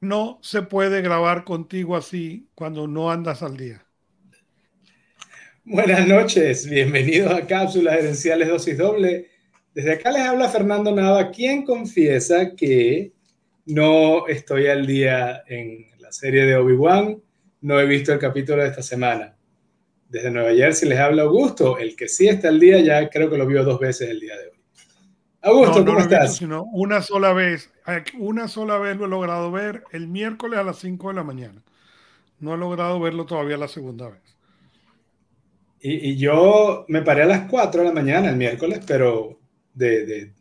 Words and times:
no 0.00 0.38
se 0.42 0.62
puede 0.62 1.02
grabar 1.02 1.44
contigo 1.44 1.96
así 1.96 2.48
cuando 2.54 2.86
no 2.86 3.10
andas 3.10 3.42
al 3.42 3.56
día. 3.56 3.84
Buenas 5.64 6.08
noches, 6.08 6.68
bienvenidos 6.68 7.32
a 7.32 7.46
Cápsulas 7.46 7.98
Herenciales 7.98 8.48
Dosis 8.48 8.78
Doble. 8.78 9.28
Desde 9.74 9.92
acá 9.92 10.10
les 10.10 10.22
habla 10.22 10.48
Fernando 10.48 10.90
Nava, 10.94 11.30
quien 11.30 11.64
confiesa 11.64 12.56
que 12.56 13.12
no 13.66 14.26
estoy 14.26 14.66
al 14.66 14.86
día 14.86 15.44
en 15.46 15.86
la 15.98 16.10
serie 16.10 16.44
de 16.44 16.56
Obi-Wan, 16.56 17.22
no 17.60 17.78
he 17.78 17.86
visto 17.86 18.12
el 18.12 18.18
capítulo 18.18 18.62
de 18.62 18.68
esta 18.68 18.82
semana. 18.82 19.36
Desde 20.08 20.30
Nueva 20.30 20.54
Jersey 20.54 20.88
les 20.88 20.98
habla 20.98 21.22
Augusto, 21.22 21.78
el 21.78 21.94
que 21.94 22.08
sí 22.08 22.26
está 22.26 22.48
al 22.48 22.58
día, 22.58 22.80
ya 22.80 23.08
creo 23.10 23.30
que 23.30 23.36
lo 23.36 23.46
vio 23.46 23.62
dos 23.62 23.78
veces 23.78 24.08
el 24.08 24.18
día 24.18 24.36
de 24.36 24.48
hoy. 24.48 24.59
Augusto, 25.42 25.84
¿cómo 25.84 26.00
estás? 26.00 26.36
sino 26.36 26.64
una 26.64 27.00
sola 27.00 27.32
vez, 27.32 27.72
una 28.18 28.46
sola 28.48 28.78
vez 28.78 28.96
lo 28.96 29.06
he 29.06 29.08
logrado 29.08 29.50
ver 29.50 29.84
el 29.90 30.06
miércoles 30.06 30.58
a 30.58 30.64
las 30.64 30.78
5 30.78 31.08
de 31.08 31.14
la 31.14 31.24
mañana. 31.24 31.62
No 32.40 32.54
he 32.54 32.58
logrado 32.58 33.00
verlo 33.00 33.26
todavía 33.26 33.56
la 33.56 33.68
segunda 33.68 34.08
vez. 34.10 34.22
Y, 35.82 36.16
yo 36.16 36.84
me 36.88 37.02
paré 37.02 37.22
a 37.22 37.26
las 37.26 37.48
4 37.48 37.80
de 37.80 37.88
la 37.88 37.94
mañana 37.94 38.28
el 38.28 38.36
miércoles, 38.36 38.80
pero 38.86 39.40
de, 39.72 40.32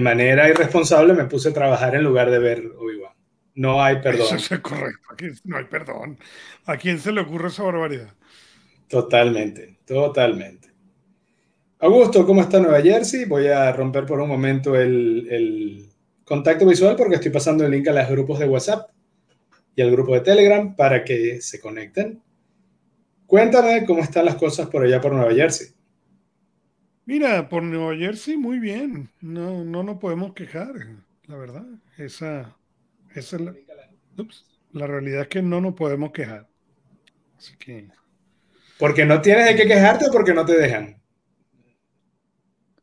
manera 0.00 0.48
irresponsable 0.48 1.14
me 1.14 1.26
puse 1.26 1.50
a 1.50 1.54
trabajar 1.54 1.94
en 1.94 2.02
lugar 2.02 2.30
de 2.30 2.38
ver 2.40 2.66
Obi-Wan. 2.78 3.12
No 3.54 3.82
hay 3.82 4.00
perdón. 4.00 4.36
Eso 4.36 4.54
es 4.54 4.60
correcto. 4.60 5.08
Aquí 5.12 5.26
no 5.44 5.56
hay 5.56 5.64
perdón. 5.64 6.18
¿A 6.66 6.76
quién 6.76 6.98
se 6.98 7.12
le 7.12 7.20
ocurre 7.20 7.48
esa 7.48 7.62
barbaridad? 7.62 8.12
Totalmente, 8.88 9.78
totalmente. 9.84 10.67
Augusto, 11.80 12.26
¿cómo 12.26 12.40
está 12.40 12.58
Nueva 12.58 12.82
Jersey? 12.82 13.24
Voy 13.24 13.46
a 13.46 13.70
romper 13.70 14.04
por 14.04 14.18
un 14.18 14.28
momento 14.28 14.74
el, 14.74 15.28
el 15.30 15.88
contacto 16.24 16.66
visual 16.66 16.96
porque 16.96 17.14
estoy 17.14 17.30
pasando 17.30 17.64
el 17.64 17.70
link 17.70 17.86
a 17.86 17.92
los 17.92 18.08
grupos 18.10 18.40
de 18.40 18.48
WhatsApp 18.48 18.90
y 19.76 19.82
al 19.82 19.92
grupo 19.92 20.14
de 20.14 20.22
Telegram 20.22 20.74
para 20.74 21.04
que 21.04 21.40
se 21.40 21.60
conecten. 21.60 22.20
Cuéntame 23.26 23.86
cómo 23.86 24.02
están 24.02 24.24
las 24.24 24.34
cosas 24.34 24.66
por 24.66 24.82
allá 24.82 25.00
por 25.00 25.12
Nueva 25.12 25.32
Jersey. 25.32 25.68
Mira, 27.06 27.48
por 27.48 27.62
Nueva 27.62 27.96
Jersey 27.96 28.36
muy 28.36 28.58
bien. 28.58 29.08
No, 29.20 29.64
no 29.64 29.84
nos 29.84 29.98
podemos 29.98 30.34
quejar, 30.34 30.72
la 31.26 31.36
verdad. 31.36 31.64
Esa, 31.96 32.56
esa 33.14 33.36
es 33.36 33.42
la, 33.42 33.54
la 34.72 34.86
realidad 34.88 35.22
es 35.22 35.28
que 35.28 35.42
no 35.42 35.60
nos 35.60 35.74
podemos 35.74 36.10
quejar. 36.10 36.48
Así 37.36 37.56
que. 37.56 37.86
Porque 38.80 39.04
no 39.04 39.20
tienes 39.20 39.46
de 39.46 39.54
qué 39.54 39.68
quejarte 39.68 40.06
o 40.08 40.12
porque 40.12 40.34
no 40.34 40.44
te 40.44 40.58
dejan. 40.58 40.98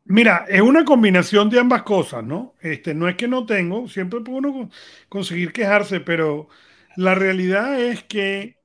Mira, 0.08 0.46
es 0.48 0.62
una 0.62 0.86
combinación 0.86 1.50
de 1.50 1.60
ambas 1.60 1.82
cosas, 1.84 2.24
¿no? 2.24 2.54
Este, 2.62 2.94
no 2.94 3.08
es 3.10 3.16
que 3.16 3.28
no 3.28 3.46
tengo, 3.46 3.88
siempre 3.88 4.22
puede 4.22 4.38
uno 4.38 4.70
conseguir 5.10 5.52
quejarse, 5.52 6.00
pero 6.00 6.48
la 6.96 7.16
realidad 7.16 7.80
es 7.82 8.04
que 8.04 8.60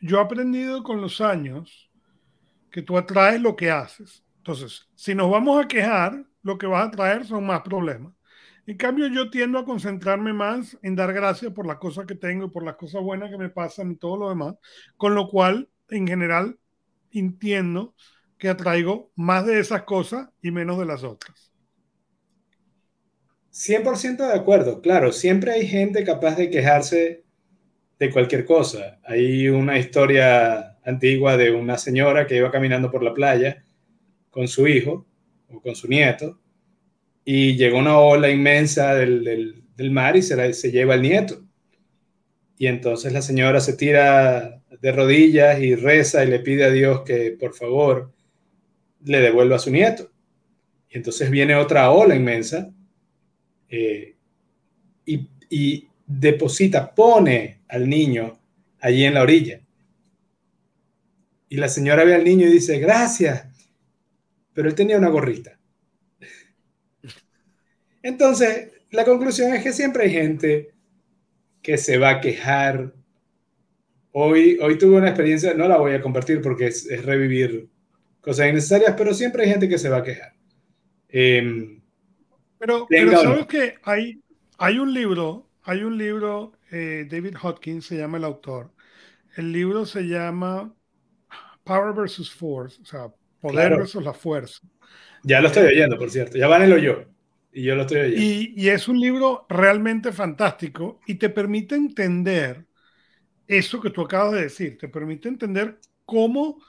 yo 0.00 0.18
he 0.18 0.20
aprendido 0.20 0.82
con 0.84 1.00
los 1.00 1.20
años 1.20 1.90
que 2.70 2.82
tú 2.82 2.96
atraes 2.96 3.40
lo 3.40 3.56
que 3.56 3.70
haces. 3.70 4.24
Entonces, 4.38 4.88
si 4.94 5.14
nos 5.14 5.30
vamos 5.30 5.64
a 5.64 5.66
quejar, 5.66 6.24
lo 6.42 6.56
que 6.56 6.66
vas 6.66 6.86
a 6.86 6.90
traer 6.92 7.24
son 7.24 7.44
más 7.44 7.62
problemas. 7.62 8.12
En 8.66 8.76
cambio, 8.76 9.08
yo 9.08 9.28
tiendo 9.28 9.58
a 9.58 9.64
concentrarme 9.64 10.32
más 10.32 10.78
en 10.82 10.94
dar 10.94 11.12
gracias 11.12 11.52
por 11.52 11.66
las 11.66 11.78
cosas 11.78 12.06
que 12.06 12.14
tengo 12.14 12.46
y 12.46 12.50
por 12.50 12.64
las 12.64 12.76
cosas 12.76 13.02
buenas 13.02 13.30
que 13.30 13.38
me 13.38 13.48
pasan 13.50 13.90
y 13.92 13.96
todo 13.96 14.16
lo 14.16 14.28
demás, 14.28 14.54
con 14.96 15.14
lo 15.16 15.28
cual, 15.28 15.68
en 15.88 16.06
general, 16.06 16.58
entiendo 17.10 17.94
que 18.44 18.50
atraigo 18.50 19.10
más 19.16 19.46
de 19.46 19.58
esas 19.58 19.84
cosas 19.84 20.28
y 20.42 20.50
menos 20.50 20.78
de 20.78 20.84
las 20.84 21.02
otras. 21.02 21.50
100% 23.50 24.18
de 24.18 24.34
acuerdo, 24.34 24.82
claro, 24.82 25.12
siempre 25.12 25.52
hay 25.52 25.66
gente 25.66 26.04
capaz 26.04 26.36
de 26.36 26.50
quejarse 26.50 27.24
de 27.98 28.10
cualquier 28.10 28.44
cosa. 28.44 29.00
Hay 29.02 29.48
una 29.48 29.78
historia 29.78 30.76
antigua 30.84 31.38
de 31.38 31.52
una 31.52 31.78
señora 31.78 32.26
que 32.26 32.36
iba 32.36 32.50
caminando 32.50 32.90
por 32.90 33.02
la 33.02 33.14
playa 33.14 33.64
con 34.28 34.46
su 34.46 34.68
hijo 34.68 35.06
o 35.48 35.62
con 35.62 35.74
su 35.74 35.88
nieto 35.88 36.38
y 37.24 37.56
llegó 37.56 37.78
una 37.78 37.98
ola 37.98 38.28
inmensa 38.28 38.94
del, 38.94 39.64
mar 39.90 40.18
y 40.18 40.22
se, 40.22 40.52
se 40.52 40.70
lleva 40.70 40.92
al 40.92 41.00
nieto. 41.00 41.42
Y 42.58 42.66
entonces 42.66 43.10
la 43.10 43.22
señora 43.22 43.62
se 43.62 43.72
tira 43.72 44.60
de 44.82 44.92
rodillas 44.92 45.62
y 45.62 45.74
reza 45.74 46.22
y 46.22 46.28
le 46.28 46.40
pide 46.40 46.64
a 46.64 46.70
Dios 46.70 47.04
que 47.06 47.38
por 47.40 47.54
favor 47.54 48.12
le 49.04 49.20
devuelva 49.20 49.56
a 49.56 49.60
su 49.60 49.70
nieto. 49.70 50.10
Y 50.88 50.96
entonces 50.96 51.30
viene 51.30 51.54
otra 51.54 51.90
ola 51.90 52.14
inmensa 52.14 52.72
eh, 53.68 54.16
y, 55.04 55.28
y 55.48 55.88
deposita, 56.06 56.94
pone 56.94 57.62
al 57.68 57.88
niño 57.88 58.38
allí 58.80 59.04
en 59.04 59.14
la 59.14 59.22
orilla. 59.22 59.60
Y 61.48 61.56
la 61.56 61.68
señora 61.68 62.04
ve 62.04 62.14
al 62.14 62.24
niño 62.24 62.46
y 62.46 62.52
dice, 62.52 62.78
gracias, 62.78 63.46
pero 64.52 64.68
él 64.68 64.74
tenía 64.74 64.98
una 64.98 65.08
gorrita. 65.08 65.58
Entonces, 68.02 68.72
la 68.90 69.04
conclusión 69.04 69.54
es 69.54 69.62
que 69.62 69.72
siempre 69.72 70.04
hay 70.04 70.10
gente 70.10 70.74
que 71.62 71.78
se 71.78 71.98
va 71.98 72.10
a 72.10 72.20
quejar. 72.20 72.92
Hoy, 74.12 74.58
hoy 74.60 74.78
tuve 74.78 74.98
una 74.98 75.08
experiencia, 75.08 75.54
no 75.54 75.66
la 75.66 75.78
voy 75.78 75.94
a 75.94 76.02
compartir 76.02 76.40
porque 76.40 76.66
es, 76.66 76.86
revivir 77.04 77.68
cosas 78.24 78.48
innecesarias, 78.48 78.94
pero 78.96 79.12
siempre 79.14 79.44
hay 79.44 79.50
gente 79.50 79.68
que 79.68 79.78
se 79.78 79.88
va 79.88 79.98
a 79.98 80.02
quejar. 80.02 80.32
Em, 81.08 81.80
pero, 82.58 82.86
pero 82.88 83.12
sabes 83.20 83.46
que 83.46 83.74
hay, 83.82 84.20
hay 84.58 84.78
un 84.78 84.92
libro, 84.92 85.50
hay 85.62 85.82
un 85.84 85.98
libro 85.98 86.52
eh, 86.70 87.06
David 87.08 87.36
Hodgkins 87.40 87.86
se 87.86 87.96
llama 87.96 88.18
el 88.18 88.24
autor. 88.24 88.72
El 89.36 89.52
libro 89.52 89.86
se 89.86 90.02
llama 90.02 90.74
Power 91.62 91.94
versus 91.94 92.32
Force, 92.32 92.80
o 92.82 92.84
sea, 92.84 93.12
poder 93.40 93.76
versus 93.76 94.02
la 94.02 94.12
fuerza. 94.12 94.58
Ya 95.22 95.40
lo 95.40 95.48
estoy 95.48 95.66
oyendo, 95.66 95.96
por 95.96 96.10
cierto. 96.10 96.36
Ya 96.36 96.48
van 96.48 96.62
el 96.62 96.80
yo. 96.80 97.04
Y 97.52 97.62
yo 97.62 97.76
lo 97.76 97.82
estoy 97.82 97.98
oyendo. 97.98 98.20
Y, 98.20 98.54
y, 98.56 98.68
es 98.70 98.88
un 98.88 98.98
libro 98.98 99.46
realmente 99.48 100.10
fantástico 100.10 101.00
y 101.06 101.14
te 101.14 101.30
permite 101.30 101.76
entender 101.76 102.66
eso 103.46 103.80
que 103.80 103.90
tú 103.90 104.02
acabas 104.02 104.32
de 104.32 104.42
decir. 104.42 104.76
Te 104.76 104.88
permite 104.88 105.28
entender 105.28 105.78
cómo 106.04 106.60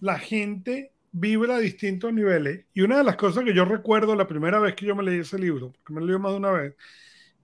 la 0.00 0.18
gente 0.18 0.92
vibra 1.12 1.56
a 1.56 1.60
distintos 1.60 2.12
niveles. 2.12 2.66
Y 2.74 2.82
una 2.82 2.98
de 2.98 3.04
las 3.04 3.16
cosas 3.16 3.44
que 3.44 3.54
yo 3.54 3.64
recuerdo 3.64 4.16
la 4.16 4.26
primera 4.26 4.58
vez 4.58 4.74
que 4.74 4.86
yo 4.86 4.96
me 4.96 5.02
leí 5.02 5.20
ese 5.20 5.38
libro, 5.38 5.72
porque 5.72 5.92
me 5.92 6.00
lo 6.00 6.06
leí 6.06 6.18
más 6.18 6.32
de 6.32 6.38
una 6.38 6.50
vez, 6.50 6.74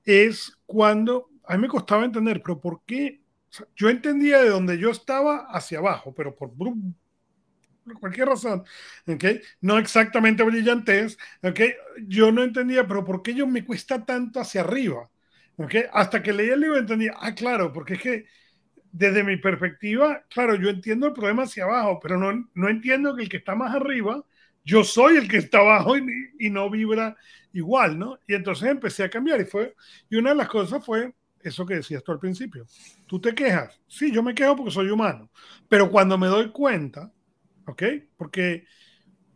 es 0.04 0.58
cuando 0.66 1.30
a 1.44 1.56
mí 1.56 1.62
me 1.62 1.68
costaba 1.68 2.04
entender, 2.04 2.42
pero 2.42 2.60
¿por 2.60 2.82
qué? 2.86 3.22
yo 3.76 3.88
entendía 3.88 4.42
de 4.42 4.50
donde 4.50 4.78
yo 4.78 4.90
estaba 4.90 5.46
hacia 5.50 5.78
abajo, 5.78 6.14
pero 6.14 6.34
por, 6.34 6.52
cualquier 8.00 8.28
razón, 8.28 8.64
¿okay? 9.06 9.40
no 9.60 9.78
exactamente 9.78 10.42
brillantez, 10.42 11.16
¿okay? 11.42 11.72
yo 12.06 12.30
no 12.30 12.42
entendía, 12.42 12.86
pero 12.86 13.04
¿por 13.04 13.22
qué 13.22 13.34
yo 13.34 13.46
me 13.46 13.64
cuesta 13.64 14.04
tanto 14.04 14.40
hacia 14.40 14.60
arriba? 14.60 15.10
¿okay? 15.56 15.84
Hasta 15.92 16.22
que 16.22 16.32
leí 16.32 16.50
el 16.50 16.60
libro 16.60 16.78
entendí, 16.78 17.08
ah, 17.14 17.34
claro, 17.34 17.72
porque 17.72 17.94
es 17.94 18.02
que 18.02 18.26
desde 18.92 19.22
mi 19.24 19.36
perspectiva, 19.36 20.24
claro, 20.28 20.54
yo 20.54 20.68
entiendo 20.68 21.06
el 21.06 21.12
problema 21.12 21.44
hacia 21.44 21.64
abajo, 21.64 22.00
pero 22.02 22.18
no, 22.18 22.48
no 22.54 22.68
entiendo 22.68 23.14
que 23.14 23.22
el 23.22 23.28
que 23.28 23.38
está 23.38 23.54
más 23.54 23.74
arriba, 23.74 24.24
yo 24.64 24.84
soy 24.84 25.16
el 25.16 25.28
que 25.28 25.38
está 25.38 25.58
abajo 25.58 25.96
y, 25.96 26.04
y 26.38 26.50
no 26.50 26.70
vibra 26.70 27.16
igual, 27.52 27.98
¿no? 27.98 28.18
Y 28.26 28.34
entonces 28.34 28.68
empecé 28.68 29.04
a 29.04 29.10
cambiar 29.10 29.40
y 29.40 29.44
fue, 29.44 29.74
y 30.10 30.16
una 30.16 30.30
de 30.30 30.36
las 30.36 30.48
cosas 30.48 30.84
fue 30.84 31.12
eso 31.40 31.66
que 31.66 31.76
decías 31.76 32.02
tú 32.02 32.12
al 32.12 32.18
principio. 32.18 32.66
Tú 33.06 33.20
te 33.20 33.34
quejas. 33.34 33.80
Sí, 33.86 34.12
yo 34.12 34.22
me 34.22 34.34
quejo 34.34 34.56
porque 34.56 34.70
soy 34.72 34.90
humano. 34.90 35.30
Pero 35.68 35.90
cuando 35.90 36.18
me 36.18 36.26
doy 36.26 36.50
cuenta, 36.50 37.12
¿ok? 37.66 37.82
Porque 38.16 38.64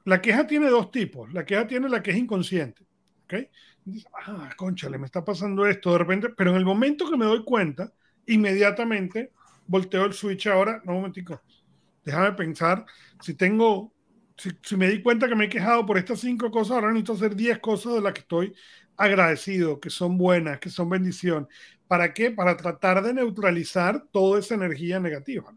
la 0.04 0.20
queja 0.20 0.46
tiene 0.46 0.68
dos 0.68 0.90
tipos. 0.90 1.32
La 1.32 1.44
queja 1.44 1.66
tiene 1.66 1.88
la 1.88 2.02
que 2.02 2.10
es 2.10 2.16
inconsciente, 2.16 2.84
¿ok? 3.24 3.34
ah, 4.26 4.50
conchale, 4.56 4.96
me 4.98 5.06
está 5.06 5.24
pasando 5.24 5.66
esto 5.66 5.92
de 5.92 5.98
repente. 5.98 6.28
Pero 6.30 6.50
en 6.50 6.56
el 6.56 6.64
momento 6.64 7.08
que 7.10 7.16
me 7.16 7.26
doy 7.26 7.44
cuenta, 7.44 7.92
inmediatamente 8.26 9.32
volteo 9.66 10.04
el 10.04 10.12
switch 10.12 10.46
ahora. 10.46 10.80
No, 10.84 10.92
un 10.92 10.98
momentico. 10.98 11.42
Déjame 12.04 12.32
pensar. 12.32 12.84
Si 13.20 13.34
tengo, 13.34 13.92
si, 14.36 14.76
me 14.76 14.88
di 14.88 15.02
cuenta 15.02 15.28
que 15.28 15.34
me 15.34 15.44
he 15.46 15.48
quejado 15.48 15.86
por 15.86 15.98
estas 15.98 16.20
cinco 16.20 16.50
cosas, 16.50 16.72
ahora 16.72 16.88
necesito 16.88 17.12
hacer 17.12 17.36
diez 17.36 17.58
cosas 17.58 17.94
de 17.94 18.00
las 18.00 18.12
que 18.12 18.20
estoy 18.20 18.54
agradecido, 18.96 19.80
que 19.80 19.90
son 19.90 20.18
buenas, 20.18 20.58
que 20.58 20.70
son 20.70 20.88
bendición. 20.88 21.48
¿Para 21.86 22.12
qué? 22.12 22.30
Para 22.30 22.56
tratar 22.56 23.02
de 23.02 23.14
neutralizar 23.14 24.04
toda 24.10 24.38
esa 24.38 24.54
energía 24.54 24.98
negativa. 24.98 25.54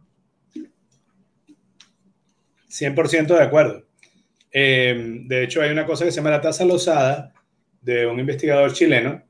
100% 2.70 3.28
de 3.36 3.42
acuerdo. 3.42 3.86
Em, 4.52 5.28
de 5.28 5.44
hecho, 5.44 5.62
hay 5.62 5.72
una 5.72 5.86
cosa 5.86 6.06
que 6.06 6.12
se 6.12 6.18
llama 6.18 6.30
la 6.30 6.42
tasa 6.42 6.66
losada 6.66 7.34
de 7.82 8.06
un 8.06 8.20
investigador 8.20 8.74
chileno, 8.74 9.24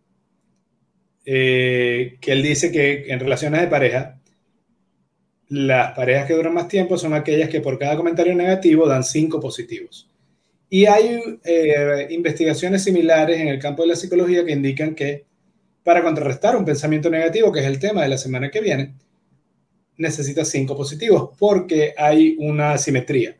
eh, 1.26 2.18
que 2.22 2.32
él 2.32 2.44
dice 2.44 2.72
que 2.72 3.08
en 3.12 3.20
relaciones 3.20 3.62
de 3.62 3.68
pareja, 3.68 4.20
las 5.50 5.94
parejas 5.94 6.26
que 6.26 6.34
duran 6.34 6.54
más 6.54 6.68
tiempo 6.68 6.98
son 6.98 7.14
aquellas 7.14 7.50
que 7.50 7.62
por 7.62 7.78
cada 7.78 7.96
comentario 7.96 8.34
negativo 8.34 8.88
dan 8.88 9.04
cinco 9.04 9.40
positivos. 9.40 10.10
Y 10.70 10.86
hay 10.86 11.40
eh, 11.44 12.08
investigaciones 12.10 12.84
similares 12.84 13.40
en 13.40 13.48
el 13.48 13.60
campo 13.60 13.84
de 13.84 13.90
la 13.90 13.96
psicología 13.96 14.44
que 14.44 14.52
indican 14.52 14.96
que 14.96 15.26
para 15.84 16.02
contrarrestar 16.02 16.56
un 16.56 16.66
pensamiento 16.66 17.10
negativo, 17.10 17.52
que 17.52 17.60
es 17.60 17.68
el 17.68 17.80
tema 17.80 18.02
de 18.02 18.10
la 18.10 18.18
semana 18.18 18.50
que 18.50 18.62
viene, 18.62 18.96
necesitas 19.98 20.50
cinco 20.50 20.76
positivos 20.76 21.30
porque 21.38 21.94
hay 21.96 22.36
una 22.40 22.78
simetría 22.78 23.38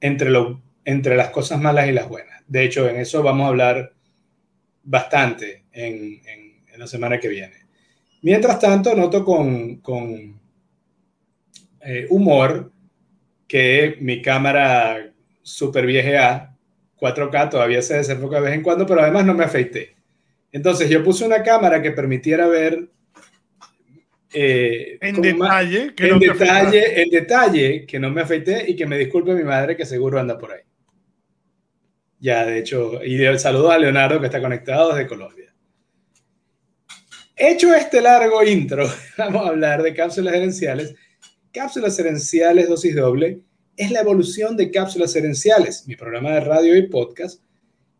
entre, 0.00 0.30
lo, 0.30 0.62
entre 0.84 1.16
las 1.16 1.30
cosas 1.30 1.60
malas 1.60 1.88
y 1.88 1.92
las 1.92 2.08
buenas. 2.08 2.42
De 2.46 2.64
hecho, 2.64 2.88
en 2.88 2.96
eso 2.96 3.22
vamos 3.22 3.46
a 3.46 3.48
hablar 3.48 3.92
bastante 4.84 5.64
en, 5.72 6.22
la 6.76 6.86
semana 6.88 7.20
que 7.20 7.28
viene. 7.28 7.54
Mientras 8.22 8.58
tanto, 8.58 8.96
noto 8.96 9.24
con 9.24 9.80
eh, 11.84 12.06
humor 12.10 12.72
que 13.46 13.96
mi 14.00 14.22
cámara 14.22 15.12
super 15.42 15.86
vieja 15.86 16.54
4K 16.98 17.50
todavía 17.50 17.82
se 17.82 17.96
desenfoca 17.96 18.36
de 18.36 18.42
vez 18.42 18.54
en 18.54 18.62
cuando, 18.62 18.86
pero 18.86 19.02
además 19.02 19.24
no 19.24 19.34
me 19.34 19.44
afeité. 19.44 19.94
Entonces 20.52 20.88
yo 20.88 21.02
puse 21.02 21.24
una 21.24 21.42
cámara 21.42 21.82
que 21.82 21.90
permitiera 21.90 22.46
ver 22.46 22.88
eh, 24.32 24.98
en 25.00 25.20
detalle, 25.20 25.94
que 25.94 26.08
en, 26.08 26.18
detalle 26.18 27.02
en 27.02 27.10
detalle, 27.10 27.86
que 27.86 27.98
no 27.98 28.10
me 28.10 28.22
afeité 28.22 28.64
y 28.68 28.74
que 28.74 28.86
me 28.86 28.98
disculpe 28.98 29.34
mi 29.34 29.44
madre 29.44 29.76
que 29.76 29.84
seguro 29.86 30.18
anda 30.18 30.38
por 30.38 30.52
ahí. 30.52 30.62
Ya, 32.18 32.46
de 32.46 32.58
hecho, 32.58 33.04
y 33.04 33.22
el 33.22 33.38
saludo 33.38 33.70
a 33.70 33.78
Leonardo 33.78 34.18
que 34.18 34.26
está 34.26 34.40
conectado 34.40 34.94
desde 34.94 35.06
Colombia. 35.06 35.54
Hecho 37.36 37.74
este 37.74 38.00
largo 38.00 38.42
intro, 38.42 38.88
vamos 39.18 39.44
a 39.44 39.50
hablar 39.50 39.82
de 39.82 39.92
cápsulas 39.92 40.34
herenciales. 40.34 40.94
Cápsulas 41.54 41.96
herenciales 42.00 42.68
dosis 42.68 42.96
doble 42.96 43.40
es 43.76 43.92
la 43.92 44.00
evolución 44.00 44.56
de 44.56 44.72
cápsulas 44.72 45.14
herenciales, 45.14 45.86
mi 45.86 45.94
programa 45.94 46.32
de 46.32 46.40
radio 46.40 46.76
y 46.76 46.88
podcast, 46.88 47.40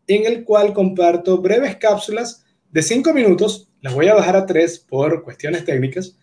en 0.07 0.25
el 0.25 0.43
cual 0.43 0.73
comparto 0.73 1.37
breves 1.37 1.77
cápsulas 1.77 2.45
de 2.69 2.81
cinco 2.81 3.13
minutos, 3.13 3.71
las 3.79 3.93
voy 3.93 4.09
a 4.09 4.13
bajar 4.13 4.35
a 4.35 4.45
tres 4.45 4.77
por 4.77 5.23
cuestiones 5.23 5.63
técnicas, 5.63 6.19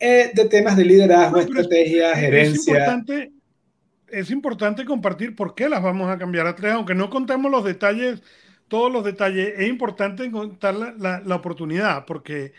eh, 0.00 0.32
de 0.34 0.46
temas 0.46 0.76
de 0.76 0.84
liderazgo, 0.84 1.38
estrategia, 1.38 2.16
gerencia. 2.16 2.58
Es 2.58 2.66
importante, 2.66 3.32
es 4.08 4.30
importante 4.32 4.84
compartir 4.84 5.36
por 5.36 5.54
qué 5.54 5.68
las 5.68 5.80
vamos 5.80 6.10
a 6.10 6.18
cambiar 6.18 6.48
a 6.48 6.56
tres, 6.56 6.72
aunque 6.72 6.96
no 6.96 7.08
contemos 7.08 7.52
los 7.52 7.64
detalles, 7.64 8.20
todos 8.66 8.92
los 8.92 9.04
detalles, 9.04 9.54
es 9.56 9.68
importante 9.68 10.28
contar 10.28 10.74
la, 10.74 11.22
la, 11.24 11.36
oportunidad, 11.36 12.04
porque, 12.04 12.52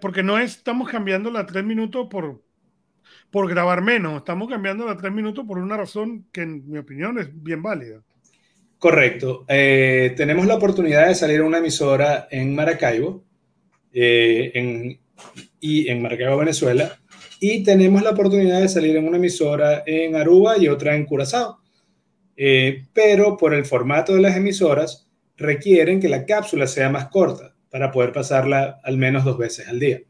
porque 0.00 0.22
no 0.22 0.38
estamos 0.38 0.88
cambiando 0.88 1.36
a 1.36 1.44
tres 1.44 1.64
minutos 1.64 2.08
por, 2.10 2.40
por 3.32 3.48
grabar 3.48 3.82
menos. 3.82 4.18
Estamos 4.18 4.48
cambiando 4.48 4.88
a 4.88 4.96
tres 4.96 5.10
minutos 5.10 5.44
por 5.46 5.58
una 5.58 5.76
razón 5.76 6.26
que, 6.30 6.42
en 6.42 6.70
mi 6.70 6.78
opinión, 6.78 7.18
es 7.18 7.28
bien 7.32 7.62
válida. 7.62 8.02
Correcto. 8.78 9.46
Eh, 9.48 10.12
tenemos 10.16 10.46
la 10.46 10.56
oportunidad 10.56 11.08
de 11.08 11.14
salir 11.14 11.40
a 11.40 11.44
una 11.44 11.58
emisora 11.58 12.28
en 12.30 12.54
Maracaibo 12.54 13.24
eh, 13.92 14.52
en, 14.54 15.00
y 15.60 15.88
en 15.88 16.02
Maracaibo, 16.02 16.36
Venezuela, 16.36 16.98
y 17.40 17.62
tenemos 17.62 18.02
la 18.02 18.10
oportunidad 18.10 18.60
de 18.60 18.68
salir 18.68 18.96
en 18.96 19.08
una 19.08 19.16
emisora 19.16 19.82
en 19.86 20.14
Aruba 20.14 20.58
y 20.58 20.68
otra 20.68 20.94
en 20.94 21.06
Curazao. 21.06 21.58
Eh, 22.36 22.84
pero 22.92 23.38
por 23.38 23.54
el 23.54 23.64
formato 23.64 24.14
de 24.14 24.20
las 24.20 24.36
emisoras 24.36 25.08
requieren 25.38 26.00
que 26.00 26.08
la 26.10 26.26
cápsula 26.26 26.66
sea 26.66 26.90
más 26.90 27.08
corta 27.08 27.54
para 27.70 27.90
poder 27.90 28.12
pasarla 28.12 28.78
al 28.84 28.98
menos 28.98 29.24
dos 29.24 29.38
veces 29.38 29.68
al 29.68 29.80
día. 29.80 30.02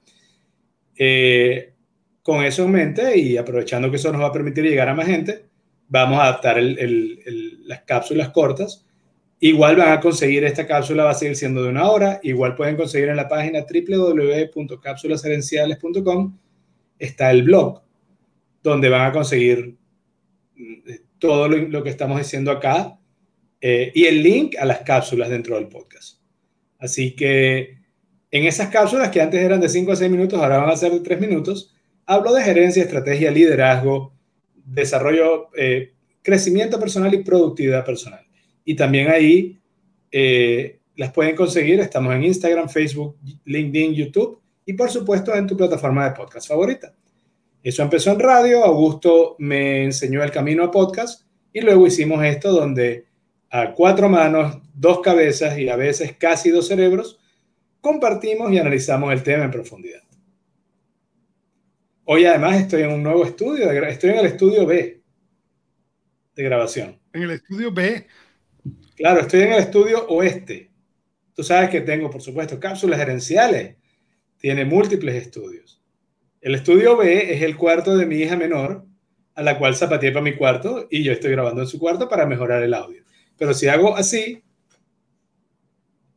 Con 2.22 2.44
eso 2.44 2.64
en 2.64 2.70
mente 2.70 3.18
y 3.18 3.36
aprovechando 3.36 3.90
que 3.90 3.96
eso 3.96 4.12
nos 4.12 4.22
va 4.22 4.28
a 4.28 4.32
permitir 4.32 4.64
llegar 4.64 4.88
a 4.88 4.94
más 4.94 5.06
gente, 5.06 5.44
vamos 5.88 6.18
a 6.18 6.28
adaptar 6.28 6.56
las 6.60 7.82
cápsulas 7.82 8.30
cortas. 8.30 8.86
Igual 9.40 9.76
van 9.76 9.92
a 9.92 10.00
conseguir, 10.00 10.44
esta 10.44 10.66
cápsula 10.66 11.04
va 11.04 11.10
a 11.10 11.14
seguir 11.14 11.34
siendo 11.34 11.64
de 11.64 11.70
una 11.70 11.90
hora, 11.90 12.20
igual 12.22 12.54
pueden 12.54 12.76
conseguir 12.76 13.08
en 13.08 13.16
la 13.16 13.28
página 13.28 13.60
www.cápsulasherenciales.com, 13.60 16.38
está 16.96 17.32
el 17.32 17.42
blog, 17.42 17.82
donde 18.62 18.88
van 18.88 19.10
a 19.10 19.12
conseguir 19.12 19.76
mm, 20.56 20.90
todo 21.18 21.48
lo, 21.48 21.82
que 21.82 21.90
estamos 21.90 22.18
diciendo 22.18 22.52
acá 22.52 23.00
eh, 23.60 23.90
y 23.94 24.04
el 24.04 24.22
link 24.22 24.54
a 24.60 24.64
las 24.64 24.82
cápsulas 24.82 25.28
dentro 25.28 25.56
del 25.56 25.66
podcast. 25.66 26.20
Así 26.78 27.16
que 27.16 27.78
en 28.30 28.44
esas 28.44 28.68
cápsulas 28.68 29.10
que 29.10 29.20
antes 29.20 29.40
eran 29.40 29.60
de 29.60 29.68
5 29.68 29.90
a 29.92 29.96
6 29.96 30.08
minutos, 30.10 30.40
ahora 30.40 30.58
van 30.58 30.70
a 30.70 30.76
ser 30.76 30.92
de 30.92 31.00
3 31.00 31.20
minutos, 31.20 31.71
Hablo 32.06 32.34
de 32.34 32.42
gerencia, 32.42 32.82
estrategia, 32.82 33.30
liderazgo, 33.30 34.12
desarrollo, 34.64 35.48
eh, 35.56 35.92
crecimiento 36.22 36.78
personal 36.78 37.12
y 37.14 37.22
productividad 37.22 37.84
personal. 37.84 38.26
Y 38.64 38.74
también 38.76 39.10
ahí 39.10 39.60
eh, 40.10 40.80
las 40.96 41.12
pueden 41.12 41.36
conseguir. 41.36 41.80
Estamos 41.80 42.14
en 42.14 42.24
Instagram, 42.24 42.68
Facebook, 42.68 43.16
LinkedIn, 43.44 43.94
YouTube 43.94 44.40
y 44.64 44.74
por 44.74 44.90
supuesto 44.90 45.34
en 45.34 45.46
tu 45.46 45.56
plataforma 45.56 46.04
de 46.04 46.14
podcast 46.14 46.48
favorita. 46.48 46.94
Eso 47.62 47.82
empezó 47.82 48.10
en 48.10 48.20
radio, 48.20 48.64
Augusto 48.64 49.36
me 49.38 49.84
enseñó 49.84 50.22
el 50.22 50.30
camino 50.30 50.64
a 50.64 50.70
podcast 50.70 51.24
y 51.52 51.60
luego 51.60 51.86
hicimos 51.86 52.24
esto 52.24 52.52
donde 52.52 53.06
a 53.50 53.72
cuatro 53.72 54.08
manos, 54.08 54.58
dos 54.74 55.00
cabezas 55.00 55.58
y 55.58 55.68
a 55.68 55.76
veces 55.76 56.16
casi 56.16 56.50
dos 56.50 56.68
cerebros, 56.68 57.20
compartimos 57.80 58.50
y 58.52 58.58
analizamos 58.58 59.12
el 59.12 59.22
tema 59.22 59.44
en 59.44 59.50
profundidad. 59.50 60.00
Hoy 62.14 62.26
además 62.26 62.60
estoy 62.60 62.82
en 62.82 62.92
un 62.92 63.02
nuevo 63.02 63.24
estudio, 63.24 63.72
estoy 63.72 64.10
en 64.10 64.18
el 64.18 64.26
estudio 64.26 64.66
B 64.66 65.00
de 66.34 66.42
grabación. 66.42 67.00
En 67.14 67.22
el 67.22 67.30
estudio 67.30 67.72
B. 67.72 68.06
Claro, 68.96 69.20
estoy 69.20 69.40
en 69.40 69.54
el 69.54 69.60
estudio 69.60 70.06
oeste. 70.08 70.70
Tú 71.34 71.42
sabes 71.42 71.70
que 71.70 71.80
tengo, 71.80 72.10
por 72.10 72.20
supuesto, 72.20 72.60
cápsulas 72.60 72.98
gerenciales. 72.98 73.76
Tiene 74.36 74.66
múltiples 74.66 75.14
estudios. 75.14 75.82
El 76.42 76.54
estudio 76.54 76.98
B 76.98 77.32
es 77.32 77.40
el 77.40 77.56
cuarto 77.56 77.96
de 77.96 78.04
mi 78.04 78.16
hija 78.16 78.36
menor, 78.36 78.84
a 79.34 79.42
la 79.42 79.56
cual 79.56 79.74
zapateé 79.74 80.12
para 80.12 80.22
mi 80.22 80.36
cuarto 80.36 80.88
y 80.90 81.02
yo 81.02 81.12
estoy 81.12 81.30
grabando 81.30 81.62
en 81.62 81.66
su 81.66 81.78
cuarto 81.78 82.10
para 82.10 82.26
mejorar 82.26 82.62
el 82.62 82.74
audio. 82.74 83.02
Pero 83.38 83.54
si 83.54 83.68
hago 83.68 83.96
así, 83.96 84.44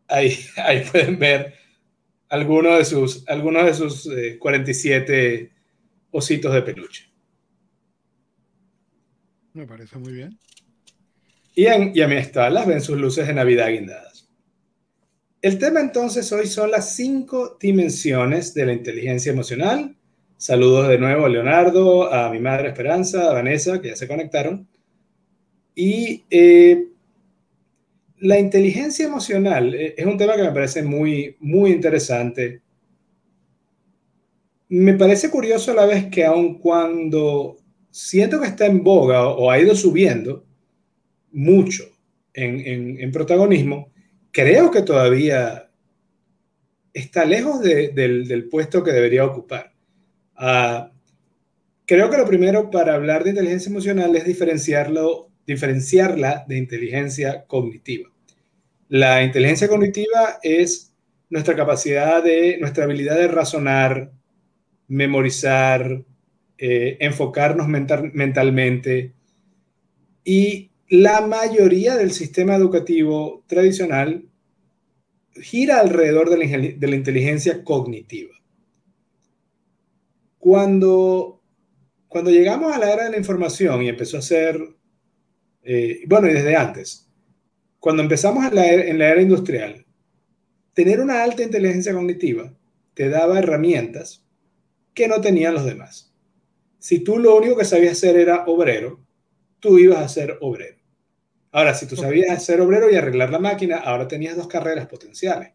ahí, 0.09 0.37
ahí 0.57 0.83
pueden 0.91 1.17
ver 1.17 1.53
algunos 2.27 2.79
de 2.79 2.83
sus, 2.83 3.25
algunos 3.29 3.63
de 3.63 3.73
sus 3.73 4.09
47 4.39 5.35
eh, 5.35 5.54
ositos 6.15 6.53
de 6.53 6.61
peluche. 6.61 7.11
Me 9.53 9.67
parece 9.67 9.97
muy 9.97 10.13
bien. 10.13 10.39
Y, 11.53 11.65
en, 11.65 11.91
y 11.93 12.01
a 12.01 12.07
mi 12.07 12.15
ven 12.15 12.81
sus 12.81 12.97
luces 12.97 13.27
de 13.27 13.33
Navidad 13.33 13.69
guindadas. 13.69 14.29
El 15.41 15.59
tema 15.59 15.79
entonces 15.79 16.31
hoy 16.31 16.47
son 16.47 16.71
las 16.71 16.95
cinco 16.95 17.57
dimensiones 17.59 18.53
de 18.53 18.65
la 18.65 18.73
inteligencia 18.73 19.31
emocional. 19.31 19.95
Saludos 20.37 20.87
de 20.87 20.97
nuevo 20.97 21.25
a 21.25 21.29
Leonardo, 21.29 22.11
a 22.11 22.29
mi 22.29 22.39
madre 22.39 22.69
Esperanza, 22.69 23.29
a 23.29 23.33
Vanessa, 23.33 23.81
que 23.81 23.89
ya 23.89 23.95
se 23.95 24.07
conectaron. 24.07 24.67
Y 25.75 26.23
eh, 26.29 26.87
la 28.19 28.39
inteligencia 28.39 29.05
emocional 29.05 29.75
eh, 29.75 29.95
es 29.97 30.05
un 30.05 30.17
tema 30.17 30.35
que 30.35 30.43
me 30.43 30.51
parece 30.51 30.81
muy, 30.81 31.35
muy 31.39 31.71
interesante 31.71 32.61
me 34.69 34.93
parece 34.95 35.29
curioso 35.29 35.71
a 35.71 35.75
la 35.75 35.85
vez 35.85 36.05
que 36.09 36.25
aun 36.25 36.59
cuando 36.59 37.57
siento 37.91 38.41
que 38.41 38.47
está 38.47 38.65
en 38.65 38.83
boga 38.83 39.27
o 39.27 39.49
ha 39.49 39.59
ido 39.59 39.75
subiendo 39.75 40.45
mucho 41.31 41.83
en, 42.33 43.11
protagonismo, 43.11 43.91
creo 44.31 44.71
que 44.71 44.81
todavía 44.81 45.69
está 46.93 47.25
lejos 47.25 47.61
del, 47.61 48.47
puesto 48.51 48.83
que 48.83 48.91
debería 48.91 49.25
ocupar. 49.25 49.73
Ah, 50.35 50.91
creo 51.85 52.09
que 52.09 52.17
lo 52.17 52.25
primero 52.25 52.69
para 52.69 52.95
hablar 52.95 53.23
de 53.23 53.29
inteligencia 53.31 53.69
emocional 53.69 54.15
es 54.15 54.25
diferenciarlo, 54.25 55.29
diferenciarla 55.45 56.45
de 56.47 56.57
inteligencia 56.57 57.45
cognitiva. 57.45 58.09
La 58.89 59.23
inteligencia 59.23 59.67
cognitiva 59.67 60.39
es 60.43 60.93
nuestra 61.29 61.55
capacidad 61.55 62.23
de, 62.23 62.57
nuestra 62.59 62.83
habilidad 62.83 63.17
de 63.17 63.27
razonar, 63.27 64.11
memorizar, 64.87 66.03
eh, 66.57 66.97
enfocarnos 66.99 67.67
mentalmente. 67.67 69.13
Y 70.23 70.71
la 70.89 71.21
mayoría 71.21 71.95
del 71.95 72.11
sistema 72.11 72.55
educativo 72.55 73.43
tradicional 73.47 74.25
gira 75.33 75.79
alrededor 75.79 76.29
de 76.29 76.87
la, 76.87 76.95
inteligencia 76.95 77.63
cognitiva. 77.63 78.33
Cuando, 80.39 81.41
cuando 82.07 82.31
llegamos 82.31 82.73
a 82.73 82.79
la 82.79 82.93
era 82.93 83.05
de 83.05 83.11
la 83.11 83.17
información 83.17 83.81
y 83.81 83.89
empezó 83.89 84.17
a 84.17 84.21
ser, 84.21 84.59
eh, 85.63 86.03
bueno, 86.07 86.29
y 86.29 86.33
desde 86.33 86.55
antes, 86.55 87.09
cuando 87.79 88.03
empezamos 88.03 88.45
en 88.45 88.97
la 88.99 89.09
era 89.09 89.21
industrial, 89.21 89.85
tener 90.73 90.99
una 90.99 91.23
alta 91.23 91.43
inteligencia 91.43 91.93
cognitiva 91.93 92.53
te 92.93 93.09
daba 93.09 93.39
herramientas 93.39 94.24
que 94.95 95.07
no 95.07 95.21
tenían 95.21 95.53
los 95.53 95.65
demás. 95.65 96.11
Si 96.79 96.99
tú 96.99 97.19
lo 97.19 97.35
único 97.35 97.57
que 97.57 97.65
sabías 97.65 97.93
hacer 97.93 98.15
era 98.15 98.45
obrero, 98.45 99.05
tú 99.59 99.77
ibas 99.77 99.99
a 99.99 100.09
ser 100.09 100.37
obrero. 100.41 100.77
Ahora, 101.51 101.73
si 101.73 101.87
tú 101.87 101.95
sabías 101.95 102.31
hacer 102.31 102.59
obrero 102.61 102.89
y 102.91 102.95
arreglar 102.95 103.29
la 103.29 103.39
máquina, 103.39 103.77
ahora 103.77 104.07
tenías 104.07 104.35
dos 104.35 104.47
carreras 104.47 104.87
potenciales. 104.87 105.51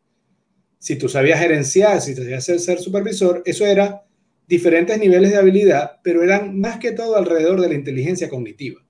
si 0.78 0.96
tú 0.96 1.08
sabías 1.10 1.38
gerenciar, 1.38 2.00
si 2.00 2.14
te 2.14 2.22
sabías 2.22 2.42
ser, 2.42 2.58
ser 2.58 2.78
supervisor, 2.78 3.42
eso 3.44 3.66
era 3.66 4.02
diferentes 4.46 4.98
niveles 4.98 5.30
de 5.30 5.36
habilidad, 5.36 6.00
pero 6.02 6.22
eran 6.22 6.58
más 6.58 6.78
que 6.78 6.92
todo 6.92 7.16
alrededor 7.16 7.60
de 7.60 7.68
la 7.68 7.74
inteligencia 7.74 8.30
cognitiva. 8.30 8.80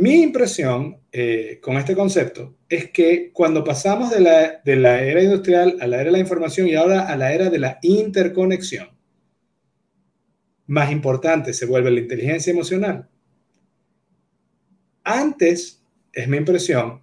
Mi 0.00 0.22
impresión 0.22 1.00
eh, 1.10 1.58
con 1.60 1.76
este 1.76 1.96
concepto 1.96 2.56
es 2.68 2.92
que 2.92 3.32
cuando 3.32 3.64
pasamos 3.64 4.12
de 4.12 4.20
la, 4.20 4.60
de 4.64 4.76
la 4.76 5.02
era 5.02 5.20
industrial 5.20 5.76
a 5.80 5.88
la 5.88 5.96
era 5.96 6.04
de 6.04 6.12
la 6.12 6.18
información 6.20 6.68
y 6.68 6.76
ahora 6.76 7.08
a 7.08 7.16
la 7.16 7.32
era 7.32 7.50
de 7.50 7.58
la 7.58 7.80
interconexión, 7.82 8.96
más 10.68 10.92
importante 10.92 11.52
se 11.52 11.66
vuelve 11.66 11.90
la 11.90 11.98
inteligencia 11.98 12.52
emocional. 12.52 13.08
Antes, 15.02 15.84
es 16.12 16.28
mi 16.28 16.36
impresión, 16.36 17.02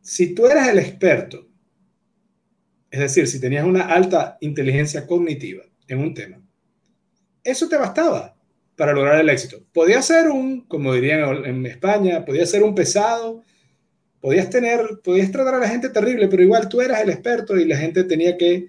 si 0.00 0.34
tú 0.34 0.46
eras 0.46 0.68
el 0.68 0.78
experto, 0.78 1.46
es 2.90 3.00
decir, 3.00 3.28
si 3.28 3.38
tenías 3.38 3.66
una 3.66 3.82
alta 3.82 4.38
inteligencia 4.40 5.06
cognitiva 5.06 5.64
en 5.88 5.98
un 5.98 6.14
tema, 6.14 6.42
eso 7.44 7.68
te 7.68 7.76
bastaba 7.76 8.34
para 8.76 8.92
lograr 8.92 9.20
el 9.20 9.28
éxito. 9.28 9.64
Podía 9.72 10.02
ser 10.02 10.28
un, 10.28 10.62
como 10.62 10.94
dirían 10.94 11.44
en 11.44 11.66
España, 11.66 12.24
podía 12.24 12.46
ser 12.46 12.62
un 12.62 12.74
pesado, 12.74 13.42
podías 14.20 14.48
tener, 14.50 15.00
podías 15.02 15.30
tratar 15.30 15.54
a 15.54 15.58
la 15.58 15.68
gente 15.68 15.90
terrible, 15.90 16.28
pero 16.28 16.42
igual 16.42 16.68
tú 16.68 16.80
eras 16.80 17.00
el 17.00 17.10
experto 17.10 17.56
y 17.56 17.64
la 17.64 17.76
gente 17.76 18.04
tenía 18.04 18.36
que 18.36 18.68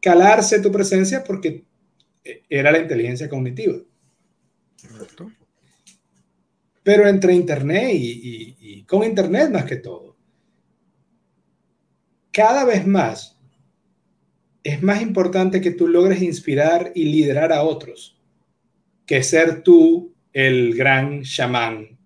calarse 0.00 0.60
tu 0.60 0.72
presencia 0.72 1.22
porque 1.24 1.64
era 2.48 2.72
la 2.72 2.78
inteligencia 2.78 3.28
cognitiva. 3.28 3.76
Pero 6.82 7.06
entre 7.06 7.34
Internet 7.34 7.90
y, 7.92 8.56
y 8.60 8.82
con 8.84 9.04
Internet 9.04 9.50
más 9.50 9.64
que 9.64 9.76
todo, 9.76 10.16
cada 12.32 12.64
vez 12.64 12.86
más 12.86 13.36
es 14.62 14.82
más 14.82 15.00
importante 15.00 15.60
que 15.60 15.70
tú 15.70 15.86
logres 15.86 16.22
inspirar 16.22 16.92
y 16.94 17.04
liderar 17.04 17.52
a 17.52 17.62
otros 17.62 18.17
que 19.08 19.22
ser 19.22 19.62
tú 19.62 20.14
el 20.34 20.74
gran 20.76 21.22
chamán 21.22 21.98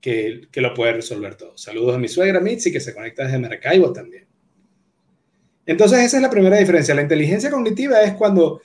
que, 0.00 0.48
que 0.50 0.60
lo 0.60 0.74
puede 0.74 0.94
resolver 0.94 1.36
todo. 1.36 1.56
Saludos 1.56 1.94
a 1.94 1.98
mi 1.98 2.08
suegra 2.08 2.40
Mitzi, 2.40 2.72
que 2.72 2.80
se 2.80 2.92
conecta 2.92 3.22
desde 3.22 3.38
Maracaibo 3.38 3.92
también. 3.92 4.26
Entonces, 5.64 6.00
esa 6.00 6.16
es 6.16 6.22
la 6.22 6.28
primera 6.28 6.58
diferencia. 6.58 6.96
La 6.96 7.02
inteligencia 7.02 7.48
cognitiva 7.48 8.02
es 8.02 8.14
cuando 8.14 8.60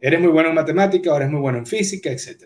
eres 0.00 0.20
muy 0.20 0.30
bueno 0.30 0.50
en 0.50 0.54
matemática, 0.54 1.12
o 1.12 1.16
eres 1.16 1.28
muy 1.28 1.40
bueno 1.40 1.58
en 1.58 1.66
física, 1.66 2.10
etc. 2.10 2.44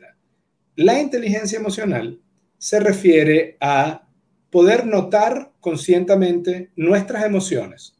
La 0.76 0.98
inteligencia 0.98 1.58
emocional 1.58 2.18
se 2.56 2.80
refiere 2.80 3.58
a 3.60 4.08
poder 4.48 4.86
notar 4.86 5.52
conscientemente 5.60 6.70
nuestras 6.74 7.26
emociones, 7.26 7.98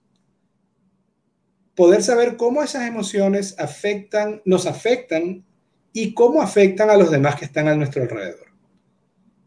poder 1.75 2.03
saber 2.03 2.39
cómo 2.39 2.63
esas 2.63 2.89
emociones 2.89 3.55
afectan, 3.59 4.41
nos 4.47 4.65
afectan 4.65 5.45
y 5.93 6.15
cómo 6.15 6.43
afectan 6.43 6.91
a 6.91 6.97
los 6.97 7.11
demás 7.11 7.37
que 7.37 7.45
están 7.45 7.69
a 7.69 7.75
nuestro 7.75 8.03
alrededor. 8.03 8.49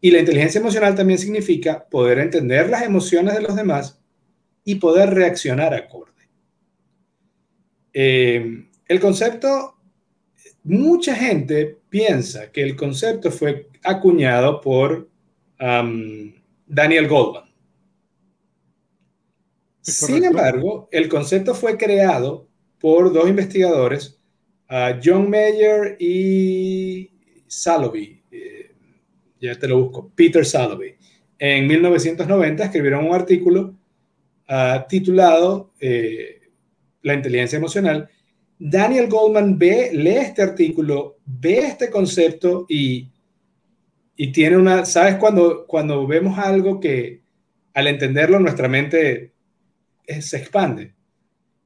Y 0.00 0.10
la 0.10 0.18
inteligencia 0.18 0.60
emocional 0.60 0.94
también 0.94 1.18
significa 1.18 1.86
poder 1.88 2.18
entender 2.18 2.68
las 2.68 2.82
emociones 2.82 3.34
de 3.34 3.40
los 3.40 3.56
demás 3.56 4.00
y 4.64 4.74
poder 4.76 5.10
reaccionar 5.10 5.72
acorde. 5.72 6.12
Eh, 7.92 8.66
el 8.86 9.00
concepto, 9.00 9.76
mucha 10.64 11.14
gente 11.14 11.78
piensa 11.88 12.50
que 12.50 12.62
el 12.62 12.76
concepto 12.76 13.30
fue 13.30 13.70
acuñado 13.82 14.60
por 14.60 15.08
um, 15.60 16.34
Daniel 16.66 17.08
Goldman. 17.08 17.44
Sin 19.80 20.24
embargo, 20.24 20.88
el 20.90 21.08
concepto 21.08 21.54
fue 21.54 21.76
creado 21.76 22.48
por 22.78 23.12
dos 23.12 23.28
investigadores 23.28 24.18
John 25.02 25.30
Mayer 25.30 25.96
y 25.98 27.10
Salovey, 27.46 28.22
eh, 28.30 28.70
ya 29.40 29.58
te 29.58 29.68
lo 29.68 29.84
busco, 29.84 30.10
Peter 30.14 30.44
Salovey, 30.44 30.96
en 31.38 31.66
1990 31.66 32.64
escribieron 32.64 33.06
un 33.06 33.14
artículo 33.14 33.74
ah, 34.48 34.86
titulado 34.88 35.72
eh, 35.80 36.40
La 37.02 37.14
inteligencia 37.14 37.58
emocional. 37.58 38.08
Daniel 38.58 39.08
Goldman 39.08 39.58
ve, 39.58 39.90
lee 39.92 40.16
este 40.16 40.42
artículo, 40.42 41.18
ve 41.26 41.58
este 41.58 41.90
concepto 41.90 42.66
y, 42.68 43.10
y 44.16 44.32
tiene 44.32 44.56
una, 44.56 44.84
¿sabes? 44.86 45.16
Cuando, 45.16 45.66
cuando 45.66 46.06
vemos 46.06 46.38
algo 46.38 46.80
que 46.80 47.20
al 47.74 47.88
entenderlo 47.88 48.38
nuestra 48.38 48.68
mente 48.68 49.32
se 50.20 50.36
expande. 50.36 50.93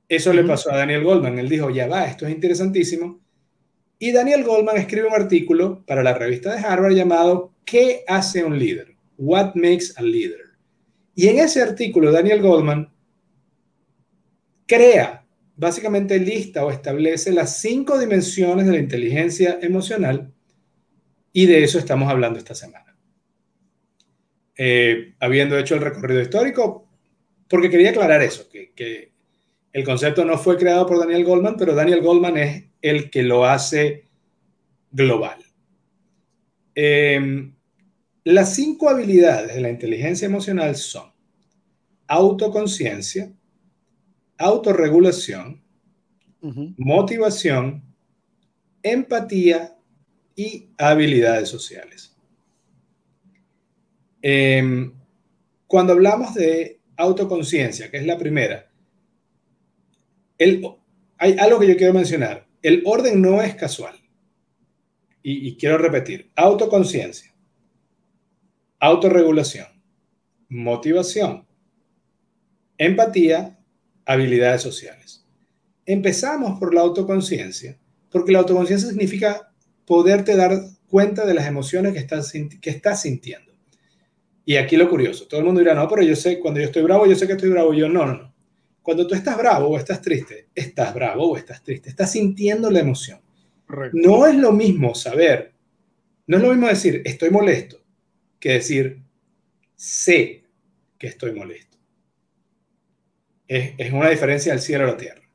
Eso 0.08 0.32
le 0.32 0.42
pasó 0.42 0.72
a 0.72 0.78
Daniel 0.78 1.04
Goldman. 1.04 1.38
Él 1.38 1.48
dijo, 1.48 1.68
ya 1.68 1.86
va, 1.86 2.06
esto 2.06 2.26
es 2.26 2.32
interesantísimo. 2.32 3.20
Y 3.98 4.12
Daniel 4.12 4.44
Goldman 4.44 4.78
escribe 4.78 5.08
un 5.08 5.14
artículo 5.14 5.84
para 5.84 6.02
la 6.02 6.14
revista 6.14 6.54
de 6.54 6.64
Harvard 6.64 6.94
llamado 6.94 7.52
¿Qué 7.64 8.04
hace 8.06 8.44
un 8.44 8.58
líder? 8.58 8.94
What 9.18 9.54
makes 9.54 9.86
a 9.96 10.02
leader? 10.02 10.40
Y 11.14 11.28
en 11.28 11.40
ese 11.40 11.60
artículo, 11.60 12.10
Daniel 12.12 12.40
Goldman 12.40 12.90
crea, 14.66 15.26
básicamente 15.56 16.18
lista 16.18 16.64
o 16.64 16.70
establece 16.70 17.32
las 17.32 17.60
cinco 17.60 17.98
dimensiones 17.98 18.66
de 18.66 18.72
la 18.72 18.78
inteligencia 18.78 19.58
emocional 19.60 20.32
y 21.32 21.46
de 21.46 21.64
eso 21.64 21.78
estamos 21.78 22.08
hablando 22.08 22.38
esta 22.38 22.54
semana. 22.54 22.96
Eh, 24.56 25.14
habiendo 25.18 25.58
hecho 25.58 25.74
el 25.74 25.80
recorrido 25.80 26.22
histórico, 26.22 26.88
porque 27.48 27.68
quería 27.68 27.90
aclarar 27.90 28.22
eso, 28.22 28.48
que 28.48 29.12
el 29.78 29.84
concepto 29.84 30.24
no 30.24 30.36
fue 30.36 30.56
creado 30.56 30.86
por 30.86 30.98
Daniel 30.98 31.24
Goldman, 31.24 31.56
pero 31.56 31.72
Daniel 31.72 32.02
Goldman 32.02 32.36
es 32.36 32.64
el 32.82 33.10
que 33.10 33.22
lo 33.22 33.44
hace 33.44 34.08
global. 34.90 35.38
Em, 36.74 37.54
las 38.24 38.56
cinco 38.56 38.88
habilidades 38.90 39.54
de 39.54 39.60
la 39.60 39.70
inteligencia 39.70 40.26
emocional 40.26 40.74
son 40.74 41.12
autoconciencia, 42.08 43.32
autorregulación, 44.36 45.62
motivación, 46.76 47.84
empatía 48.82 49.76
y 50.34 50.70
habilidades 50.76 51.48
sociales. 51.48 52.16
Em, 54.22 54.92
cuando 55.68 55.92
hablamos 55.92 56.34
de 56.34 56.80
autoconciencia, 56.96 57.92
que 57.92 57.98
es 57.98 58.06
la 58.06 58.18
primera, 58.18 58.67
hay 60.38 61.36
algo 61.38 61.58
que 61.58 61.68
yo 61.68 61.76
quiero 61.76 61.94
mencionar. 61.94 62.46
El 62.62 62.82
orden 62.84 63.20
no 63.20 63.42
es 63.42 63.54
casual. 63.54 63.94
Y, 65.22 65.56
quiero 65.56 65.76
repetir, 65.76 66.30
autoconciencia, 66.36 67.34
autorregulación, 68.78 69.66
motivación, 70.48 71.46
empatía, 72.78 73.58
habilidades 74.06 74.62
sociales. 74.62 75.26
Empezamos 75.84 76.58
por 76.58 76.72
la 76.72 76.80
autoconciencia, 76.80 77.78
porque 78.10 78.32
la 78.32 78.38
autoconciencia 78.38 78.88
significa 78.88 79.52
poderte 79.84 80.34
dar 80.34 80.62
cuenta 80.86 81.26
de 81.26 81.34
las 81.34 81.46
emociones 81.46 81.92
que 81.92 81.98
estás, 81.98 82.32
que 82.32 82.70
estás 82.70 83.02
sintiendo. 83.02 83.52
Y 84.46 84.56
aquí 84.56 84.78
lo 84.78 84.88
curioso, 84.88 85.26
todo 85.28 85.40
el 85.40 85.46
mundo 85.46 85.60
dirá, 85.60 85.74
no, 85.74 85.86
pero 85.88 86.00
yo 86.00 86.16
sé, 86.16 86.40
cuando 86.40 86.58
yo 86.60 86.66
estoy 86.66 86.82
bravo, 86.82 87.06
yo 87.06 87.14
sé 87.14 87.26
que 87.26 87.34
estoy 87.34 87.50
bravo. 87.50 87.74
Yo, 87.74 87.86
no, 87.86 88.06
no, 88.06 88.14
no. 88.14 88.27
Cuando 88.88 89.06
tú 89.06 89.14
estás 89.14 89.36
bravo 89.36 89.68
o 89.68 89.76
estás 89.76 90.00
triste, 90.00 90.48
estás 90.54 90.94
bravo 90.94 91.32
o 91.32 91.36
estás 91.36 91.62
triste, 91.62 91.90
estás 91.90 92.10
sintiendo 92.10 92.70
la 92.70 92.80
emoción. 92.80 93.20
No 93.92 94.26
es 94.26 94.34
lo 94.34 94.50
mismo 94.50 94.94
saber, 94.94 95.52
no 96.26 96.38
es 96.38 96.42
lo 96.42 96.48
mismo 96.48 96.68
decir 96.68 97.02
estoy 97.04 97.28
molesto 97.28 97.78
que 98.40 98.54
decir 98.54 99.02
sé 99.76 100.42
que 100.96 101.06
estoy 101.06 101.32
molesto. 101.32 101.76
Es, 103.46 103.74
es 103.76 103.92
una 103.92 104.08
diferencia 104.08 104.52
del 104.52 104.62
cielo 104.62 104.84
a 104.84 104.92
la 104.92 104.96
tierra. 104.96 105.28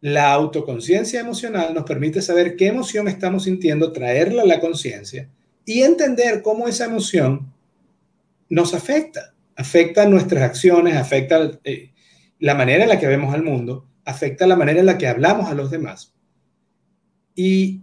La 0.00 0.32
autoconciencia 0.32 1.20
emocional 1.20 1.74
nos 1.74 1.84
permite 1.84 2.22
saber 2.22 2.56
qué 2.56 2.68
emoción 2.68 3.06
estamos 3.06 3.44
sintiendo, 3.44 3.92
traerla 3.92 4.44
a 4.44 4.46
la 4.46 4.60
conciencia 4.60 5.28
y 5.66 5.82
entender 5.82 6.40
cómo 6.40 6.66
esa 6.66 6.86
emoción 6.86 7.52
nos 8.48 8.72
afecta. 8.72 9.34
Afecta 9.56 10.08
nuestras 10.08 10.42
acciones, 10.42 10.96
afecta 10.96 11.60
eh, 11.64 11.91
la 12.42 12.56
manera 12.56 12.82
en 12.82 12.88
la 12.88 12.98
que 12.98 13.06
vemos 13.06 13.32
al 13.32 13.44
mundo 13.44 13.86
afecta 14.04 14.48
la 14.48 14.56
manera 14.56 14.80
en 14.80 14.86
la 14.86 14.98
que 14.98 15.06
hablamos 15.06 15.48
a 15.48 15.54
los 15.54 15.70
demás. 15.70 16.12
Y 17.36 17.82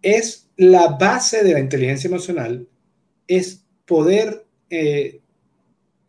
es 0.00 0.48
la 0.56 0.96
base 0.98 1.44
de 1.44 1.52
la 1.52 1.60
inteligencia 1.60 2.08
emocional, 2.08 2.66
es 3.26 3.66
poder 3.84 4.46
eh, 4.70 5.20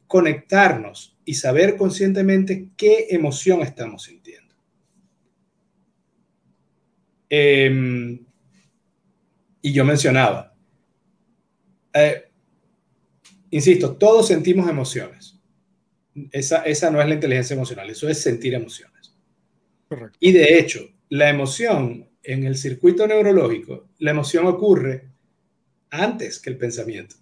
conectarnos 0.08 1.18
y 1.26 1.34
saber 1.34 1.76
conscientemente 1.76 2.70
qué 2.78 3.08
emoción 3.10 3.64
estamos 3.64 4.04
sintiendo. 4.04 4.56
Em, 7.28 8.26
y 9.62 9.74
yo 9.74 9.84
mencionaba, 9.84 10.56
eh, 11.94 12.32
insisto, 13.52 13.98
todos 13.98 14.26
sentimos 14.30 14.70
emociones 14.70 15.39
Esa, 16.32 16.64
esa 16.64 16.90
no 16.92 17.02
es 17.02 17.08
la 17.08 17.16
inteligencia 17.16 17.54
emocional, 17.54 17.90
eso 17.90 18.10
es 18.10 18.22
sentir 18.22 18.54
emociones. 18.54 19.16
Correcto. 19.88 20.18
Y 20.22 20.32
de 20.32 20.60
hecho, 20.60 20.82
la 21.10 21.30
emoción 21.30 22.10
en 22.24 22.46
el 22.46 22.56
circuito 22.56 23.08
neurológico, 23.08 23.88
la 24.00 24.12
emoción 24.12 24.46
ocurre 24.46 25.10
antes 25.90 26.40
que 26.40 26.50
el 26.50 26.58
pensamiento. 26.58 27.16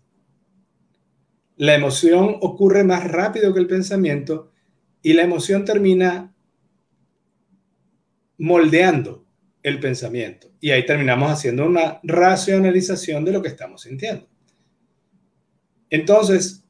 La 1.56 1.76
emoción 1.76 2.38
ocurre 2.42 2.84
más 2.84 3.10
rápido 3.10 3.54
que 3.54 3.60
el 3.60 3.68
pensamiento 3.68 4.52
y 5.02 5.14
la 5.14 5.24
emoción 5.24 5.66
termina 5.66 6.34
moldeando 8.38 9.26
el 9.64 9.80
pensamiento. 9.80 10.52
Y 10.60 10.72
ahí 10.72 10.86
terminamos 10.86 11.32
haciendo 11.32 11.66
una 11.66 12.00
racionalización 12.04 13.26
de 13.26 13.32
lo 13.32 13.42
que 13.42 13.50
estamos 13.50 13.82
sintiendo. 13.82 14.28
Entonces, 15.90 16.64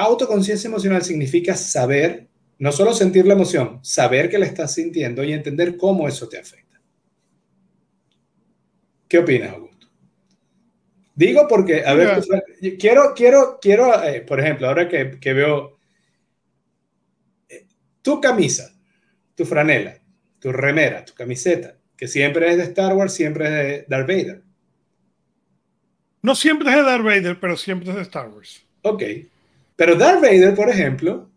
autoconciencia 0.00 0.68
emocional 0.68 1.02
significa 1.02 1.54
saber, 1.56 2.28
no 2.58 2.72
solo 2.72 2.92
sentir 2.92 3.26
la 3.26 3.34
emoción, 3.34 3.80
saber 3.82 4.28
que 4.28 4.38
la 4.38 4.46
estás 4.46 4.74
sintiendo 4.74 5.22
y 5.24 5.32
entender 5.32 5.76
cómo 5.76 6.08
eso 6.08 6.28
te 6.28 6.38
afecta. 6.38 6.80
¿Qué 9.08 9.18
opinas, 9.18 9.52
Augusto? 9.52 9.88
Digo 11.14 11.46
porque, 11.48 11.84
a 11.84 11.94
ver, 11.94 12.22
quiero, 12.78 13.12
quiero, 13.14 13.58
quiero, 13.60 14.02
eh, 14.04 14.22
por 14.22 14.40
ejemplo, 14.40 14.68
ahora 14.68 14.88
que, 14.88 15.18
que 15.18 15.32
veo 15.32 15.78
eh, 17.48 17.66
tu 18.00 18.20
camisa, 18.20 18.72
tu 19.34 19.44
franela, 19.44 19.98
tu 20.38 20.52
remera, 20.52 21.04
tu 21.04 21.12
camiseta, 21.12 21.76
que 21.96 22.08
siempre 22.08 22.50
es 22.50 22.56
de 22.56 22.62
Star 22.62 22.94
Wars, 22.94 23.12
siempre 23.12 23.44
es 23.44 23.50
de 23.50 23.86
Darth 23.88 24.08
Vader. 24.08 24.42
No 26.22 26.34
siempre 26.34 26.70
es 26.70 26.76
de 26.76 26.82
Darth 26.82 27.04
Vader, 27.04 27.40
pero 27.40 27.56
siempre 27.56 27.90
es 27.90 27.96
de 27.96 28.02
Star 28.02 28.28
Wars. 28.28 28.64
Ok. 28.82 29.02
Pero 29.80 29.96
Darth 29.96 30.20
Vader, 30.20 30.54
por 30.54 30.68
ejemplo, 30.68 31.30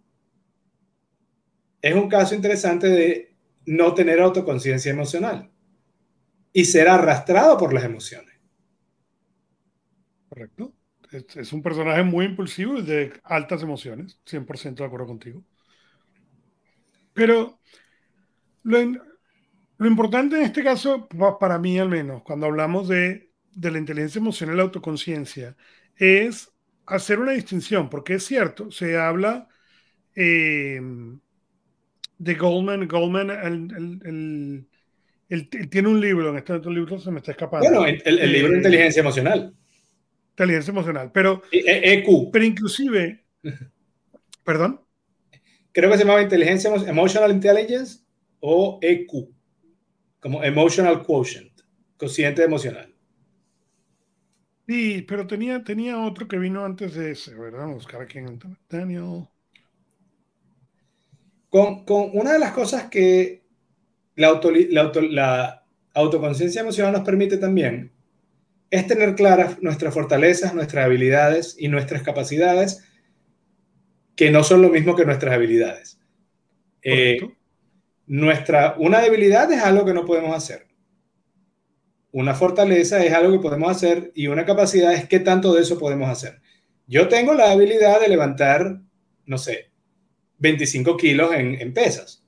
es 1.81 1.95
un 1.95 2.09
caso 2.09 2.35
interesante 2.35 2.89
de 2.89 3.33
no 3.65 3.93
tener 3.93 4.19
autoconciencia 4.19 4.91
emocional 4.91 5.49
y 6.51 6.65
ser 6.65 6.89
arrastrado 6.89 7.57
por 7.57 7.73
las 7.73 7.85
emociones. 7.85 8.35
Correcto. 10.27 10.73
Es, 11.09 11.53
un 11.53 11.63
personaje 11.63 12.03
muy 12.03 12.25
impulsivo 12.25 12.79
y 12.79 12.81
de 12.81 13.13
altas 13.23 13.63
emociones, 13.63 14.19
100% 14.25 14.75
de 14.75 14.87
acuerdo 14.87 15.07
contigo. 15.07 15.41
Pero 17.13 17.61
lo, 18.63 18.77
importante 19.87 20.35
en 20.35 20.41
este 20.43 20.65
caso, 20.65 21.07
para 21.39 21.59
mí 21.59 21.79
al 21.79 21.87
menos, 21.87 22.23
cuando 22.23 22.47
hablamos 22.47 22.89
de, 22.89 23.31
la 23.55 23.79
inteligencia 23.79 24.19
emocional 24.19 24.55
y 24.55 24.57
la 24.57 24.63
autoconciencia, 24.63 25.55
es 25.95 26.52
hacer 26.85 27.19
una 27.19 27.31
distinción, 27.31 27.89
porque 27.89 28.15
es 28.15 28.25
cierto, 28.25 28.71
se 28.71 28.97
habla 28.97 29.47
em, 30.15 31.19
de 32.17 32.35
Goldman, 32.35 32.87
Goldman 32.87 33.29
el, 33.29 34.67
tiene 35.69 35.87
un 35.87 35.99
libro, 35.99 36.29
en 36.29 36.37
este 36.37 36.53
otro 36.53 36.71
libro 36.71 36.99
se 36.99 37.11
me 37.11 37.19
está 37.19 37.31
escapando. 37.31 37.67
Bueno, 37.67 37.85
el, 37.85 38.31
libro 38.31 38.49
de 38.49 38.55
eh, 38.55 38.57
inteligencia 38.57 38.99
emocional. 38.99 39.53
Inteligencia 40.31 40.71
emocional, 40.71 41.11
pero... 41.13 41.41
EQ. 41.51 42.07
E 42.07 42.29
pero 42.31 42.45
inclusive... 42.45 43.23
¿Perdón? 44.43 44.81
Creo 45.71 45.89
que 45.89 45.97
se 45.97 46.03
llamaba 46.03 46.21
Inteligencia 46.21 46.71
Emotional 46.87 47.31
Intelligence 47.31 48.01
o 48.39 48.77
EQ, 48.81 49.29
como 50.19 50.43
Emotional 50.43 51.01
Quotient, 51.01 51.61
cociente 51.97 52.43
emocional. 52.43 52.92
Sí, 54.67 55.03
pero 55.07 55.27
tenía, 55.27 55.63
tenía 55.63 55.99
otro 55.99 56.27
que 56.27 56.37
vino 56.37 56.63
antes 56.63 56.93
de 56.95 57.11
ese, 57.11 57.35
¿verdad? 57.35 57.59
Vamos 57.59 57.73
a 57.73 57.77
buscar 57.77 58.01
aquí 58.01 58.19
en 58.19 58.39
Daniel. 58.69 59.27
Con, 61.49 61.85
con, 61.85 62.09
una 62.13 62.33
de 62.33 62.39
las 62.39 62.53
cosas 62.53 62.85
que 62.89 63.43
la, 64.15 64.27
auto, 64.27 64.51
la, 64.51 64.91
la 65.09 65.65
autoconciencia 65.93 66.61
emocional 66.61 66.93
nos 66.93 67.03
permite 67.03 67.37
también 67.37 67.91
es 68.73 68.87
tener 68.87 69.13
claras 69.13 69.61
nuestras 69.61 69.93
fortalezas, 69.93 70.55
nuestras 70.55 70.85
habilidades 70.85 71.55
y 71.59 71.67
nuestras 71.67 72.01
capacidades, 72.01 72.83
que 74.15 74.31
no 74.31 74.43
son 74.43 74.63
lo 74.63 74.69
mismo 74.69 74.95
que 74.95 75.05
nuestras 75.05 75.35
habilidades. 75.35 75.99
Eh, 76.81 77.19
nuestra, 78.07 78.73
una 78.79 78.99
debilidad 78.99 79.51
es 79.51 79.61
algo 79.61 79.85
que 79.85 79.93
no 79.93 80.05
podemos 80.05 80.35
hacer. 80.35 80.65
Una 82.13 82.35
fortaleza 82.35 83.03
es 83.03 83.11
algo 83.11 83.31
que 83.31 83.39
podemos 83.39 83.71
hacer 83.71 84.11
y 84.13 84.27
una 84.27 84.45
capacidad 84.45 84.93
es 84.93 85.07
qué 85.07 85.19
tanto 85.19 85.51
de 85.51 85.63
eso 85.63 85.79
podemos 85.79 86.07
hacer. 86.07 86.41
Yo 86.85 87.07
tengo 87.07 87.33
la 87.33 87.51
habilidad 87.51 87.99
de 87.99 88.07
levantar, 88.07 88.79
no 89.25 89.37
sé, 89.39 89.71
25 90.37 90.95
kilos 90.95 91.33
en, 91.33 91.59
en 91.59 91.73
pesas. 91.73 92.23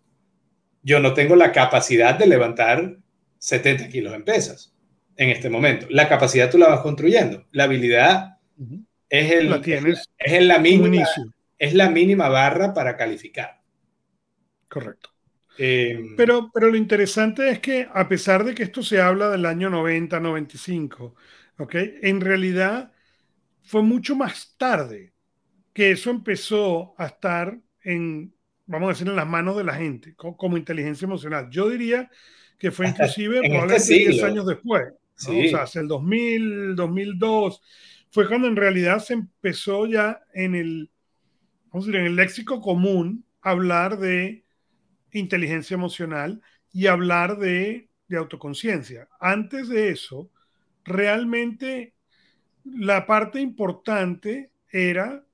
Yo 0.81 0.99
no 0.99 1.13
tengo 1.13 1.35
la 1.35 1.51
capacidad 1.51 2.17
de 2.17 2.25
levantar 2.25 2.97
70 3.37 3.87
kilos 3.89 4.15
en 4.15 4.25
pesas 4.25 4.73
en 5.17 5.29
este 5.29 5.51
momento. 5.51 5.85
La 5.91 6.09
capacidad 6.09 6.49
tú 6.49 6.57
la 6.57 6.69
vas 6.69 6.79
construyendo. 6.81 7.45
La 7.51 7.65
habilidad 7.65 8.39
es, 9.07 9.31
el, 9.31 9.53
es, 9.53 10.09
es, 10.17 10.43
la 10.43 10.57
mínima, 10.57 11.05
es 11.59 11.75
la 11.75 11.91
mínima 11.91 12.27
barra 12.27 12.73
para 12.73 12.97
calificar. 12.97 13.61
Correcto. 14.67 15.14
Em, 15.57 16.15
pero, 16.15 16.51
pero 16.53 16.69
lo 16.69 16.75
interesante 16.75 17.49
es 17.49 17.59
que 17.59 17.87
a 17.93 18.07
pesar 18.07 18.43
de 18.43 18.53
que 18.53 18.63
esto 18.63 18.83
se 18.83 18.99
habla 18.99 19.29
del 19.29 19.45
año 19.45 19.69
90, 19.69 20.19
95, 20.19 21.15
¿ok? 21.57 21.75
En 22.01 22.21
realidad 22.21 22.91
fue 23.63 23.81
mucho 23.81 24.15
más 24.15 24.55
tarde 24.57 25.13
que 25.73 25.91
eso 25.91 26.09
empezó 26.09 26.93
a 26.97 27.07
estar 27.07 27.59
en, 27.83 28.33
vamos 28.65 28.87
a 28.87 28.91
decir, 28.93 29.07
en 29.07 29.15
las 29.15 29.27
manos 29.27 29.57
de 29.57 29.63
la 29.63 29.75
gente, 29.75 30.15
como, 30.15 30.57
inteligencia 30.57 31.05
emocional. 31.05 31.49
Yo 31.49 31.69
diría 31.69 32.09
que 32.57 32.71
fue 32.71 32.87
inclusive 32.89 33.37
este 33.37 33.49
probablemente 33.49 33.93
10 33.93 34.23
años 34.23 34.45
después, 34.45 34.83
o 35.17 35.49
sea, 35.49 35.63
hacia 35.63 35.81
el 35.81 35.87
2000, 35.87 36.75
2002, 36.75 37.61
fue 38.09 38.27
cuando 38.27 38.47
en 38.47 38.55
realidad 38.55 38.99
se 38.99 39.13
empezó 39.13 39.85
ya 39.85 40.21
en 40.33 40.55
el, 40.55 40.89
vamos 41.71 41.85
a 41.85 41.87
decir, 41.87 41.99
en 41.99 42.07
el 42.07 42.15
léxico 42.15 42.61
común 42.61 43.25
hablar 43.41 43.99
de 43.99 44.44
inteligencia 45.19 45.75
emocional 45.75 46.41
y 46.71 46.87
hablar 46.87 47.37
de, 47.37 47.89
autoconciencia. 48.15 49.09
Antes 49.19 49.67
de 49.67 49.89
eso, 49.89 50.29
realmente 50.83 51.95
la 52.63 53.05
parte 53.07 53.41
importante 53.41 54.51
era 54.69 55.25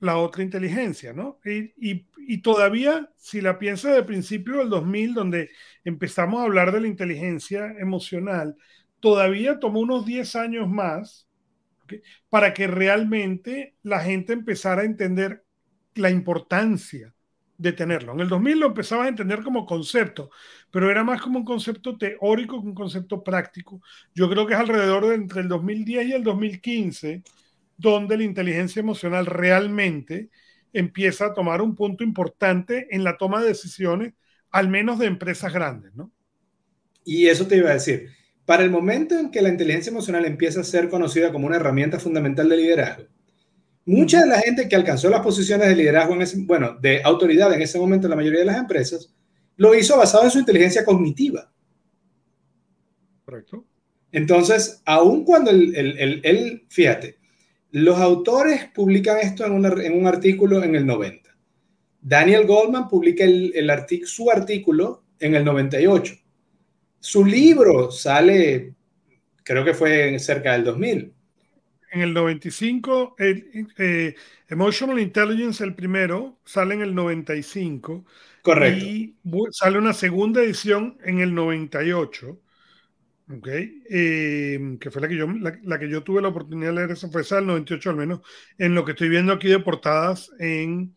la 0.00 0.16
otra 0.16 0.42
inteligencia, 0.42 1.12
¿no? 1.12 1.38
Y, 1.44 2.38
todavía, 2.38 3.10
si 3.16 3.40
la 3.40 3.58
piensa 3.58 3.92
de 3.92 4.02
principio 4.02 4.58
del 4.58 4.70
2000, 4.70 5.14
donde 5.14 5.50
empezamos 5.84 6.40
a 6.40 6.44
hablar 6.44 6.72
de 6.72 6.80
la 6.80 6.88
inteligencia 6.88 7.74
emocional, 7.78 8.56
todavía 8.98 9.60
tomó 9.60 9.80
unos 9.80 10.06
10 10.06 10.34
años 10.36 10.68
más 10.68 11.28
para 12.28 12.54
que 12.54 12.66
realmente 12.66 13.76
la 13.82 14.00
gente 14.00 14.32
empezara 14.32 14.82
a 14.82 14.86
entender 14.86 15.44
la 15.94 16.10
importancia 16.10 17.15
de 17.58 17.72
tenerlo. 17.72 18.12
En 18.12 18.20
el 18.20 18.28
2000 18.28 18.60
lo 18.60 18.66
empezaba 18.66 19.04
a 19.04 19.08
entender 19.08 19.42
como 19.42 19.66
concepto, 19.66 20.30
pero 20.70 20.90
era 20.90 21.04
más 21.04 21.22
como 21.22 21.38
un 21.38 21.44
concepto 21.44 21.96
teórico 21.96 22.60
que 22.60 22.68
un 22.68 22.74
concepto 22.74 23.22
práctico. 23.22 23.80
Yo 24.14 24.28
creo 24.28 24.46
que 24.46 24.54
es 24.54 24.60
alrededor 24.60 25.06
de 25.06 25.14
entre 25.14 25.40
el 25.40 25.48
2010 25.48 26.08
y 26.08 26.12
el 26.12 26.22
2015 26.22 27.22
donde 27.76 28.16
la 28.16 28.24
inteligencia 28.24 28.80
emocional 28.80 29.26
realmente 29.26 30.30
empieza 30.72 31.26
a 31.26 31.34
tomar 31.34 31.62
un 31.62 31.74
punto 31.74 32.04
importante 32.04 32.86
en 32.90 33.04
la 33.04 33.16
toma 33.16 33.40
de 33.40 33.48
decisiones, 33.48 34.14
al 34.50 34.68
menos 34.68 34.98
de 34.98 35.06
empresas 35.06 35.52
grandes, 35.52 35.94
¿no? 35.94 36.10
Y 37.04 37.26
eso 37.28 37.46
te 37.46 37.56
iba 37.56 37.70
a 37.70 37.74
decir, 37.74 38.10
para 38.44 38.62
el 38.62 38.70
momento 38.70 39.18
en 39.18 39.30
que 39.30 39.42
la 39.42 39.48
inteligencia 39.48 39.90
emocional 39.90 40.24
empieza 40.24 40.60
a 40.60 40.64
ser 40.64 40.88
conocida 40.88 41.32
como 41.32 41.46
una 41.46 41.56
herramienta 41.56 41.98
fundamental 41.98 42.48
de 42.48 42.56
liderazgo, 42.56 43.04
Mucha 43.86 44.20
de 44.20 44.26
la 44.26 44.40
gente 44.40 44.68
que 44.68 44.74
alcanzó 44.74 45.08
las 45.08 45.20
posiciones 45.20 45.68
de 45.68 45.76
liderazgo, 45.76 46.14
en 46.14 46.22
ese, 46.22 46.38
bueno, 46.40 46.76
de 46.80 47.00
autoridad 47.04 47.54
en 47.54 47.62
ese 47.62 47.78
momento 47.78 48.08
en 48.08 48.10
la 48.10 48.16
mayoría 48.16 48.40
de 48.40 48.46
las 48.46 48.58
empresas, 48.58 49.14
lo 49.56 49.76
hizo 49.76 49.96
basado 49.96 50.24
en 50.24 50.30
su 50.32 50.40
inteligencia 50.40 50.84
cognitiva. 50.84 51.52
Correcto. 53.24 53.64
Entonces, 54.10 54.82
aun 54.84 55.24
cuando 55.24 55.52
él, 55.52 56.64
fíjate, 56.68 57.18
los 57.70 57.98
autores 57.98 58.68
publican 58.74 59.18
esto 59.18 59.46
en, 59.46 59.64
en, 59.64 60.00
un 60.00 60.06
artículo 60.08 60.64
en 60.64 60.74
el 60.74 60.84
90. 60.84 61.30
Daniel 62.00 62.44
Goldman 62.44 62.88
publica 62.88 63.22
el, 63.22 63.54
su 64.04 64.30
artículo 64.32 65.04
en 65.20 65.36
el 65.36 65.44
98. 65.44 66.14
Su 66.98 67.24
libro 67.24 67.92
sale, 67.92 68.74
creo 69.44 69.64
que 69.64 69.74
fue 69.74 70.18
cerca 70.18 70.54
del 70.54 70.64
2000 70.64 71.15
en 71.92 72.00
el 72.00 72.14
95, 72.14 73.16
eh, 73.18 74.14
Emotional 74.48 74.98
Intelligence, 74.98 75.62
el 75.62 75.74
primero, 75.74 76.38
sale 76.44 76.74
en 76.74 76.82
el 76.82 76.94
95. 76.94 78.04
Correcto. 78.42 78.84
Y 78.84 79.16
sale 79.50 79.78
una 79.78 79.92
segunda 79.92 80.42
edición 80.42 80.98
en 81.04 81.20
el 81.20 81.34
98. 81.34 82.40
¿ok? 83.30 83.48
Eh, 83.48 84.76
que 84.80 84.90
fue 84.90 85.02
la 85.02 85.08
que, 85.08 85.16
yo, 85.16 85.26
la, 85.26 85.78
que 85.78 85.88
yo 85.88 86.02
tuve 86.02 86.22
la 86.22 86.28
oportunidad 86.28 86.70
de 86.70 86.76
leer, 86.76 86.90
esa 86.92 87.08
fue 87.08 87.22
esa 87.22 87.36
del 87.36 87.46
98 87.46 87.90
al 87.90 87.96
menos, 87.96 88.20
en 88.58 88.74
lo 88.74 88.84
que 88.84 88.92
estoy 88.92 89.08
viendo 89.08 89.32
aquí 89.32 89.48
de 89.48 89.58
portadas 89.58 90.30
en, 90.38 90.94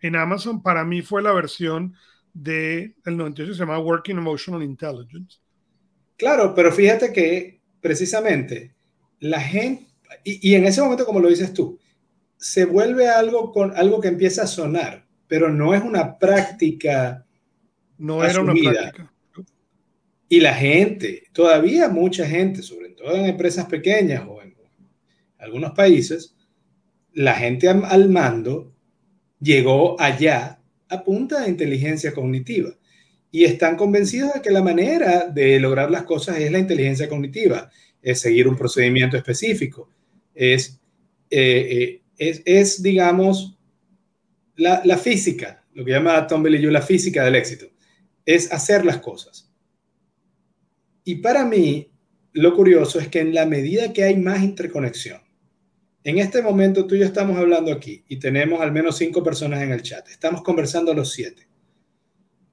en 0.00 0.16
Amazon, 0.16 0.62
para 0.62 0.84
mí 0.84 1.02
fue 1.02 1.22
la 1.22 1.32
versión 1.32 1.94
del 2.32 2.94
98, 3.04 3.52
se 3.52 3.60
llama 3.60 3.78
Working 3.78 4.18
Emotional 4.18 4.62
Intelligence. 4.62 5.38
Claro, 6.16 6.54
pero 6.54 6.72
fíjate 6.72 7.12
que 7.12 7.60
precisamente 7.80 8.74
la 9.20 9.40
gente, 9.40 9.87
y, 10.24 10.54
en 10.54 10.64
ese 10.66 10.82
momento, 10.82 11.04
como 11.04 11.20
lo 11.20 11.28
dices 11.28 11.52
tú, 11.52 11.78
se 12.36 12.64
vuelve 12.64 13.08
algo 13.08 13.52
con 13.52 13.76
algo 13.76 14.00
que 14.00 14.08
empieza 14.08 14.42
a 14.42 14.46
sonar, 14.46 15.06
pero 15.26 15.50
no 15.50 15.74
es 15.74 15.82
una 15.82 16.18
práctica. 16.18 17.26
No 17.98 18.24
era 18.24 18.40
una 18.40 18.54
práctica. 18.54 19.12
Y 20.28 20.40
la 20.40 20.54
gente, 20.54 21.24
todavía 21.32 21.88
mucha 21.88 22.26
gente, 22.26 22.62
sobre 22.62 22.90
todo 22.90 23.14
en 23.16 23.26
empresas 23.26 23.66
pequeñas 23.66 24.24
o 24.28 24.42
en 24.42 24.54
algunos 25.38 25.72
países, 25.72 26.36
la 27.12 27.34
gente 27.34 27.68
al 27.68 28.08
mando 28.10 28.74
llegó 29.40 30.00
allá 30.00 30.60
a 30.88 31.04
punta 31.04 31.42
de 31.42 31.50
inteligencia 31.50 32.12
cognitiva 32.12 32.70
y 33.30 33.44
están 33.44 33.76
convencidos 33.76 34.34
de 34.34 34.42
que 34.42 34.50
la 34.50 34.62
manera 34.62 35.26
de 35.26 35.60
lograr 35.60 35.90
las 35.90 36.04
cosas 36.04 36.38
es 36.38 36.50
la 36.50 36.58
inteligencia 36.58 37.08
cognitiva, 37.08 37.70
es 38.02 38.20
seguir 38.20 38.48
un 38.48 38.56
procedimiento 38.56 39.16
específico, 39.16 39.90
es, 40.38 40.80
eh, 41.30 42.00
eh, 42.18 42.42
es, 42.44 42.82
digamos, 42.82 43.58
la, 44.56 44.82
la, 44.84 44.96
física, 44.96 45.64
lo 45.74 45.84
que 45.84 45.92
llama 45.92 46.26
Tom 46.26 46.42
Bellieu 46.42 46.70
la 46.70 46.82
física 46.82 47.24
del 47.24 47.36
éxito, 47.36 47.66
es 48.24 48.52
hacer 48.52 48.84
las 48.84 48.98
cosas. 48.98 49.52
Y 51.04 51.16
para 51.16 51.44
mí, 51.44 51.90
lo 52.32 52.54
curioso 52.54 53.00
es 53.00 53.08
que 53.08 53.20
en 53.20 53.34
la 53.34 53.46
medida 53.46 53.92
que 53.92 54.04
hay 54.04 54.16
más 54.16 54.42
interconexión, 54.42 55.20
en 56.04 56.18
este 56.18 56.42
momento 56.42 56.86
tú 56.86 56.94
y 56.94 57.00
yo 57.00 57.04
estamos 57.04 57.36
hablando 57.36 57.72
aquí 57.72 58.04
y 58.08 58.18
tenemos 58.18 58.60
al 58.60 58.72
menos 58.72 58.96
cinco 58.96 59.22
personas 59.22 59.62
en 59.62 59.72
el 59.72 59.82
chat, 59.82 60.08
estamos 60.08 60.42
conversando 60.42 60.94
los 60.94 61.12
siete 61.12 61.48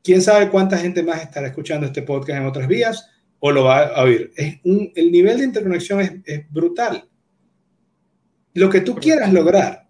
quién 0.05 0.21
sabe 0.21 0.49
cuánta 0.49 0.77
gente 0.77 1.03
más 1.03 1.23
estará 1.23 1.47
escuchando 1.47 1.87
este 1.87 2.03
podcast 2.03 2.39
en 2.39 2.45
otras 2.45 2.67
vías 2.67 3.09
o 3.39 3.51
lo 3.51 3.63
va 3.65 3.87
a 3.87 4.03
oír. 4.03 4.31
Es 4.37 4.59
el 4.63 5.11
nivel 5.11 5.39
de 5.39 5.45
interconexión 5.45 6.23
es, 6.23 6.49
brutal. 6.51 7.09
Lo 8.55 8.69
que 8.69 8.81
tú 8.81 8.95
quieras 8.95 9.33
lograr, 9.33 9.89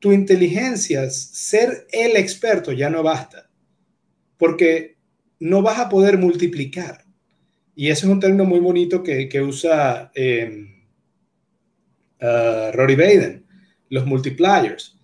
tu 0.00 0.12
inteligencia, 0.12 1.08
ser 1.10 1.86
el 1.92 2.16
experto 2.16 2.72
ya 2.72 2.90
no 2.90 3.04
basta, 3.04 3.48
porque 4.36 4.98
no 5.38 5.62
vas 5.62 5.78
a 5.78 5.88
poder 5.88 6.18
multiplicar. 6.18 7.04
Y 7.76 7.88
ese 7.88 8.06
es 8.06 8.12
un 8.12 8.18
término 8.18 8.44
muy 8.44 8.58
bonito 8.58 9.02
que, 9.02 9.40
usa 9.40 10.10
eh, 10.12 10.66
uh, 12.20 12.72
Rory 12.72 12.96
Baden, 12.96 13.46
los 13.90 14.04
multipliers, 14.04 14.98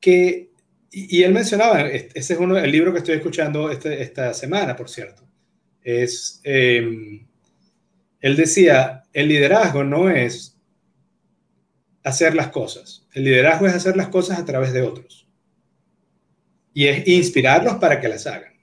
que 0.00 0.50
y, 0.90 1.22
él 1.22 1.32
mencionaba, 1.32 1.82
ese 1.82 2.34
es 2.34 2.38
uno, 2.38 2.56
el 2.56 2.70
libro 2.70 2.92
que 2.92 2.98
estoy 2.98 3.14
escuchando 3.16 3.70
este, 3.70 4.02
esta 4.02 4.34
semana, 4.34 4.74
por 4.74 4.88
cierto. 4.88 5.22
Es, 5.82 6.40
em, 6.42 7.26
él 8.20 8.36
decía, 8.36 9.04
el 9.12 9.28
liderazgo 9.28 9.84
no 9.84 10.10
es 10.10 10.53
hacer 12.04 12.34
las 12.34 12.48
cosas. 12.48 13.06
El 13.12 13.24
liderazgo 13.24 13.66
es 13.66 13.74
hacer 13.74 13.96
las 13.96 14.08
cosas 14.08 14.38
a 14.38 14.44
través 14.44 14.72
de 14.72 14.82
otros. 14.82 15.28
Y 16.72 16.86
es 16.86 17.06
inspirarlos 17.08 17.74
para 17.76 18.00
que 18.00 18.08
las 18.08 18.26
hagan. 18.26 18.54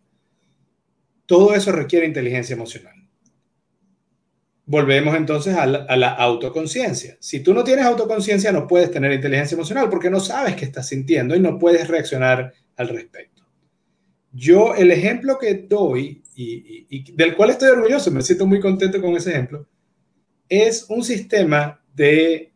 Todo 1.26 1.54
eso 1.54 1.72
requiere 1.72 2.06
inteligencia 2.06 2.54
emocional 2.54 3.02
volvemos 4.72 5.16
entonces 5.16 5.54
a 5.56 5.66
la, 5.66 6.10
autoconciencia. 6.14 7.18
Si 7.20 7.42
tú 7.42 7.54
no 7.54 7.62
tienes 7.62 7.86
autoconciencia, 7.86 8.54
no 8.54 8.68
puedes 8.68 8.90
tener 8.90 9.12
inteligencia 9.12 9.56
emocional 9.56 9.90
porque 9.90 10.10
no 10.10 10.22
sabes 10.22 10.56
qué 10.56 10.64
estás 10.64 10.88
sintiendo 10.88 11.36
y 11.36 11.42
no 11.42 11.60
puedes 11.60 11.90
reaccionar 11.90 12.54
al 12.78 12.88
respecto. 12.88 13.46
Yo, 14.32 14.74
el 14.74 14.92
ejemplo 14.92 15.38
que 15.38 15.56
doy 15.56 16.24
y, 16.36 17.12
del 17.12 17.36
cual 17.36 17.50
estoy 17.50 17.68
orgulloso, 17.68 18.12
me 18.12 18.22
siento 18.22 18.48
muy 18.48 18.62
contento 18.62 19.02
con 19.02 19.14
ese 19.18 19.32
ejemplo, 19.32 19.68
es 20.48 20.86
un 20.88 21.04
sistema 21.04 21.84
de, 21.94 22.51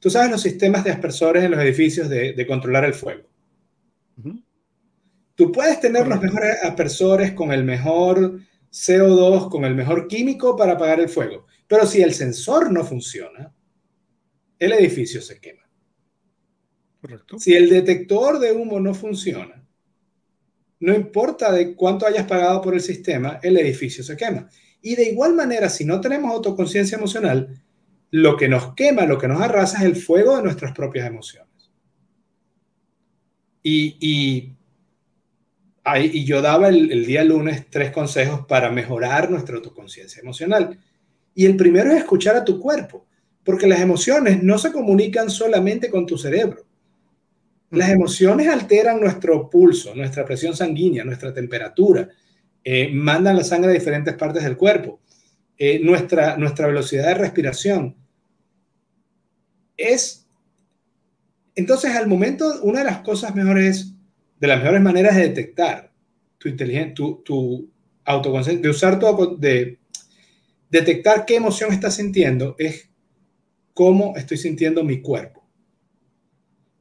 tú 0.00 0.10
sabes, 0.10 0.30
los 0.30 0.42
sistemas 0.42 0.82
de 0.82 0.90
aspersores 0.90 1.44
en 1.44 1.52
los 1.52 1.60
edificios 1.60 2.08
de, 2.08 2.46
controlar 2.46 2.84
el 2.84 2.94
fuego. 2.94 3.28
Tú 5.34 5.52
puedes 5.52 5.80
tener 5.80 6.08
los 6.08 6.20
mejores 6.20 6.56
aspersores 6.62 7.32
con 7.32 7.52
el 7.52 7.64
mejor 7.64 8.40
CO2, 8.72 9.48
con 9.48 9.64
el 9.64 9.74
mejor 9.74 10.08
químico 10.08 10.56
para 10.56 10.72
apagar 10.72 11.00
el 11.00 11.08
fuego. 11.08 11.46
Pero 11.66 11.86
si 11.86 12.02
el 12.02 12.12
sensor 12.14 12.72
no 12.72 12.84
funciona, 12.84 13.54
el 14.58 14.72
edificio 14.72 15.22
se 15.22 15.40
quema. 15.40 15.62
Correcto. 17.00 17.38
Si 17.38 17.54
el 17.54 17.70
detector 17.70 18.38
de 18.38 18.52
humo 18.52 18.78
no 18.80 18.92
funciona, 18.92 19.64
no 20.80 20.94
importa 20.94 21.52
de 21.52 21.74
cuánto 21.74 22.06
hayas 22.06 22.26
pagado 22.26 22.60
por 22.60 22.74
el 22.74 22.80
sistema, 22.80 23.38
el 23.42 23.56
edificio 23.58 24.02
se 24.02 24.16
quema. 24.16 24.48
Y 24.82 24.96
de 24.96 25.10
igual 25.10 25.34
manera, 25.34 25.68
si 25.68 25.84
no 25.84 26.00
tenemos 26.00 26.32
autoconciencia 26.32 26.96
emocional, 26.96 27.62
lo 28.10 28.36
que 28.36 28.48
nos 28.48 28.74
quema, 28.74 29.06
lo 29.06 29.18
que 29.18 29.28
nos 29.28 29.40
arrasa 29.40 29.78
es 29.78 29.84
el 29.84 29.96
fuego 29.96 30.36
de 30.36 30.42
nuestras 30.42 30.72
propias 30.72 31.06
emociones. 31.06 31.48
Y, 33.62 33.96
y, 34.00 34.52
y 36.12 36.24
yo 36.24 36.40
daba 36.40 36.68
el, 36.68 36.90
el, 36.90 37.06
día 37.06 37.22
lunes 37.24 37.66
tres 37.68 37.90
consejos 37.90 38.46
para 38.46 38.70
mejorar 38.70 39.30
nuestra 39.30 39.56
autoconciencia 39.56 40.20
emocional. 40.20 40.78
Y 41.34 41.46
el 41.46 41.56
primero 41.56 41.90
es 41.90 41.98
escuchar 41.98 42.36
a 42.36 42.44
tu 42.44 42.58
cuerpo, 42.58 43.06
porque 43.44 43.66
las 43.66 43.80
emociones 43.80 44.42
no 44.42 44.58
se 44.58 44.72
comunican 44.72 45.30
solamente 45.30 45.90
con 45.90 46.06
tu 46.06 46.16
cerebro. 46.16 46.64
Las 47.70 47.90
emociones 47.90 48.48
alteran 48.48 49.00
nuestro 49.00 49.48
pulso, 49.48 49.94
nuestra 49.94 50.24
presión 50.24 50.56
sanguínea, 50.56 51.04
nuestra 51.04 51.32
temperatura, 51.32 52.08
eh, 52.64 52.90
mandan 52.92 53.36
la 53.36 53.44
sangre 53.44 53.70
a 53.70 53.74
diferentes 53.74 54.14
partes 54.14 54.42
del 54.42 54.56
cuerpo, 54.56 55.00
eh, 55.56 55.78
nuestra, 55.82 56.36
nuestra 56.36 56.66
velocidad 56.66 57.06
de 57.06 57.14
respiración. 57.14 57.96
Es, 59.80 60.26
entonces, 61.54 61.94
al 61.94 62.06
momento, 62.06 62.60
una 62.62 62.80
de 62.80 62.84
las 62.84 62.98
cosas 62.98 63.34
mejores, 63.34 63.94
de 64.38 64.46
las 64.46 64.60
mejores 64.60 64.82
maneras 64.82 65.16
de 65.16 65.22
detectar 65.22 65.92
tu 66.38 66.48
inteligencia, 66.48 66.94
tu, 66.94 67.22
tu 67.24 67.70
autoconciencia, 68.04 68.62
de 68.62 68.68
usar 68.68 68.98
tu, 68.98 69.36
de 69.38 69.78
detectar 70.70 71.26
qué 71.26 71.36
emoción 71.36 71.72
estás 71.72 71.96
sintiendo 71.96 72.54
es 72.58 72.90
cómo 73.74 74.14
estoy 74.16 74.36
sintiendo 74.36 74.84
mi 74.84 75.00
cuerpo. 75.00 75.46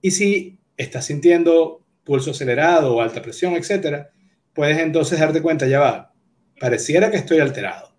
Y 0.01 0.11
si 0.11 0.59
estás 0.77 1.05
sintiendo 1.05 1.85
pulso 2.03 2.31
acelerado 2.31 2.95
o 2.95 3.01
alta 3.01 3.21
presión, 3.21 3.53
etcétera, 3.53 4.11
puedes 4.53 4.77
entonces 4.79 5.19
darte 5.19 5.41
cuenta, 5.41 5.67
ya 5.67 5.79
va, 5.79 6.13
pareciera 6.59 7.11
que 7.11 7.17
estoy 7.17 7.39
alterado. 7.39 7.93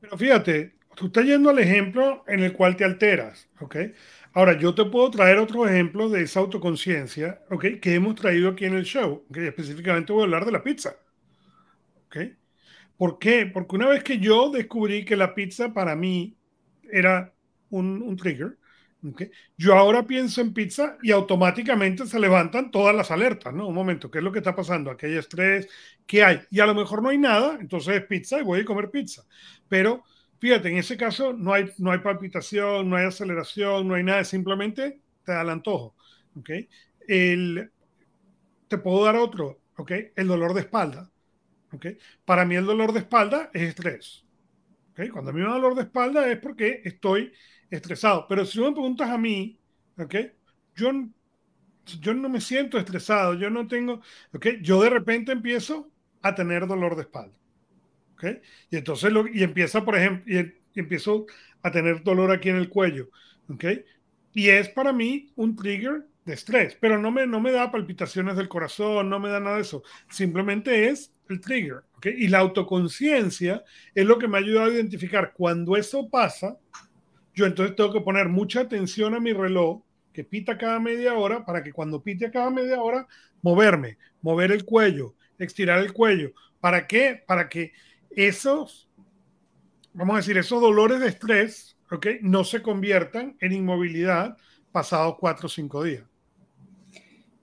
Pero 0.00 0.18
fíjate, 0.18 0.74
tú 0.94 1.06
estás 1.06 1.24
yendo 1.24 1.50
al 1.50 1.58
ejemplo 1.58 2.24
en 2.26 2.40
el 2.40 2.52
cual 2.52 2.76
te 2.76 2.84
alteras, 2.84 3.48
¿ok? 3.60 3.76
Ahora, 4.34 4.58
yo 4.58 4.74
te 4.74 4.84
puedo 4.86 5.10
traer 5.10 5.38
otro 5.38 5.66
ejemplo 5.68 6.08
de 6.08 6.22
esa 6.22 6.40
autoconciencia, 6.40 7.42
¿ok? 7.50 7.80
Que 7.80 7.94
hemos 7.94 8.14
traído 8.14 8.50
aquí 8.50 8.64
en 8.64 8.74
el 8.74 8.84
show, 8.84 9.26
que 9.32 9.48
específicamente 9.48 10.12
voy 10.12 10.22
a 10.22 10.24
hablar 10.24 10.46
de 10.46 10.52
la 10.52 10.62
pizza, 10.62 10.96
¿ok? 12.06 12.16
¿Por 12.96 13.18
qué? 13.18 13.46
Porque 13.46 13.76
una 13.76 13.88
vez 13.88 14.02
que 14.02 14.18
yo 14.18 14.50
descubrí 14.50 15.04
que 15.04 15.16
la 15.16 15.34
pizza 15.34 15.72
para 15.74 15.96
mí 15.96 16.36
era 16.90 17.34
un, 17.70 18.16
trigger, 18.16 18.58
yo 19.56 19.74
ahora 19.74 20.06
pienso 20.06 20.40
en 20.40 20.54
pizza 20.54 20.96
y 21.02 21.10
automáticamente 21.10 22.06
se 22.06 22.20
levantan 22.20 22.70
todas 22.70 22.94
las 22.94 23.10
alertas, 23.10 23.52
¿no? 23.52 23.66
Un 23.66 23.74
momento, 23.74 24.10
¿qué 24.10 24.18
es 24.18 24.24
lo 24.24 24.30
que 24.30 24.38
está 24.38 24.54
pasando? 24.54 24.90
Aquí 24.90 25.06
hay 25.06 25.16
estrés, 25.16 25.68
¿qué 26.06 26.22
hay? 26.22 26.40
Y 26.50 26.60
a 26.60 26.66
lo 26.66 26.74
mejor 26.74 27.02
no 27.02 27.08
hay 27.08 27.18
nada, 27.18 27.58
entonces 27.60 27.96
es 27.96 28.06
pizza 28.06 28.38
y 28.38 28.44
voy 28.44 28.60
a 28.60 28.64
comer 28.64 28.90
pizza. 28.90 29.24
Pero 29.68 30.04
fíjate, 30.42 30.70
en 30.70 30.78
ese 30.78 30.96
caso 30.96 31.32
no 31.32 31.52
hay, 31.52 31.70
no 31.78 31.92
hay 31.92 32.00
palpitación, 32.00 32.90
no 32.90 32.96
hay 32.96 33.06
aceleración, 33.06 33.86
no 33.86 33.94
hay 33.94 34.02
nada, 34.02 34.24
simplemente 34.24 35.00
te 35.24 35.30
da 35.30 35.42
el 35.42 35.50
antojo, 35.50 35.94
¿ok? 36.36 36.50
Te 38.66 38.78
puedo 38.78 39.04
dar 39.04 39.14
otro, 39.14 39.60
¿ok? 39.76 39.92
El 40.16 40.26
dolor 40.26 40.52
de 40.52 40.62
espalda. 40.62 41.08
Para 42.24 42.44
mí 42.44 42.56
el 42.56 42.66
dolor 42.66 42.92
de 42.92 42.98
espalda 42.98 43.50
es 43.54 43.62
estrés. 43.62 44.24
Cuando 45.12 45.30
a 45.30 45.32
mí 45.32 45.40
me 45.40 45.46
da 45.46 45.52
dolor 45.52 45.76
de 45.76 45.82
espalda 45.82 46.28
es 46.28 46.40
porque 46.40 46.82
estoy 46.84 47.32
estresado. 47.70 48.26
Pero 48.28 48.44
si 48.44 48.58
me 48.58 48.72
preguntas 48.72 49.10
a 49.10 49.18
mí, 49.18 49.60
yo, 50.74 50.90
yo 52.00 52.14
no 52.14 52.28
me 52.28 52.40
siento 52.40 52.78
estresado, 52.78 53.34
yo 53.34 53.48
no 53.48 53.68
tengo, 53.68 54.00
yo 54.60 54.82
de 54.82 54.90
repente 54.90 55.30
empiezo 55.30 55.88
a 56.20 56.34
tener 56.34 56.66
dolor 56.66 56.96
de 56.96 57.02
espalda. 57.02 57.36
Y 58.70 58.76
entonces 58.76 59.12
lo, 59.12 59.26
y 59.26 59.42
empieza, 59.42 59.84
por 59.84 59.96
ejemplo, 59.96 60.32
y, 60.32 60.52
empiezo 60.78 61.26
a 61.62 61.70
tener 61.70 62.02
dolor 62.02 62.30
aquí 62.30 62.48
en 62.48 62.56
el 62.56 62.68
cuello. 62.68 63.10
Y 64.32 64.48
es 64.48 64.68
para 64.70 64.92
mí 64.92 65.32
un 65.36 65.54
trigger 65.54 66.06
de 66.24 66.34
estrés, 66.34 66.76
pero 66.80 66.98
no 66.98 67.10
me, 67.10 67.26
no 67.26 67.40
me 67.40 67.52
da 67.52 67.70
palpitaciones 67.70 68.36
del 68.36 68.48
corazón, 68.48 69.10
no 69.10 69.20
me 69.20 69.28
da 69.28 69.40
nada 69.40 69.56
de 69.56 69.62
eso. 69.62 69.82
Simplemente 70.08 70.88
es 70.88 71.12
el 71.28 71.40
trigger. 71.40 71.82
Y 72.04 72.28
la 72.28 72.38
autoconciencia 72.38 73.62
es 73.94 74.06
lo 74.06 74.18
que 74.18 74.28
me 74.28 74.38
ha 74.38 74.40
ayudado 74.40 74.70
a 74.70 74.74
identificar 74.74 75.32
cuando 75.34 75.76
eso 75.76 76.08
pasa, 76.08 76.56
yo 77.34 77.46
entonces 77.46 77.76
tengo 77.76 77.92
que 77.92 78.00
poner 78.00 78.28
mucha 78.28 78.60
atención 78.60 79.14
a 79.14 79.20
mi 79.20 79.32
reloj 79.32 79.82
que 80.12 80.24
pita 80.24 80.58
cada 80.58 80.78
media 80.78 81.14
hora 81.14 81.44
para 81.44 81.62
que 81.62 81.72
cuando 81.72 82.02
pite 82.02 82.30
cada 82.30 82.50
media 82.50 82.80
hora, 82.82 83.06
moverme, 83.40 83.98
mover 84.20 84.52
el 84.52 84.64
cuello, 84.64 85.14
estirar 85.38 85.80
el 85.80 85.92
cuello. 85.92 86.32
¿Para 86.60 86.86
qué? 86.86 87.22
Para 87.26 87.48
que 87.48 87.72
esos, 88.16 88.88
vamos 89.92 90.14
a 90.14 90.18
decir, 90.18 90.36
esos 90.38 90.60
dolores 90.60 91.00
de 91.00 91.08
estrés, 91.08 91.76
¿ok? 91.90 92.06
No 92.20 92.44
se 92.44 92.62
conviertan 92.62 93.36
en 93.40 93.52
inmovilidad 93.52 94.36
pasados 94.70 95.16
cuatro 95.18 95.46
o 95.46 95.50
cinco 95.50 95.84
días. 95.84 96.04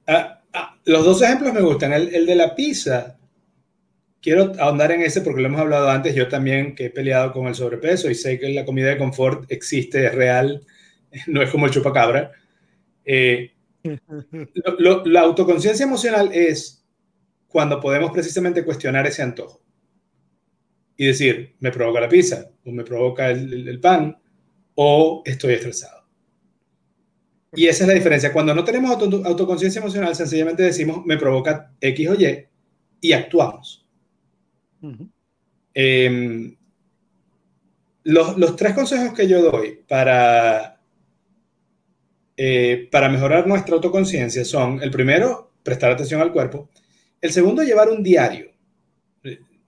Ah, 0.08 0.42
ah, 0.54 0.78
los 0.86 1.06
dos 1.06 1.22
ejemplos 1.22 1.54
me 1.54 1.62
gustan. 1.62 1.94
El, 1.94 2.14
el 2.14 2.26
de 2.26 2.36
la 2.36 2.56
pizza, 2.56 3.18
quiero 4.22 4.54
ahondar 4.60 4.92
en 4.92 5.02
ese 5.02 5.22
porque 5.22 5.42
lo 5.42 5.48
hemos 5.48 5.62
hablado 5.62 5.90
antes. 5.90 6.16
Yo 6.16 6.28
también 6.28 6.76
que 6.76 6.86
he 6.86 6.90
peleado 6.90 7.32
con 7.32 7.48
el 7.48 7.56
sobrepeso 7.56 8.10
y 8.10 8.16
sé 8.16 8.40
que 8.40 8.50
la 8.50 8.66
comida 8.66 8.90
de 8.90 8.98
confort 8.98 9.52
existe, 9.52 10.06
es 10.06 10.16
real, 10.16 10.66
no 11.28 11.42
es 11.42 11.52
como 11.52 11.66
el 11.66 11.72
chupacabra. 11.72 12.32
Eh, 13.06 13.52
la 15.06 15.22
autoconciencia 15.22 15.86
emocional 15.86 16.32
es 16.34 16.84
cuando 17.48 17.80
podemos 17.80 18.12
precisamente 18.12 18.64
cuestionar 18.64 19.08
ese 19.08 19.24
antojo 19.24 19.62
y 21.00 21.06
decir, 21.06 21.56
me 21.62 21.72
provoca 21.72 22.02
la 22.02 22.10
pizza, 22.10 22.52
o 22.66 22.72
me 22.72 22.84
provoca 22.84 23.30
el, 23.30 23.80
pan, 23.80 24.18
o 24.76 25.24
estoy 25.26 25.54
estresado. 25.54 26.04
Y 27.54 27.68
esa 27.68 27.86
es 27.86 27.88
la 27.88 27.94
diferencia. 27.94 28.34
Cuando 28.34 28.54
no 28.54 28.66
tenemos 28.66 28.92
autoconciencia 28.92 29.80
emocional, 29.80 30.14
sencillamente 30.14 30.62
decimos, 30.62 31.06
me 31.06 31.16
provoca 31.16 31.72
X 31.80 32.10
o 32.10 32.16
Y, 32.16 32.46
y 33.00 33.14
actuamos. 33.14 33.88
Em, 35.74 36.58
los, 38.04 38.38
los, 38.38 38.58
tres 38.58 38.74
consejos 38.74 39.14
que 39.14 39.26
yo 39.26 39.42
doy 39.42 39.80
para, 39.88 40.82
eh, 42.36 42.90
para 42.92 43.08
mejorar 43.08 43.48
nuestra 43.48 43.76
autoconciencia 43.76 44.44
son, 44.44 44.84
el 44.84 44.92
primero, 44.92 45.54
prestar 45.64 45.92
atención 45.92 46.20
al 46.20 46.34
cuerpo. 46.34 46.70
El 47.22 47.32
segundo, 47.32 47.64
llevar 47.64 47.88
un 47.88 48.04
diario 48.04 48.59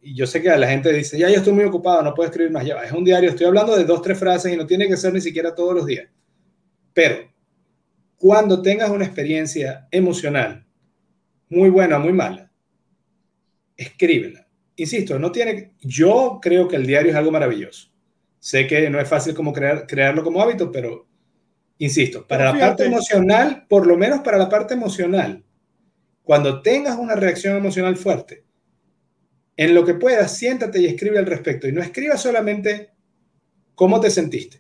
y 0.02 0.16
yo 0.16 0.26
sé 0.26 0.42
que 0.42 0.50
a 0.50 0.58
la 0.58 0.68
gente 0.68 0.92
dice, 0.92 1.18
ya 1.18 1.30
yo 1.30 1.38
estoy 1.38 1.54
muy 1.54 1.64
ocupado, 1.64 2.02
no 2.02 2.14
puedo 2.14 2.28
escribir 2.28 2.52
más, 2.52 2.66
ya 2.66 2.76
es 2.84 2.92
un 2.92 3.04
diario, 3.04 3.30
estoy 3.30 3.46
hablando 3.46 3.78
de 3.78 3.84
dos, 3.84 4.02
tres 4.02 4.18
frases 4.18 4.52
y 4.52 4.58
no 4.58 4.66
tiene 4.66 4.88
que 4.88 4.98
ser 4.98 5.14
ni 5.14 5.22
siquiera 5.22 5.54
todos 5.54 5.76
los 5.76 5.86
días. 5.86 6.10
Pero 6.94 7.32
cuando 8.18 8.62
tengas 8.62 8.90
una 8.90 9.06
experiencia 9.06 9.88
emocional 9.92 10.66
muy 11.50 11.70
buena 11.70 12.00
muy 12.00 12.14
mala, 12.14 12.52
escríbela. 13.76 14.48
Insisto, 14.76 15.20
no 15.20 15.32
tiene, 15.32 15.74
yo 15.82 16.40
creo 16.42 16.68
que 16.68 16.78
el 16.78 16.88
diario 16.88 17.12
es 17.12 17.18
algo 17.18 17.32
maravilloso. 17.32 17.90
Sé 18.40 18.66
que 18.66 18.90
no 18.90 19.00
es 19.00 19.08
fácil 19.08 19.36
como 19.36 19.54
crear, 19.54 19.86
crearlo 19.86 20.24
como 20.24 20.42
hábito, 20.42 20.72
pero 20.72 21.08
insisto, 21.78 22.26
para 22.26 22.54
la 22.54 22.60
parte 22.60 22.86
emocional, 22.86 23.66
por 23.70 23.86
lo 23.86 23.98
menos 23.98 24.22
para 24.22 24.38
la 24.38 24.50
parte 24.50 24.74
emocional, 24.74 25.44
cuando 26.24 26.62
tengas 26.62 26.98
una 26.98 27.16
reacción 27.16 27.58
emocional 27.58 27.98
fuerte, 27.98 28.46
en 29.62 29.76
lo 29.76 29.86
que 29.86 29.94
puedas, 29.94 30.36
siéntate 30.36 30.82
y 30.82 30.88
escribe 30.88 31.20
al 31.20 31.28
respecto. 31.28 31.68
Y 31.68 31.72
no 31.72 31.84
escriba 31.84 32.18
solamente 32.18 32.94
cómo 33.76 34.02
te 34.02 34.10
sentiste. 34.10 34.60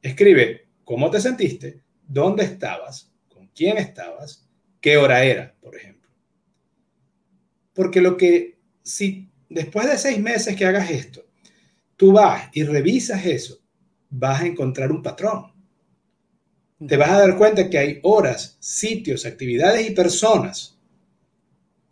Escribe 0.00 0.68
cómo 0.84 1.10
te 1.10 1.20
sentiste, 1.20 1.82
dónde 2.06 2.44
estabas, 2.44 3.10
con 3.26 3.48
quién 3.48 3.78
estabas, 3.78 4.48
qué 4.80 4.96
hora 4.96 5.24
era, 5.24 5.56
por 5.60 5.74
ejemplo. 5.74 6.08
Porque 7.72 8.00
lo 8.00 8.16
que, 8.16 8.60
si 8.80 9.28
después 9.48 9.90
de 9.90 9.98
seis 9.98 10.20
meses 10.20 10.54
que 10.54 10.66
hagas 10.66 10.88
esto, 10.88 11.26
tú 11.96 12.12
vas 12.12 12.48
y 12.52 12.62
revisas 12.62 13.26
eso, 13.26 13.60
vas 14.08 14.42
a 14.42 14.46
encontrar 14.46 14.92
un 14.92 15.02
patrón. 15.02 15.52
Te 16.86 16.96
vas 16.96 17.10
a 17.10 17.18
dar 17.18 17.36
cuenta 17.36 17.68
que 17.68 17.78
hay 17.78 17.98
horas, 18.04 18.56
sitios, 18.60 19.26
actividades 19.26 19.90
y 19.90 19.94
personas 19.94 20.78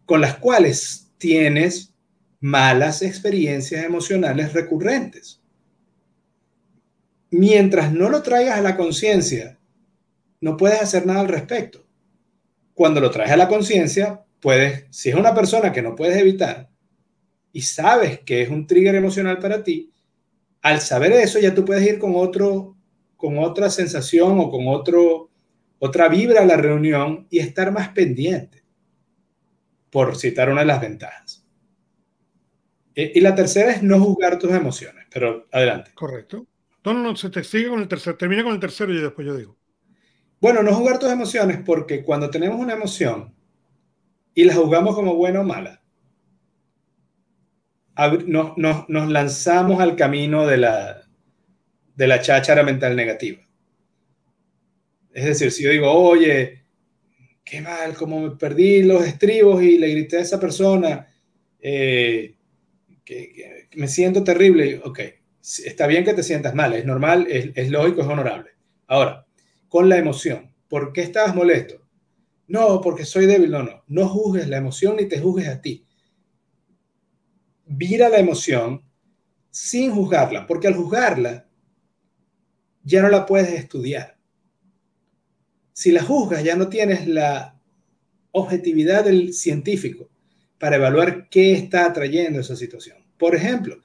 con 0.04 0.20
las 0.20 0.36
cuales 0.36 1.10
tienes 1.18 1.92
malas 2.40 3.02
experiencias 3.02 3.84
emocionales 3.84 4.52
recurrentes. 4.52 5.42
Mientras 7.30 7.92
no 7.92 8.08
lo 8.08 8.22
traigas 8.22 8.58
a 8.58 8.62
la 8.62 8.76
conciencia, 8.76 9.58
no 10.40 10.56
puedes 10.56 10.80
hacer 10.80 11.06
nada 11.06 11.20
al 11.20 11.28
respecto. 11.28 11.84
Cuando 12.74 13.00
lo 13.00 13.10
traes 13.10 13.32
a 13.32 13.36
la 13.36 13.48
conciencia, 13.48 14.22
puedes, 14.40 14.84
si 14.90 15.08
es 15.08 15.14
una 15.14 15.34
persona 15.34 15.72
que 15.72 15.82
no 15.82 15.96
puedes 15.96 16.16
evitar 16.16 16.70
y 17.52 17.62
sabes 17.62 18.20
que 18.20 18.42
es 18.42 18.50
un 18.50 18.66
trigger 18.66 18.94
emocional 18.94 19.38
para 19.38 19.64
ti, 19.64 19.90
al 20.62 20.80
saber 20.80 21.12
eso 21.12 21.38
ya 21.38 21.54
tú 21.54 21.64
puedes 21.64 21.86
ir 21.86 21.98
con 21.98 22.14
otro, 22.16 22.76
con 23.16 23.38
otra 23.38 23.70
sensación 23.70 24.38
o 24.38 24.50
con 24.50 24.68
otro, 24.68 25.30
otra 25.78 26.08
vibra 26.08 26.42
a 26.42 26.46
la 26.46 26.56
reunión 26.56 27.26
y 27.30 27.38
estar 27.38 27.72
más 27.72 27.88
pendiente, 27.90 28.62
por 29.90 30.16
citar 30.16 30.50
una 30.50 30.60
de 30.60 30.66
las 30.66 30.80
ventajas. 30.80 31.25
Y 32.98 33.20
la 33.20 33.34
tercera 33.34 33.72
es 33.72 33.82
no 33.82 34.00
juzgar 34.00 34.38
tus 34.38 34.50
emociones, 34.52 35.04
pero 35.12 35.46
adelante. 35.52 35.90
Correcto. 35.94 36.46
No, 36.82 36.94
no, 36.94 37.02
no, 37.02 37.14
se 37.14 37.28
te 37.28 37.44
sigue 37.44 37.68
con 37.68 37.80
el 37.80 37.88
tercero, 37.88 38.16
termina 38.16 38.42
con 38.42 38.54
el 38.54 38.60
tercero 38.60 38.90
y 38.94 39.02
después 39.02 39.26
yo 39.26 39.36
digo. 39.36 39.58
Bueno, 40.40 40.62
no 40.62 40.72
juzgar 40.72 40.98
tus 40.98 41.10
emociones 41.10 41.58
porque 41.64 42.02
cuando 42.02 42.30
tenemos 42.30 42.58
una 42.58 42.72
emoción 42.72 43.34
y 44.32 44.44
la 44.44 44.54
juzgamos 44.54 44.94
como 44.94 45.14
buena 45.14 45.40
o 45.40 45.44
mala, 45.44 45.82
nos, 48.26 48.56
nos, 48.56 48.88
lanzamos 48.88 49.80
al 49.80 49.94
camino 49.94 50.46
de 50.46 50.56
la, 50.56 51.02
de 51.96 52.06
la 52.06 52.20
cháchara 52.22 52.62
mental 52.62 52.96
negativa. 52.96 53.42
Es 55.12 55.24
decir, 55.26 55.50
si 55.52 55.64
yo 55.64 55.70
digo, 55.70 55.90
oye, 55.92 56.64
qué 57.44 57.60
mal, 57.60 57.94
como 57.94 58.20
me 58.20 58.30
perdí 58.36 58.82
los 58.82 59.04
estribos 59.04 59.62
y 59.62 59.76
le 59.76 59.88
grité 59.88 60.16
a 60.16 60.22
esa 60.22 60.40
persona, 60.40 61.06
eh, 61.60 62.35
que, 63.06 63.68
me 63.76 63.88
siento 63.88 64.22
terrible, 64.24 64.82
ok, 64.84 65.00
está 65.64 65.86
bien 65.86 66.04
que 66.04 66.12
te 66.12 66.22
sientas 66.22 66.54
mal, 66.54 66.74
es 66.74 66.84
normal, 66.84 67.26
es, 67.30 67.70
lógico, 67.70 68.02
es 68.02 68.06
honorable. 68.06 68.50
Ahora, 68.88 69.26
con 69.68 69.88
la 69.88 69.96
emoción, 69.96 70.52
¿por 70.68 70.92
qué 70.92 71.02
estabas 71.02 71.34
molesto? 71.34 71.80
No, 72.48 72.80
porque 72.82 73.04
soy 73.04 73.26
débil, 73.26 73.52
no, 73.52 73.62
no, 73.62 73.84
no 73.86 74.08
juzgues 74.08 74.48
la 74.48 74.58
emoción 74.58 74.96
ni 74.96 75.06
te 75.06 75.20
juzgues 75.20 75.48
a 75.48 75.62
ti. 75.62 75.86
Vira 77.64 78.08
la 78.08 78.18
emoción 78.18 78.82
sin 79.50 79.92
juzgarla, 79.92 80.46
porque 80.46 80.68
al 80.68 80.74
juzgarla 80.74 81.48
ya 82.82 83.02
no 83.02 83.08
la 83.08 83.24
puedes 83.24 83.52
estudiar. 83.52 84.18
Si 85.72 85.92
la 85.92 86.02
juzgas, 86.02 86.42
ya 86.42 86.56
no 86.56 86.68
tienes 86.68 87.06
la 87.06 87.60
objetividad 88.32 89.04
del 89.04 89.32
científico 89.32 90.10
para 90.58 90.76
evaluar 90.76 91.28
qué 91.28 91.52
está 91.52 91.86
atrayendo 91.86 92.40
esa 92.40 92.56
situación. 92.56 92.98
Por 93.18 93.34
ejemplo, 93.34 93.78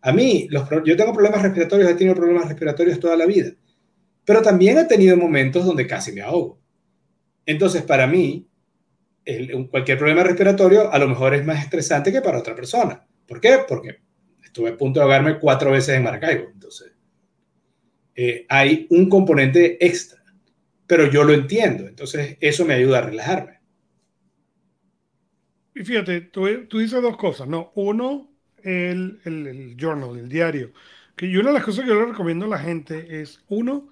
a 0.00 0.12
mí, 0.12 0.48
yo 0.84 0.96
tengo 0.96 1.12
problemas 1.12 1.42
respiratorios, 1.42 1.90
he 1.90 1.94
tenido 1.94 2.14
problemas 2.14 2.48
respiratorios 2.48 3.00
toda 3.00 3.16
la 3.16 3.26
vida, 3.26 3.52
pero 4.24 4.42
también 4.42 4.78
he 4.78 4.84
tenido 4.84 5.16
momentos 5.16 5.64
donde 5.64 5.86
casi 5.86 6.12
me 6.12 6.20
ahogo. 6.20 6.60
Entonces, 7.44 7.82
para 7.82 8.06
mí, 8.06 8.46
cualquier 9.70 9.98
problema 9.98 10.22
respiratorio 10.22 10.92
a 10.92 10.98
lo 10.98 11.08
mejor 11.08 11.34
es 11.34 11.44
más 11.44 11.62
estresante 11.62 12.12
que 12.12 12.20
para 12.20 12.38
otra 12.38 12.54
persona. 12.54 13.06
¿Por 13.26 13.40
qué? 13.40 13.60
Porque 13.66 14.00
estuve 14.42 14.70
a 14.70 14.76
punto 14.76 15.00
de 15.00 15.04
ahogarme 15.04 15.38
cuatro 15.38 15.70
veces 15.70 15.96
en 15.96 16.04
Maracaibo. 16.04 16.48
Entonces, 16.52 16.92
eh, 18.14 18.46
hay 18.48 18.86
un 18.90 19.08
componente 19.08 19.84
extra, 19.84 20.22
pero 20.86 21.10
yo 21.10 21.24
lo 21.24 21.32
entiendo. 21.32 21.86
Entonces, 21.86 22.36
eso 22.40 22.64
me 22.64 22.74
ayuda 22.74 22.98
a 22.98 23.02
relajarme. 23.02 23.57
Y 25.78 25.84
fíjate, 25.84 26.22
tú, 26.22 26.46
dices 26.46 27.00
dos 27.00 27.16
cosas, 27.16 27.46
¿no? 27.46 27.70
Uno, 27.76 28.28
el, 28.64 29.20
el, 29.24 29.76
journal, 29.78 30.18
el 30.18 30.28
diario. 30.28 30.72
Que 31.14 31.38
una 31.38 31.50
de 31.50 31.54
las 31.54 31.64
cosas 31.64 31.84
que 31.84 31.90
yo 31.90 32.00
le 32.00 32.06
recomiendo 32.06 32.46
a 32.46 32.48
la 32.48 32.58
gente 32.58 33.20
es, 33.20 33.44
uno, 33.46 33.88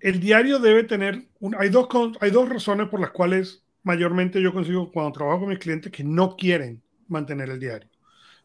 el 0.00 0.18
diario 0.18 0.58
debe 0.58 0.82
tener, 0.82 1.28
hay, 1.56 1.68
dos, 1.68 1.86
hay 2.20 2.32
dos 2.32 2.48
razones 2.48 2.88
por 2.88 2.98
las 2.98 3.10
cuales 3.10 3.62
mayormente 3.84 4.42
yo 4.42 4.52
consigo 4.52 4.90
cuando 4.90 5.12
trabajo 5.12 5.40
con 5.40 5.50
mis 5.50 5.60
clientes 5.60 5.92
que 5.92 6.02
no 6.02 6.34
quieren 6.34 6.82
mantener 7.06 7.50
el 7.50 7.60
diario. 7.60 7.88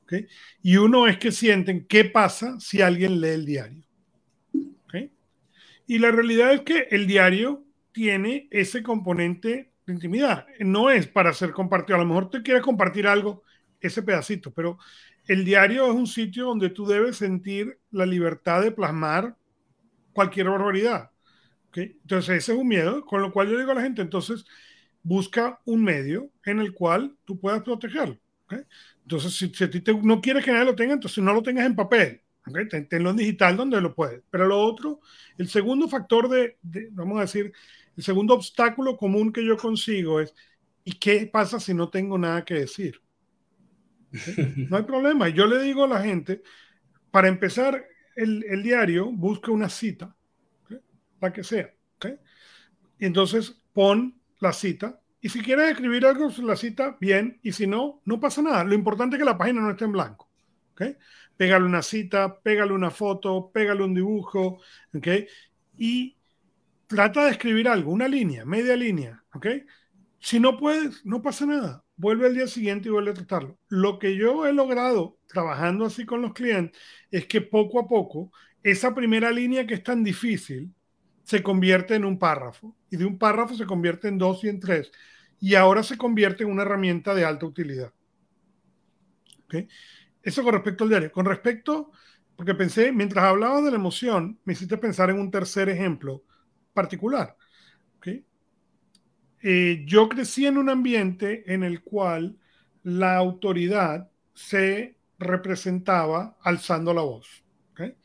¿okay? 0.04 0.28
Y 0.62 0.78
uno 0.78 1.08
es 1.08 1.18
que 1.18 1.32
sienten 1.32 1.88
qué 1.88 2.06
pasa 2.06 2.60
si 2.60 2.84
alguien 2.84 3.20
lee 3.20 3.30
el 3.30 3.46
diario. 3.48 3.84
¿okay? 4.86 5.12
Y 5.88 5.98
la 5.98 6.12
realidad 6.12 6.54
es 6.54 6.62
que 6.62 6.90
el 6.92 7.08
diario 7.08 7.64
tiene 7.92 8.48
ese 8.52 8.84
componente 8.84 9.73
de 9.86 9.94
intimidad. 9.94 10.46
No 10.60 10.90
es 10.90 11.08
para 11.08 11.34
ser 11.34 11.52
compartido. 11.52 11.98
A 11.98 12.02
lo 12.02 12.08
mejor 12.08 12.30
te 12.30 12.42
quieres 12.42 12.64
compartir 12.64 13.08
algo, 13.08 13.44
ese 13.80 14.02
pedacito, 14.02 14.52
pero 14.52 14.78
el 15.28 15.44
diario 15.44 15.86
es 15.86 15.94
un 15.94 16.08
sitio 16.08 16.46
donde 16.46 16.70
tú 16.70 16.86
debes 16.86 17.18
sentir 17.18 17.80
la 17.92 18.06
libertad 18.06 18.62
de 18.62 18.72
plasmar 18.72 19.36
cualquier 20.14 20.50
barbaridad. 20.50 21.12
Entonces, 21.76 22.38
ese 22.38 22.54
es 22.54 22.58
un 22.58 22.68
miedo, 22.68 23.04
con 23.06 23.22
lo 23.22 23.32
cual 23.32 23.50
yo 23.50 23.58
digo 23.58 23.72
a 23.72 23.76
la 23.76 23.82
gente, 23.82 24.02
entonces, 24.02 24.46
busca 25.02 25.60
un 25.66 25.84
medio 25.84 26.30
en 26.46 26.60
el 26.60 26.74
cual 26.74 27.16
tú 27.26 27.40
puedas 27.40 27.62
protegerlo. 27.64 28.18
Entonces, 29.02 29.34
si, 29.34 29.64
a 29.64 29.70
ti 29.70 29.84
no 30.02 30.22
quieres 30.22 30.46
que 30.46 30.52
nadie 30.52 30.66
lo 30.66 30.76
tenga, 30.76 30.94
entonces 30.94 31.24
no 31.24 31.34
lo 31.34 31.42
tengas 31.42 31.66
en 31.66 31.76
papel. 31.76 32.22
Tenlo 32.90 33.12
en 33.12 33.18
digital 33.18 33.56
donde 33.58 33.82
lo 33.82 33.96
puedes. 33.96 34.22
Pero 34.30 34.46
lo 34.46 34.60
otro, 34.60 35.00
el 35.38 35.50
segundo 35.50 35.88
factor 35.88 36.30
de, 36.30 36.58
vamos 36.92 37.18
a 37.18 37.22
decir, 37.22 37.54
El 37.96 38.04
segundo 38.04 38.34
obstáculo 38.34 38.98
común 38.98 39.32
que 39.32 39.46
yo 39.46 39.58
consigo 39.58 40.20
es, 40.20 40.34
¿y 40.84 40.94
qué 40.94 41.28
pasa 41.32 41.60
si 41.60 41.74
no 41.74 41.90
tengo 41.90 42.18
nada 42.18 42.44
que 42.46 42.56
decir? 42.56 43.02
No 44.70 44.78
hay 44.78 44.84
problema. 44.84 45.30
Yo 45.30 45.48
le 45.48 45.62
digo 45.62 45.86
a 45.86 45.88
la 45.88 46.02
gente, 46.02 46.44
para 47.10 47.28
empezar 47.28 47.84
el, 48.16 48.44
el 48.44 48.62
diario, 48.62 49.12
busca 49.12 49.52
una 49.52 49.70
cita, 49.70 50.16
la 51.20 51.34
que 51.34 51.44
sea. 51.44 51.74
Y 53.00 53.06
entonces 53.06 53.62
pon 53.74 54.20
la 54.40 54.54
cita. 54.54 55.02
Y 55.20 55.30
si 55.30 55.42
quieres 55.42 55.72
escribir 55.72 56.06
algo 56.06 56.30
sobre 56.30 56.48
la 56.48 56.56
cita, 56.56 56.98
bien. 57.00 57.40
Y 57.44 57.52
si 57.52 57.68
no, 57.68 58.02
no 58.06 58.20
pasa 58.20 58.42
nada. 58.42 58.64
Lo 58.64 58.74
importante 58.74 59.16
es 59.16 59.20
que 59.20 59.26
la 59.26 59.38
página 59.38 59.62
no 59.62 59.72
esté 59.72 59.86
en 59.86 59.92
blanco. 59.92 60.30
¿okay? 60.72 60.98
Pégale 61.36 61.66
una 61.66 61.82
cita, 61.82 62.40
pégale 62.40 62.74
una 62.74 62.92
foto, 62.92 63.52
pégale 63.52 63.84
un 63.84 63.94
dibujo. 63.94 64.60
¿okay? 64.96 65.28
Y 65.78 66.16
trata 66.94 67.26
de 67.26 67.32
escribir 67.32 67.68
algo, 67.68 67.92
una 67.92 68.08
línea, 68.08 68.46
media 68.46 68.76
línea. 68.76 69.24
¿okay? 69.34 69.66
Si 70.20 70.40
no 70.40 70.58
puedes, 70.58 71.04
no 71.04 71.24
pasa 71.24 71.46
nada. 71.48 71.84
Vuelve 71.96 72.28
al 72.28 72.36
día 72.36 72.48
siguiente 72.48 72.88
y 72.88 72.92
vuelve 72.92 73.12
a 73.12 73.16
tratarlo. 73.16 73.58
Lo 73.68 73.98
que 73.98 74.16
yo 74.16 74.46
he 74.46 74.54
logrado 74.54 75.18
trabajando 75.28 75.86
así 75.86 76.06
con 76.06 76.22
los 76.22 76.34
clientes 76.34 76.80
es 77.10 77.26
que 77.26 77.42
poco 77.42 77.80
a 77.80 77.88
poco 77.88 78.32
esa 78.62 78.94
primera 78.94 79.32
línea 79.32 79.66
que 79.66 79.74
es 79.74 79.84
tan 79.84 80.04
difícil, 80.04 80.72
se 81.24 81.42
convierte 81.42 81.96
en 81.96 82.06
un 82.06 82.20
párrafo 82.20 82.76
y 82.92 82.98
de 82.98 83.06
un 83.06 83.18
párrafo 83.18 83.56
se 83.56 83.66
convierte 83.66 84.08
en 84.08 84.18
dos 84.18 84.44
y 84.44 84.50
en 84.50 84.60
tres 84.60 84.92
y 85.40 85.56
ahora 85.56 85.82
se 85.82 85.98
convierte 85.98 86.44
en 86.44 86.52
una 86.52 86.62
herramienta 86.62 87.16
de 87.16 87.26
alta 87.26 87.46
utilidad. 87.46 87.92
¿Okay? 89.46 89.68
Eso 90.22 90.44
con 90.44 90.54
respecto 90.54 90.84
al 90.84 90.92
diario. 90.92 91.12
Con 91.12 91.26
respecto, 91.26 91.92
porque 92.36 92.54
pensé, 92.54 92.92
mientras 92.92 93.26
hablaba 93.26 93.62
de 93.62 93.72
la 93.72 93.78
emoción, 93.78 94.40
me 94.46 94.54
hiciste 94.54 94.78
pensar 94.78 95.10
en 95.10 95.20
un 95.20 95.32
tercer 95.32 95.70
ejemplo 95.70 96.24
particular. 96.74 97.36
¿Okay? 97.98 98.26
Eh, 99.42 99.84
yo 99.86 100.10
crecí 100.10 100.46
en 100.46 100.58
un 100.58 100.70
ambiente 100.70 101.44
en 101.54 101.64
el 101.64 101.82
cual 101.84 102.38
la 102.84 103.16
autoridad 103.16 104.10
se 104.34 104.98
representaba 105.20 106.38
alzando 106.42 106.94
la 106.94 107.02
voz. 107.02 107.44
¿okay? 107.72 107.96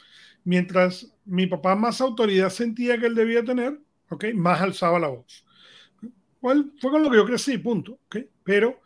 Mientras 0.45 1.13
mi 1.25 1.47
papá 1.47 1.75
más 1.75 2.01
autoridad 2.01 2.51
sentía 2.51 2.99
que 2.99 3.07
él 3.07 3.15
debía 3.15 3.45
tener, 3.45 3.81
¿ok? 4.09 4.27
Más 4.35 4.61
alzaba 4.61 4.99
la 4.99 5.09
voz. 5.09 5.45
Well, 6.41 6.73
fue 6.81 6.91
con 6.91 7.03
lo 7.03 7.11
que 7.11 7.17
yo 7.17 7.27
crecí, 7.27 7.59
punto, 7.59 8.01
¿ok? 8.07 8.17
Pero 8.45 8.81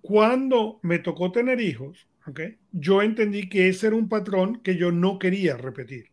cuando 0.00 0.78
me 0.82 0.98
tocó 1.00 1.32
tener 1.32 1.60
hijos. 1.60 2.08
Yo 2.72 3.02
entendí 3.02 3.48
que 3.48 3.68
ese 3.68 3.88
era 3.88 3.96
un 3.96 4.08
patrón 4.08 4.60
que 4.62 4.76
yo 4.76 4.90
no 4.90 5.18
quería 5.18 5.56
repetir, 5.56 6.10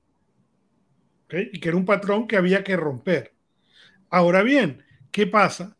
Y 1.52 1.60
que 1.60 1.70
era 1.70 1.78
un 1.78 1.86
patrón 1.86 2.28
que 2.28 2.38
había 2.38 2.64
que 2.64 2.76
romper. 2.78 3.34
Ahora 4.10 4.44
bien, 4.44 4.84
¿qué 5.12 5.28
pasa 5.28 5.78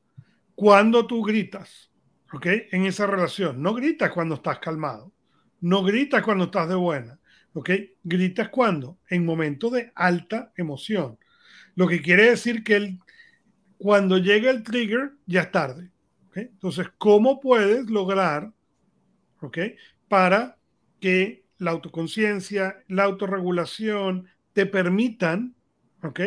cuando 0.56 1.06
tú 1.06 1.24
gritas, 1.24 1.92
¿ok? 2.32 2.48
En 2.72 2.86
esa 2.86 3.08
relación. 3.08 3.62
No 3.62 3.74
gritas 3.74 4.12
cuando 4.12 4.36
estás 4.36 4.60
calmado, 4.60 5.14
no 5.62 5.84
gritas 5.84 6.24
cuando 6.24 6.46
estás 6.46 6.70
de 6.70 6.76
buena 6.76 7.20
¿Ok? 7.54 7.70
Gritas 8.04 8.50
cuando? 8.50 8.98
En 9.10 9.26
momentos 9.26 9.72
de 9.72 9.92
alta 9.96 10.52
emoción. 10.58 11.18
Lo 11.76 11.88
que 11.88 12.02
quiere 12.02 12.30
decir 12.32 12.64
que 12.64 12.76
el, 12.76 13.00
cuando 13.78 14.18
llega 14.18 14.50
el 14.50 14.64
trigger 14.64 15.14
ya 15.26 15.42
es 15.42 15.52
tarde. 15.52 15.92
Entonces, 16.36 16.88
¿cómo 16.98 17.40
puedes 17.40 17.90
lograr 17.92 18.52
¿ok? 19.40 19.58
para 20.08 20.58
que 21.00 21.44
la 21.60 21.72
autoconciencia, 21.72 22.84
la 22.88 23.04
autorregulación 23.04 24.28
te 24.54 24.66
permitan 24.66 25.56
¿ok? 26.02 26.20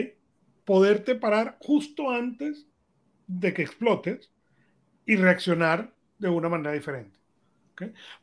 poderte 0.64 1.14
parar 1.14 1.56
justo 1.60 2.10
antes 2.10 2.66
de 3.26 3.54
que 3.54 3.62
explotes 3.62 4.30
y 5.06 5.16
reaccionar 5.16 5.92
de 6.18 6.28
una 6.28 6.48
manera 6.48 6.72
diferente? 6.72 7.16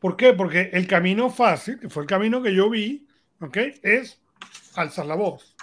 ¿Por 0.00 0.16
qué? 0.16 0.32
Porque 0.32 0.70
el 0.72 0.86
camino 0.86 1.30
fácil, 1.30 1.78
que 1.78 1.88
fue 1.88 2.02
el 2.02 2.08
camino 2.08 2.42
que 2.42 2.54
yo 2.54 2.68
vi, 2.68 3.06
¿okay? 3.40 3.74
es 3.82 4.20
alzar 4.74 5.06
la 5.06 5.14
voz. 5.14 5.54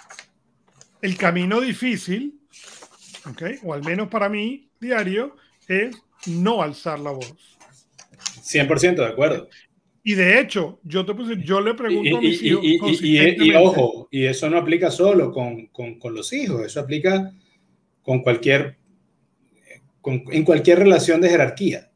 El 1.02 1.16
camino 1.16 1.60
difícil, 1.60 2.40
¿okay? 3.30 3.58
o 3.62 3.74
al 3.74 3.82
menos 3.84 4.08
para 4.08 4.28
mí, 4.28 4.70
diario, 4.80 5.36
es 5.68 5.96
no 6.26 6.62
alzar 6.62 6.98
la 7.00 7.10
voz. 7.10 7.58
100% 8.42 8.96
de 8.96 9.06
acuerdo. 9.06 9.48
Y 10.04 10.14
de 10.14 10.40
hecho, 10.40 10.80
yo 10.82 11.06
te 11.06 11.14
puse, 11.14 11.40
yo 11.42 11.60
le 11.60 11.74
pregunto 11.74 12.16
a 12.16 12.20
mis 12.20 12.42
hijos. 12.42 12.62
Y, 12.64 13.54
ojo, 13.54 14.08
y 14.10 14.24
eso 14.24 14.50
no 14.50 14.58
aplica 14.58 14.90
solo 14.90 15.30
con, 15.30 15.66
con, 15.68 15.98
con 15.98 16.14
los 16.14 16.32
hijos, 16.32 16.66
eso 16.66 16.80
aplica 16.80 17.32
con 18.02 18.20
cualquier, 18.20 18.78
con, 20.00 20.24
en 20.32 20.44
cualquier 20.44 20.80
relación 20.80 21.20
de 21.20 21.28
jerarquía. 21.28 21.92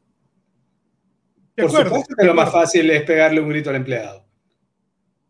Por 1.55 1.69
supuesto 1.69 2.15
que 2.15 2.25
lo 2.25 2.33
más 2.33 2.51
fácil 2.51 2.89
es 2.91 3.01
pegarle 3.03 3.41
un 3.41 3.49
grito 3.49 3.71
al 3.71 3.75
empleado. 3.75 4.25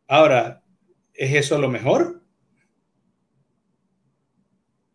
Ahora, 0.08 0.62
¿es 1.14 1.34
eso 1.34 1.58
lo 1.58 1.70
mejor? 1.70 2.22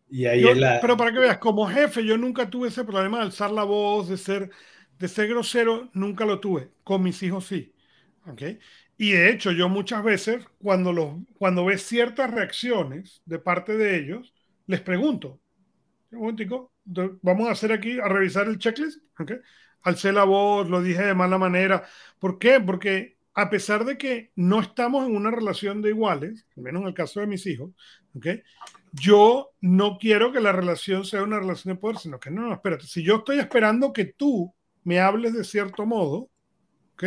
Y 0.09 0.25
ahí 0.25 0.47
es 0.47 0.57
la... 0.57 0.79
Pero 0.79 0.95
para 0.95 1.11
que 1.11 1.19
veas, 1.19 1.39
como 1.39 1.67
jefe, 1.67 2.05
yo 2.05 2.17
nunca 2.17 2.49
tuve 2.49 2.69
ese 2.69 2.83
problema 2.85 3.17
de 3.17 3.23
alzar 3.25 3.51
la 3.51 3.63
voz, 3.63 4.07
de 4.07 4.17
ser, 4.17 4.51
de 4.99 5.07
ser 5.07 5.27
grosero, 5.27 5.89
nunca 5.93 6.23
lo 6.23 6.39
tuve. 6.39 6.69
Con 6.83 7.01
mis 7.01 7.21
hijos 7.23 7.47
sí. 7.47 7.72
¿Okay? 8.25 8.59
Y 8.97 9.11
de 9.11 9.29
hecho, 9.29 9.51
yo 9.51 9.67
muchas 9.67 10.03
veces, 10.03 10.45
cuando, 10.61 10.93
los, 10.93 11.15
cuando 11.37 11.65
ves 11.65 11.83
ciertas 11.85 12.31
reacciones 12.31 13.21
de 13.25 13.39
parte 13.39 13.75
de 13.77 13.97
ellos, 13.97 14.33
les 14.65 14.81
pregunto, 14.81 15.41
un 16.11 16.19
momentico, 16.19 16.71
vamos 16.85 17.49
a 17.49 17.51
hacer 17.51 17.71
aquí, 17.71 17.99
a 17.99 18.07
revisar 18.07 18.47
el 18.47 18.59
checklist. 18.59 19.01
¿okay? 19.19 19.37
alcé 19.83 20.11
la 20.11 20.23
voz, 20.23 20.69
lo 20.69 20.81
dije 20.81 21.03
de 21.03 21.13
mala 21.13 21.37
manera. 21.37 21.83
¿Por 22.19 22.39
qué? 22.39 22.59
Porque 22.59 23.17
a 23.35 23.49
pesar 23.49 23.85
de 23.85 23.97
que 23.97 24.31
no 24.35 24.61
estamos 24.61 25.05
en 25.07 25.15
una 25.15 25.31
relación 25.31 25.81
de 25.81 25.89
iguales, 25.89 26.45
al 26.55 26.63
menos 26.63 26.81
en 26.83 26.87
el 26.89 26.93
caso 26.93 27.19
de 27.19 27.27
mis 27.27 27.45
hijos, 27.45 27.71
¿okay? 28.15 28.41
yo 28.91 29.51
no 29.61 29.97
quiero 29.97 30.31
que 30.31 30.39
la 30.39 30.51
relación 30.51 31.03
sea 31.05 31.23
una 31.23 31.39
relación 31.39 31.75
de 31.75 31.81
poder, 31.81 31.97
sino 31.97 32.19
que 32.19 32.31
no, 32.31 32.43
no, 32.43 32.53
espérate, 32.53 32.85
si 32.85 33.03
yo 33.03 33.17
estoy 33.17 33.39
esperando 33.39 33.91
que 33.91 34.05
tú 34.05 34.53
me 34.83 34.99
hables 34.99 35.33
de 35.33 35.43
cierto 35.43 35.85
modo, 35.85 36.29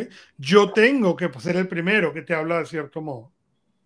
¿okay? 0.01 0.09
yo 0.37 0.73
tengo 0.73 1.17
que 1.17 1.31
ser 1.39 1.57
el 1.57 1.69
primero 1.69 2.13
que 2.13 2.23
te 2.23 2.35
habla 2.35 2.59
de 2.59 2.67
cierto 2.67 3.01
modo. 3.01 3.33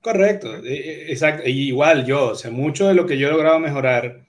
Correcto, 0.01 0.57
e, 0.65 0.75
e, 0.75 1.13
exacto. 1.13 1.43
igual 1.47 2.07
yo, 2.07 2.31
o 2.31 2.35
sea, 2.35 2.51
mucho 2.51 2.89
de 2.89 2.95
lo 2.95 3.07
que 3.07 3.19
yo 3.19 3.29
he 3.29 3.31
logrado 3.31 3.59
mejorar 3.59 4.27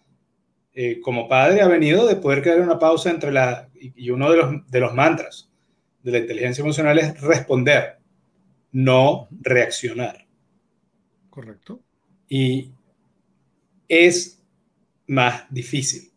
eh, 0.73 0.99
como 1.01 1.27
padre 1.27 1.61
ha 1.61 1.67
venido 1.67 2.07
de 2.07 2.15
poder 2.15 2.41
crear 2.41 2.61
una 2.61 2.79
pausa 2.79 3.09
entre 3.09 3.31
la, 3.31 3.69
y 3.73 4.09
uno 4.09 4.31
de 4.31 4.37
los, 4.37 4.71
de 4.71 4.79
los 4.79 4.93
mantras 4.93 5.51
de 6.03 6.11
la 6.11 6.19
inteligencia 6.19 6.61
emocional 6.61 6.97
es 6.99 7.19
responder, 7.21 7.97
no 8.71 9.27
reaccionar. 9.31 10.25
Correcto. 11.29 11.81
Y 12.27 12.71
es 13.87 14.41
más 15.07 15.43
difícil. 15.49 16.11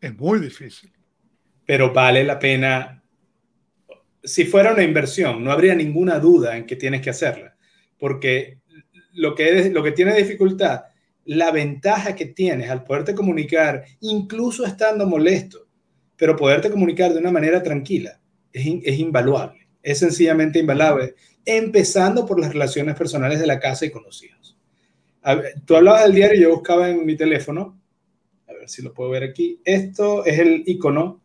Es 0.00 0.16
muy 0.16 0.38
difícil. 0.38 0.92
Pero 1.64 1.92
vale 1.92 2.24
la 2.24 2.38
pena. 2.38 2.97
Si 4.28 4.44
fuera 4.44 4.72
una 4.72 4.82
inversión, 4.82 5.42
no 5.42 5.50
habría 5.50 5.74
ninguna 5.74 6.18
duda 6.18 6.56
en 6.56 6.66
que 6.66 6.76
tienes 6.76 7.00
que 7.00 7.10
hacerla, 7.10 7.56
porque 7.98 8.58
lo 9.12 9.34
que, 9.34 9.70
lo 9.70 9.82
que 9.82 9.92
tiene 9.92 10.14
dificultad 10.14 10.82
la 11.28 11.50
ventaja 11.50 12.14
que 12.14 12.24
tienes 12.24 12.70
al 12.70 12.84
poderte 12.84 13.14
comunicar, 13.14 13.84
incluso 14.00 14.64
estando 14.64 15.06
molesto, 15.06 15.66
pero 16.16 16.34
poderte 16.34 16.70
comunicar 16.70 17.12
de 17.12 17.18
una 17.18 17.30
manera 17.30 17.62
tranquila, 17.62 18.18
es, 18.50 18.98
invaluable, 18.98 19.68
es 19.82 19.98
sencillamente 19.98 20.58
invaluable, 20.58 21.16
empezando 21.44 22.24
por 22.24 22.40
las 22.40 22.54
relaciones 22.54 22.94
personales 22.96 23.40
de 23.40 23.46
la 23.46 23.60
casa 23.60 23.84
y 23.84 23.90
con 23.90 24.04
los 24.04 24.24
hijos. 24.24 24.56
tú 25.66 25.76
hablabas 25.76 26.04
del 26.04 26.14
diario, 26.14 26.40
yo 26.40 26.54
buscaba 26.54 26.88
en 26.88 27.04
mi 27.04 27.14
teléfono, 27.14 27.78
a 28.48 28.54
ver 28.54 28.70
si 28.70 28.80
lo 28.80 28.94
puedo 28.94 29.10
ver 29.10 29.24
aquí, 29.24 29.60
esto 29.66 30.24
es 30.24 30.38
el 30.38 30.62
icono 30.64 31.20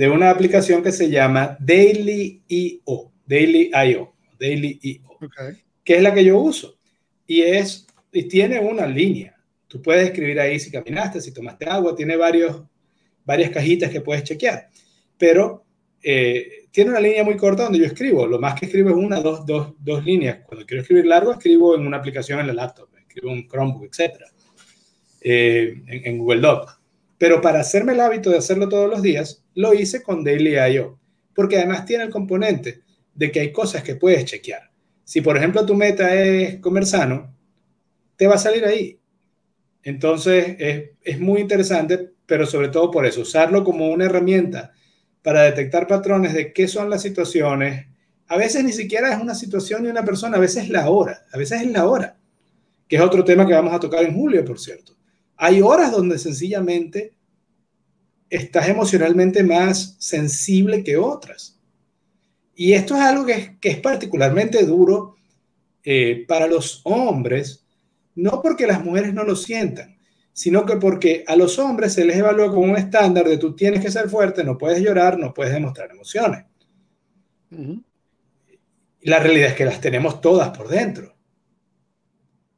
de 0.00 0.08
una 0.08 0.30
aplicación 0.30 0.82
que 0.82 0.92
se 0.92 1.10
llama 1.10 1.58
Daily.io, 1.60 3.12
Daily.io, 3.26 4.14
Daily.io, 4.40 5.18
que 5.84 5.96
es 5.96 6.02
la 6.02 6.14
que 6.14 6.24
yo 6.24 6.38
uso. 6.38 6.78
Y 7.26 7.42
es 7.42 7.86
y 8.10 8.22
tiene 8.22 8.58
una 8.60 8.86
línea. 8.86 9.36
Tú 9.68 9.82
puedes 9.82 10.06
escribir 10.06 10.40
ahí 10.40 10.58
si 10.58 10.70
caminaste, 10.70 11.20
si 11.20 11.34
tomaste 11.34 11.66
agua, 11.66 11.94
tiene 11.94 12.16
varios, 12.16 12.62
varias 13.26 13.50
cajitas 13.50 13.90
que 13.90 14.00
puedes 14.00 14.24
chequear, 14.24 14.70
pero 15.18 15.66
eh, 16.02 16.66
tiene 16.70 16.92
una 16.92 17.00
línea 17.00 17.22
muy 17.22 17.36
corta 17.36 17.64
donde 17.64 17.80
yo 17.80 17.84
escribo. 17.84 18.26
Lo 18.26 18.38
más 18.38 18.58
que 18.58 18.64
escribo 18.64 18.88
es 18.88 18.96
una, 18.96 19.20
dos, 19.20 19.44
dos, 19.44 19.74
dos 19.80 20.02
líneas. 20.02 20.38
Cuando 20.46 20.64
quiero 20.64 20.80
escribir 20.80 21.04
largo, 21.04 21.32
escribo 21.32 21.74
en 21.74 21.86
una 21.86 21.98
aplicación 21.98 22.40
en 22.40 22.46
la 22.46 22.54
laptop, 22.54 22.88
escribo 22.96 23.32
en 23.32 23.46
Chromebook, 23.46 23.84
etc. 23.84 24.14
Eh, 25.20 25.82
en, 25.88 26.06
en, 26.06 26.16
Google 26.16 26.40
Doc. 26.40 26.79
Pero 27.20 27.42
para 27.42 27.60
hacerme 27.60 27.92
el 27.92 28.00
hábito 28.00 28.30
de 28.30 28.38
hacerlo 28.38 28.70
todos 28.70 28.88
los 28.88 29.02
días, 29.02 29.44
lo 29.54 29.74
hice 29.74 30.02
con 30.02 30.24
Daily.io, 30.24 30.98
porque 31.34 31.58
además 31.58 31.84
tiene 31.84 32.04
el 32.04 32.10
componente 32.10 32.80
de 33.14 33.30
que 33.30 33.40
hay 33.40 33.52
cosas 33.52 33.82
que 33.82 33.94
puedes 33.94 34.24
chequear. 34.24 34.70
Si, 35.04 35.20
por 35.20 35.36
ejemplo, 35.36 35.66
tu 35.66 35.74
meta 35.74 36.14
es 36.14 36.60
comer 36.60 36.86
sano, 36.86 37.36
te 38.16 38.26
va 38.26 38.36
a 38.36 38.38
salir 38.38 38.64
ahí. 38.64 38.98
Entonces, 39.82 40.56
es, 40.58 40.92
es 41.02 41.20
muy 41.20 41.42
interesante, 41.42 42.10
pero 42.24 42.46
sobre 42.46 42.68
todo 42.68 42.90
por 42.90 43.04
eso, 43.04 43.20
usarlo 43.20 43.64
como 43.64 43.90
una 43.90 44.06
herramienta 44.06 44.72
para 45.20 45.42
detectar 45.42 45.86
patrones 45.86 46.32
de 46.32 46.54
qué 46.54 46.68
son 46.68 46.88
las 46.88 47.02
situaciones. 47.02 47.86
A 48.28 48.38
veces 48.38 48.64
ni 48.64 48.72
siquiera 48.72 49.12
es 49.12 49.20
una 49.20 49.34
situación 49.34 49.82
ni 49.82 49.90
una 49.90 50.06
persona, 50.06 50.38
a 50.38 50.40
veces 50.40 50.64
es 50.64 50.70
la 50.70 50.88
hora, 50.88 51.26
a 51.30 51.36
veces 51.36 51.60
es 51.60 51.70
la 51.70 51.86
hora, 51.86 52.16
que 52.88 52.96
es 52.96 53.02
otro 53.02 53.22
tema 53.24 53.46
que 53.46 53.52
vamos 53.52 53.74
a 53.74 53.80
tocar 53.80 54.02
en 54.06 54.14
julio, 54.14 54.42
por 54.42 54.58
cierto. 54.58 54.96
Hay 55.42 55.62
horas 55.62 55.90
donde 55.90 56.18
sencillamente 56.18 57.14
estás 58.28 58.68
emocionalmente 58.68 59.42
más 59.42 59.96
sensible 59.98 60.84
que 60.84 60.98
otras. 60.98 61.58
Y 62.54 62.74
esto 62.74 62.94
es 62.94 63.00
algo 63.00 63.24
que 63.24 63.56
es, 63.62 63.76
particularmente 63.78 64.66
duro 64.66 65.16
eh, 65.82 66.26
para 66.28 66.46
los 66.46 66.82
hombres, 66.84 67.64
no 68.14 68.42
porque 68.42 68.66
las 68.66 68.84
mujeres 68.84 69.14
no 69.14 69.24
lo 69.24 69.34
sientan, 69.34 69.96
sino 70.34 70.66
que 70.66 70.76
porque 70.76 71.24
a 71.26 71.34
los 71.36 71.58
hombres 71.58 71.94
se 71.94 72.04
les 72.04 72.18
evalúa 72.18 72.50
como 72.50 72.70
un 72.70 72.76
estándar 72.76 73.26
de 73.26 73.38
tú 73.38 73.56
tienes 73.56 73.82
que 73.82 73.90
ser 73.90 74.10
fuerte, 74.10 74.44
no 74.44 74.58
puedes 74.58 74.82
llorar, 74.82 75.18
no 75.18 75.32
puedes 75.32 75.54
demostrar 75.54 75.90
emociones. 75.90 76.44
Y 77.50 79.08
la 79.08 79.20
realidad 79.20 79.48
es 79.48 79.54
que 79.54 79.64
las 79.64 79.80
tenemos 79.80 80.20
todas 80.20 80.50
por 80.50 80.68
dentro. 80.68 81.16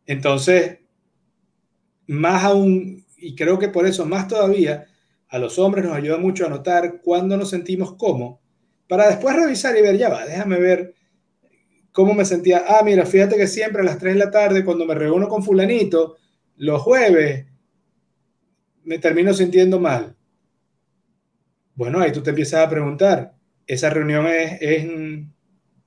Entonces, 0.04 0.81
más 2.06 2.44
aún, 2.44 3.04
y 3.16 3.34
creo 3.34 3.58
que 3.58 3.68
por 3.68 3.86
eso 3.86 4.04
más 4.06 4.28
todavía, 4.28 4.86
a 5.28 5.38
los 5.38 5.58
hombres 5.58 5.84
nos 5.84 5.94
ayuda 5.94 6.18
mucho 6.18 6.46
a 6.46 6.50
notar 6.50 7.00
cuándo 7.00 7.36
nos 7.36 7.50
sentimos 7.50 7.94
cómo, 7.94 8.40
para 8.86 9.08
después 9.08 9.34
revisar 9.34 9.76
y 9.76 9.82
ver, 9.82 9.96
ya 9.96 10.10
va, 10.10 10.26
déjame 10.26 10.58
ver 10.58 10.94
cómo 11.92 12.14
me 12.14 12.24
sentía. 12.24 12.64
Ah, 12.66 12.82
mira, 12.84 13.06
fíjate 13.06 13.36
que 13.36 13.46
siempre 13.46 13.82
a 13.82 13.84
las 13.84 13.98
3 13.98 14.14
de 14.14 14.18
la 14.18 14.30
tarde, 14.30 14.64
cuando 14.64 14.84
me 14.84 14.94
reúno 14.94 15.28
con 15.28 15.42
fulanito, 15.42 16.16
los 16.56 16.82
jueves, 16.82 17.46
me 18.84 18.98
termino 18.98 19.32
sintiendo 19.32 19.78
mal. 19.78 20.16
Bueno, 21.74 22.00
ahí 22.00 22.12
tú 22.12 22.22
te 22.22 22.30
empiezas 22.30 22.66
a 22.66 22.68
preguntar, 22.68 23.34
¿esa 23.66 23.90
reunión 23.90 24.26
es, 24.26 24.86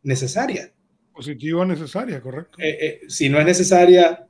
necesaria? 0.02 0.72
Positiva 1.14 1.66
necesaria, 1.66 2.20
correcto. 2.22 2.58
Eh, 2.60 2.78
eh, 2.82 3.02
si 3.08 3.30
no 3.30 3.40
es 3.40 3.46
necesaria, 3.46 4.28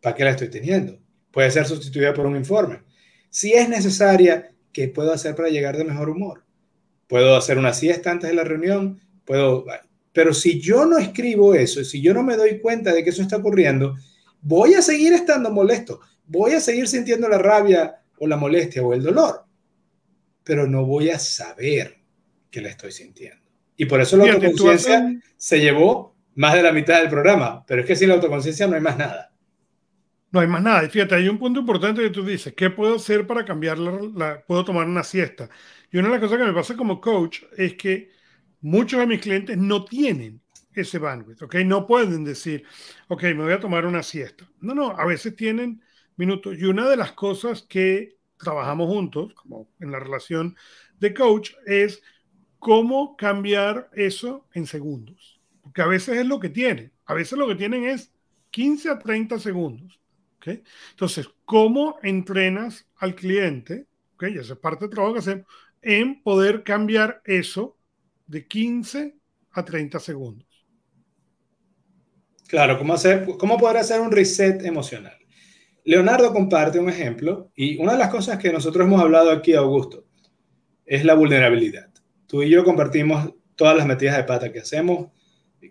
¿para 0.00 0.14
qué 0.14 0.24
la 0.24 0.30
estoy 0.30 0.50
teniendo? 0.50 0.98
Puede 1.38 1.52
ser 1.52 1.66
sustituida 1.66 2.12
por 2.12 2.26
un 2.26 2.34
informe. 2.34 2.82
Si 3.30 3.52
es 3.52 3.68
necesaria, 3.68 4.50
¿qué 4.72 4.88
puedo 4.88 5.12
hacer 5.12 5.36
para 5.36 5.48
llegar 5.48 5.76
de 5.76 5.84
mejor 5.84 6.10
humor? 6.10 6.42
Puedo 7.06 7.36
hacer 7.36 7.58
una 7.58 7.72
siesta 7.72 8.10
antes 8.10 8.28
de 8.28 8.34
la 8.34 8.42
reunión, 8.42 9.00
puedo... 9.24 9.64
Pero 10.12 10.34
si 10.34 10.60
yo 10.60 10.84
no 10.84 10.98
escribo 10.98 11.54
eso, 11.54 11.84
si 11.84 12.02
yo 12.02 12.12
no 12.12 12.24
me 12.24 12.36
doy 12.36 12.58
cuenta 12.58 12.92
de 12.92 13.04
que 13.04 13.10
eso 13.10 13.22
está 13.22 13.36
ocurriendo, 13.36 13.94
voy 14.40 14.74
a 14.74 14.82
seguir 14.82 15.12
estando 15.12 15.52
molesto, 15.52 16.00
voy 16.26 16.54
a 16.54 16.60
seguir 16.60 16.88
sintiendo 16.88 17.28
la 17.28 17.38
rabia 17.38 18.02
o 18.18 18.26
la 18.26 18.36
molestia 18.36 18.82
o 18.82 18.92
el 18.92 19.04
dolor, 19.04 19.44
pero 20.42 20.66
no 20.66 20.86
voy 20.86 21.10
a 21.10 21.20
saber 21.20 21.98
que 22.50 22.60
la 22.60 22.70
estoy 22.70 22.90
sintiendo. 22.90 23.46
Y 23.76 23.84
por 23.84 24.00
eso 24.00 24.16
la 24.16 24.24
autoconciencia 24.32 25.20
se 25.36 25.60
llevó 25.60 26.16
más 26.34 26.54
de 26.54 26.64
la 26.64 26.72
mitad 26.72 26.98
del 26.98 27.08
programa, 27.08 27.64
pero 27.64 27.82
es 27.82 27.86
que 27.86 27.94
sin 27.94 28.08
la 28.08 28.16
autoconciencia 28.16 28.66
no 28.66 28.74
hay 28.74 28.82
más 28.82 28.98
nada. 28.98 29.27
No 30.30 30.40
hay 30.40 30.46
más 30.46 30.62
nada. 30.62 30.84
Y 30.84 30.88
fíjate, 30.88 31.14
hay 31.14 31.28
un 31.28 31.38
punto 31.38 31.60
importante 31.60 32.02
que 32.02 32.10
tú 32.10 32.24
dices, 32.24 32.52
¿qué 32.54 32.70
puedo 32.70 32.96
hacer 32.96 33.26
para 33.26 33.44
cambiar 33.44 33.78
la, 33.78 34.42
puedo 34.46 34.64
tomar 34.64 34.86
una 34.86 35.02
siesta? 35.02 35.48
Y 35.90 35.98
una 35.98 36.08
de 36.08 36.14
las 36.14 36.20
cosas 36.20 36.38
que 36.38 36.44
me 36.44 36.52
pasa 36.52 36.76
como 36.76 37.00
coach 37.00 37.42
es 37.56 37.74
que 37.74 38.10
muchos 38.60 39.00
de 39.00 39.06
mis 39.06 39.20
clientes 39.20 39.56
no 39.56 39.84
tienen 39.84 40.40
ese 40.74 40.98
bandwidth, 40.98 41.42
¿ok? 41.42 41.56
No 41.64 41.86
pueden 41.86 42.24
decir, 42.24 42.64
ok, 43.08 43.22
me 43.24 43.44
voy 43.44 43.52
a 43.52 43.60
tomar 43.60 43.86
una 43.86 44.02
siesta. 44.02 44.48
No, 44.60 44.74
no, 44.74 44.90
a 44.90 45.06
veces 45.06 45.34
tienen 45.34 45.82
minutos. 46.16 46.58
Y 46.58 46.64
una 46.64 46.88
de 46.88 46.96
las 46.96 47.12
cosas 47.12 47.62
que 47.62 48.18
trabajamos 48.36 48.86
juntos, 48.88 49.32
como 49.34 49.68
en 49.80 49.90
la 49.90 49.98
relación 49.98 50.56
de 51.00 51.14
coach, 51.14 51.52
es 51.66 52.02
cómo 52.58 53.16
cambiar 53.16 53.88
eso 53.94 54.46
en 54.52 54.66
segundos. 54.66 55.40
Porque 55.62 55.82
a 55.82 55.86
veces 55.86 56.18
es 56.18 56.26
lo 56.26 56.38
que 56.38 56.48
tienen. 56.50 56.92
A 57.06 57.14
veces 57.14 57.38
lo 57.38 57.48
que 57.48 57.54
tienen 57.54 57.84
es 57.84 58.12
15 58.50 58.90
a 58.90 58.98
30 58.98 59.38
segundos. 59.38 59.97
¿Okay? 60.50 60.62
Entonces, 60.90 61.28
¿cómo 61.44 61.98
entrenas 62.02 62.86
al 62.96 63.14
cliente? 63.14 63.86
¿okay? 64.14 64.34
Y 64.34 64.38
esa 64.38 64.54
es 64.54 64.58
parte 64.58 64.84
del 64.84 64.94
trabajo 64.94 65.14
que 65.14 65.20
hacemos 65.20 65.46
en 65.82 66.22
poder 66.22 66.62
cambiar 66.64 67.22
eso 67.24 67.76
de 68.26 68.46
15 68.46 69.16
a 69.52 69.64
30 69.64 70.00
segundos. 70.00 70.46
Claro, 72.48 72.78
¿cómo, 72.78 72.94
hacer, 72.94 73.26
cómo 73.38 73.58
poder 73.58 73.76
hacer 73.76 74.00
un 74.00 74.10
reset 74.10 74.64
emocional? 74.64 75.16
Leonardo 75.84 76.32
comparte 76.32 76.78
un 76.78 76.88
ejemplo 76.88 77.50
y 77.54 77.78
una 77.78 77.92
de 77.92 77.98
las 77.98 78.10
cosas 78.10 78.38
que 78.38 78.52
nosotros 78.52 78.86
hemos 78.86 79.00
hablado 79.00 79.30
aquí, 79.30 79.54
Augusto, 79.54 80.06
es 80.84 81.04
la 81.04 81.14
vulnerabilidad. 81.14 81.90
Tú 82.26 82.42
y 82.42 82.50
yo 82.50 82.64
compartimos 82.64 83.34
todas 83.54 83.76
las 83.76 83.86
metidas 83.86 84.16
de 84.16 84.24
pata 84.24 84.52
que 84.52 84.60
hacemos, 84.60 85.08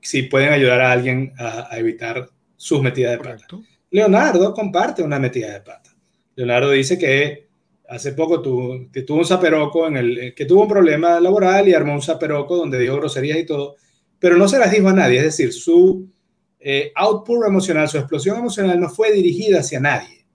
si 0.01 0.23
pueden 0.23 0.53
ayudar 0.53 0.81
a 0.81 0.91
alguien 0.91 1.33
a, 1.37 1.69
evitar 1.77 2.29
sus 2.55 2.81
metidas 2.81 3.11
de 3.11 3.17
pata. 3.23 3.47
Leonardo 3.91 4.53
comparte 4.53 5.01
una 5.03 5.19
metida 5.19 5.53
de 5.53 5.61
pata. 5.61 5.95
Leonardo 6.35 6.71
dice 6.71 6.97
que 6.97 7.47
hace 7.87 8.11
poco 8.13 8.41
tuvo, 8.41 8.91
que 8.91 9.03
tuvo 9.03 9.19
un 9.19 9.25
zaperoco 9.25 9.87
en 9.87 9.97
el 9.97 10.35
que 10.35 10.45
tuvo 10.45 10.63
un 10.63 10.67
problema 10.67 11.19
laboral 11.19 11.67
y 11.67 11.73
armó 11.73 11.93
un 11.93 12.01
zaperoco 12.01 12.57
donde 12.57 12.79
dijo 12.79 12.97
groserías 12.97 13.39
y 13.39 13.45
todo, 13.45 13.75
pero 14.19 14.35
no 14.37 14.47
se 14.47 14.59
las 14.59 14.71
dijo 14.71 14.89
a 14.89 14.93
nadie, 14.93 15.19
es 15.19 15.23
decir, 15.23 15.53
su 15.53 16.09
eh, 16.59 16.91
output 16.95 17.45
emocional, 17.45 17.87
su 17.87 17.97
explosión 17.97 18.37
emocional 18.37 18.79
no 18.79 18.89
fue 18.89 19.11
dirigida 19.11 19.59
hacia 19.59 19.79
nadie. 19.79 20.25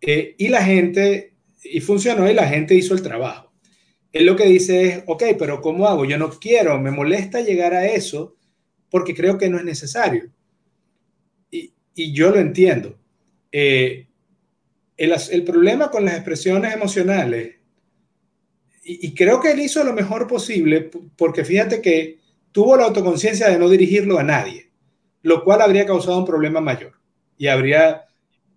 Eh, 0.00 0.34
y 0.38 0.48
la 0.48 0.62
gente, 0.62 1.34
y 1.64 1.80
funcionó 1.80 2.30
y 2.30 2.34
la 2.34 2.46
gente 2.46 2.74
hizo 2.74 2.94
el 2.94 3.02
trabajo. 3.02 3.52
Él 4.12 4.26
lo 4.26 4.36
que 4.36 4.46
dice 4.46 4.86
es, 4.86 5.04
ok, 5.06 5.24
pero 5.38 5.60
¿cómo 5.60 5.86
hago? 5.86 6.04
Yo 6.04 6.18
no 6.18 6.30
quiero, 6.30 6.78
me 6.78 6.90
molesta 6.90 7.40
llegar 7.40 7.74
a 7.74 7.86
eso 7.86 8.36
porque 8.90 9.14
creo 9.14 9.38
que 9.38 9.48
no 9.48 9.58
es 9.58 9.64
necesario. 9.64 10.30
Y, 11.98 12.12
yo 12.12 12.30
lo 12.30 12.38
entiendo. 12.38 12.96
Eh, 13.50 14.06
el, 14.96 15.14
el, 15.30 15.44
problema 15.44 15.90
con 15.90 16.04
las 16.04 16.14
expresiones 16.14 16.74
emocionales, 16.74 17.56
y, 18.84 19.06
y 19.06 19.14
creo 19.14 19.40
que 19.40 19.52
él 19.52 19.60
hizo 19.60 19.82
lo 19.84 19.92
mejor 19.92 20.26
posible, 20.26 20.90
porque 21.16 21.44
fíjate 21.44 21.80
que 21.82 22.18
tuvo 22.52 22.76
la 22.76 22.84
autoconciencia 22.84 23.48
de 23.48 23.58
no 23.58 23.68
dirigirlo 23.68 24.18
a 24.18 24.22
nadie, 24.22 24.70
lo 25.22 25.44
cual 25.44 25.60
habría 25.60 25.86
causado 25.86 26.18
un 26.18 26.24
problema 26.24 26.60
mayor 26.60 26.92
y 27.36 27.46
habría 27.46 28.06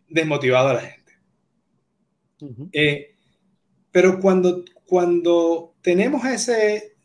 desmotivado 0.08 0.70
a 0.70 0.74
la 0.74 0.82
gente. 0.82 1.02
Eh, 2.74 3.16
pero 3.92 4.20
cuando, 4.20 4.64
cuando 4.86 5.76
tenemos 5.82 6.26
ese, 6.26 6.96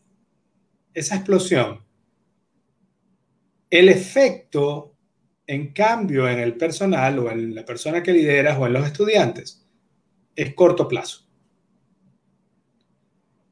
esa 0.94 1.16
explosión, 1.16 1.84
el 3.70 3.88
efecto, 3.88 4.95
en 5.46 5.72
cambio, 5.72 6.28
en 6.28 6.40
el 6.40 6.56
personal 6.56 7.18
o 7.18 7.30
en 7.30 7.54
la 7.54 7.64
persona 7.64 8.02
que 8.02 8.12
lideras 8.12 8.58
o 8.58 8.66
en 8.66 8.72
los 8.72 8.86
estudiantes, 8.86 9.64
es 10.34 10.54
corto 10.54 10.88
plazo. 10.88 11.26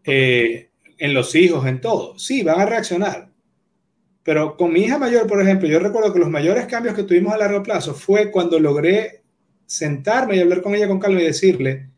Eh, 0.05 0.71
en 0.99 1.15
los 1.15 1.35
hijos, 1.35 1.67
en 1.67 1.81
todo. 1.81 2.19
Sí, 2.19 2.43
van 2.43 2.61
a 2.61 2.67
reaccionar. 2.67 3.31
Pero 4.23 4.57
con 4.57 4.73
mi 4.73 4.81
hija 4.81 4.99
mayor, 4.99 5.27
por 5.27 5.41
ejemplo, 5.41 5.69
yo 5.69 5.79
recuerdo 5.79 6.13
que 6.13 6.19
los 6.19 6.31
mayores 6.31 6.67
cambios 6.67 6.95
que 6.95 7.03
tuvimos 7.03 7.33
a 7.33 7.39
largo 7.39 7.63
plazo 7.63 7.95
fue 7.95 8.31
cuando 8.31 8.59
logré 8.59 9.23
sentarme 9.67 10.37
y 10.37 10.41
hablar 10.41 10.63
con 10.63 10.75
ella 10.75 10.89
con 10.89 10.99
calma 10.99 11.21
y 11.21 11.25
decirle 11.25 11.91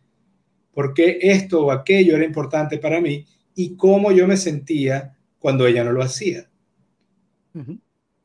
por 0.73 0.93
qué 0.93 1.19
esto 1.21 1.67
o 1.67 1.73
aquello 1.73 2.17
era 2.17 2.25
importante 2.25 2.79
para 2.79 3.01
mí 3.01 3.27
y 3.55 3.77
cómo 3.77 4.13
yo 4.13 4.27
me 4.27 4.37
sentía 4.37 5.17
cuando 5.39 5.67
ella 5.67 5.85
no 5.85 5.93
lo 5.93 6.03
hacía. 6.03 6.49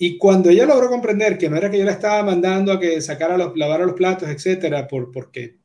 Y 0.04 0.18
cuando 0.18 0.50
ella 0.50 0.66
logró 0.66 0.90
comprender 0.90 1.38
que 1.38 1.48
no 1.48 1.58
era 1.58 1.70
que 1.70 1.78
yo 1.78 1.86
la 1.86 1.92
estaba 1.92 2.24
mandando 2.24 2.72
a 2.72 2.80
que 2.80 3.00
sacara 3.02 3.38
los, 3.38 3.56
lavara 3.56 3.86
los 3.86 3.94
platos, 3.94 4.28
etcétera, 4.30 4.88
por, 4.88 5.12
porque 5.12 5.58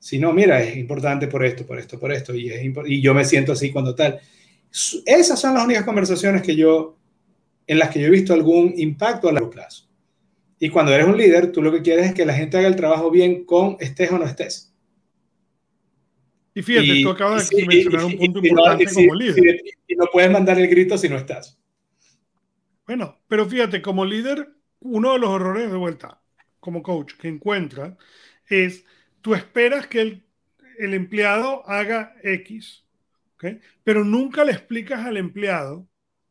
si 0.00 0.18
no, 0.18 0.32
mira, 0.32 0.60
es 0.60 0.76
importante 0.76 1.28
por 1.28 1.44
esto, 1.44 1.64
por 1.64 1.78
esto, 1.78 1.96
por 2.00 2.10
esto, 2.10 2.34
y, 2.34 2.50
y 2.86 3.00
yo 3.00 3.14
me 3.14 3.24
siento 3.24 3.52
así 3.52 3.70
cuando 3.70 3.94
tal. 3.94 4.18
Esas 5.06 5.40
son 5.40 5.54
las 5.54 5.62
únicas 5.62 5.84
conversaciones 5.84 6.42
que 6.42 6.56
yo, 6.56 6.98
en 7.68 7.78
las 7.78 7.90
que 7.90 8.00
yo 8.00 8.08
he 8.08 8.10
visto 8.10 8.34
algún 8.34 8.74
impacto 8.76 9.28
a 9.28 9.32
largo 9.32 9.50
plazo. 9.50 9.88
Y 10.58 10.68
cuando 10.68 10.92
eres 10.92 11.06
un 11.06 11.16
líder, 11.16 11.52
tú 11.52 11.62
lo 11.62 11.70
que 11.70 11.80
quieres 11.80 12.06
es 12.06 12.14
que 12.14 12.26
la 12.26 12.34
gente 12.34 12.58
haga 12.58 12.66
el 12.66 12.74
trabajo 12.74 13.08
bien 13.08 13.44
con 13.44 13.76
estés 13.78 14.10
o 14.10 14.18
no 14.18 14.24
estés. 14.24 14.74
Y 16.56 16.62
fíjate, 16.62 17.02
tú 17.02 17.10
acabas 17.10 17.48
de 17.50 17.64
mencionar 17.66 18.04
un 18.06 18.16
punto 18.16 18.44
importante 18.44 18.86
como 18.92 19.14
líder. 19.14 19.60
Y 19.86 19.94
no 19.94 20.06
puedes 20.12 20.32
mandar 20.32 20.58
el 20.58 20.66
grito 20.66 20.98
si 20.98 21.08
no 21.08 21.16
estás. 21.16 21.56
Bueno, 22.86 23.20
pero 23.28 23.46
fíjate, 23.46 23.80
como 23.80 24.04
líder, 24.04 24.48
uno 24.80 25.14
de 25.14 25.18
los 25.18 25.30
errores 25.34 25.70
de 25.70 25.76
vuelta, 25.76 26.20
como 26.60 26.82
coach, 26.82 27.14
que 27.14 27.28
encuentra 27.28 27.96
es 28.46 28.84
tú 29.22 29.34
esperas 29.34 29.86
que 29.86 30.00
el, 30.00 30.94
empleado 30.94 31.66
haga 31.68 32.14
X, 32.22 32.84
¿okay? 33.34 33.60
pero 33.84 34.04
nunca 34.04 34.44
le 34.44 34.52
explicas 34.52 35.06
al 35.06 35.16
empleado 35.16 35.88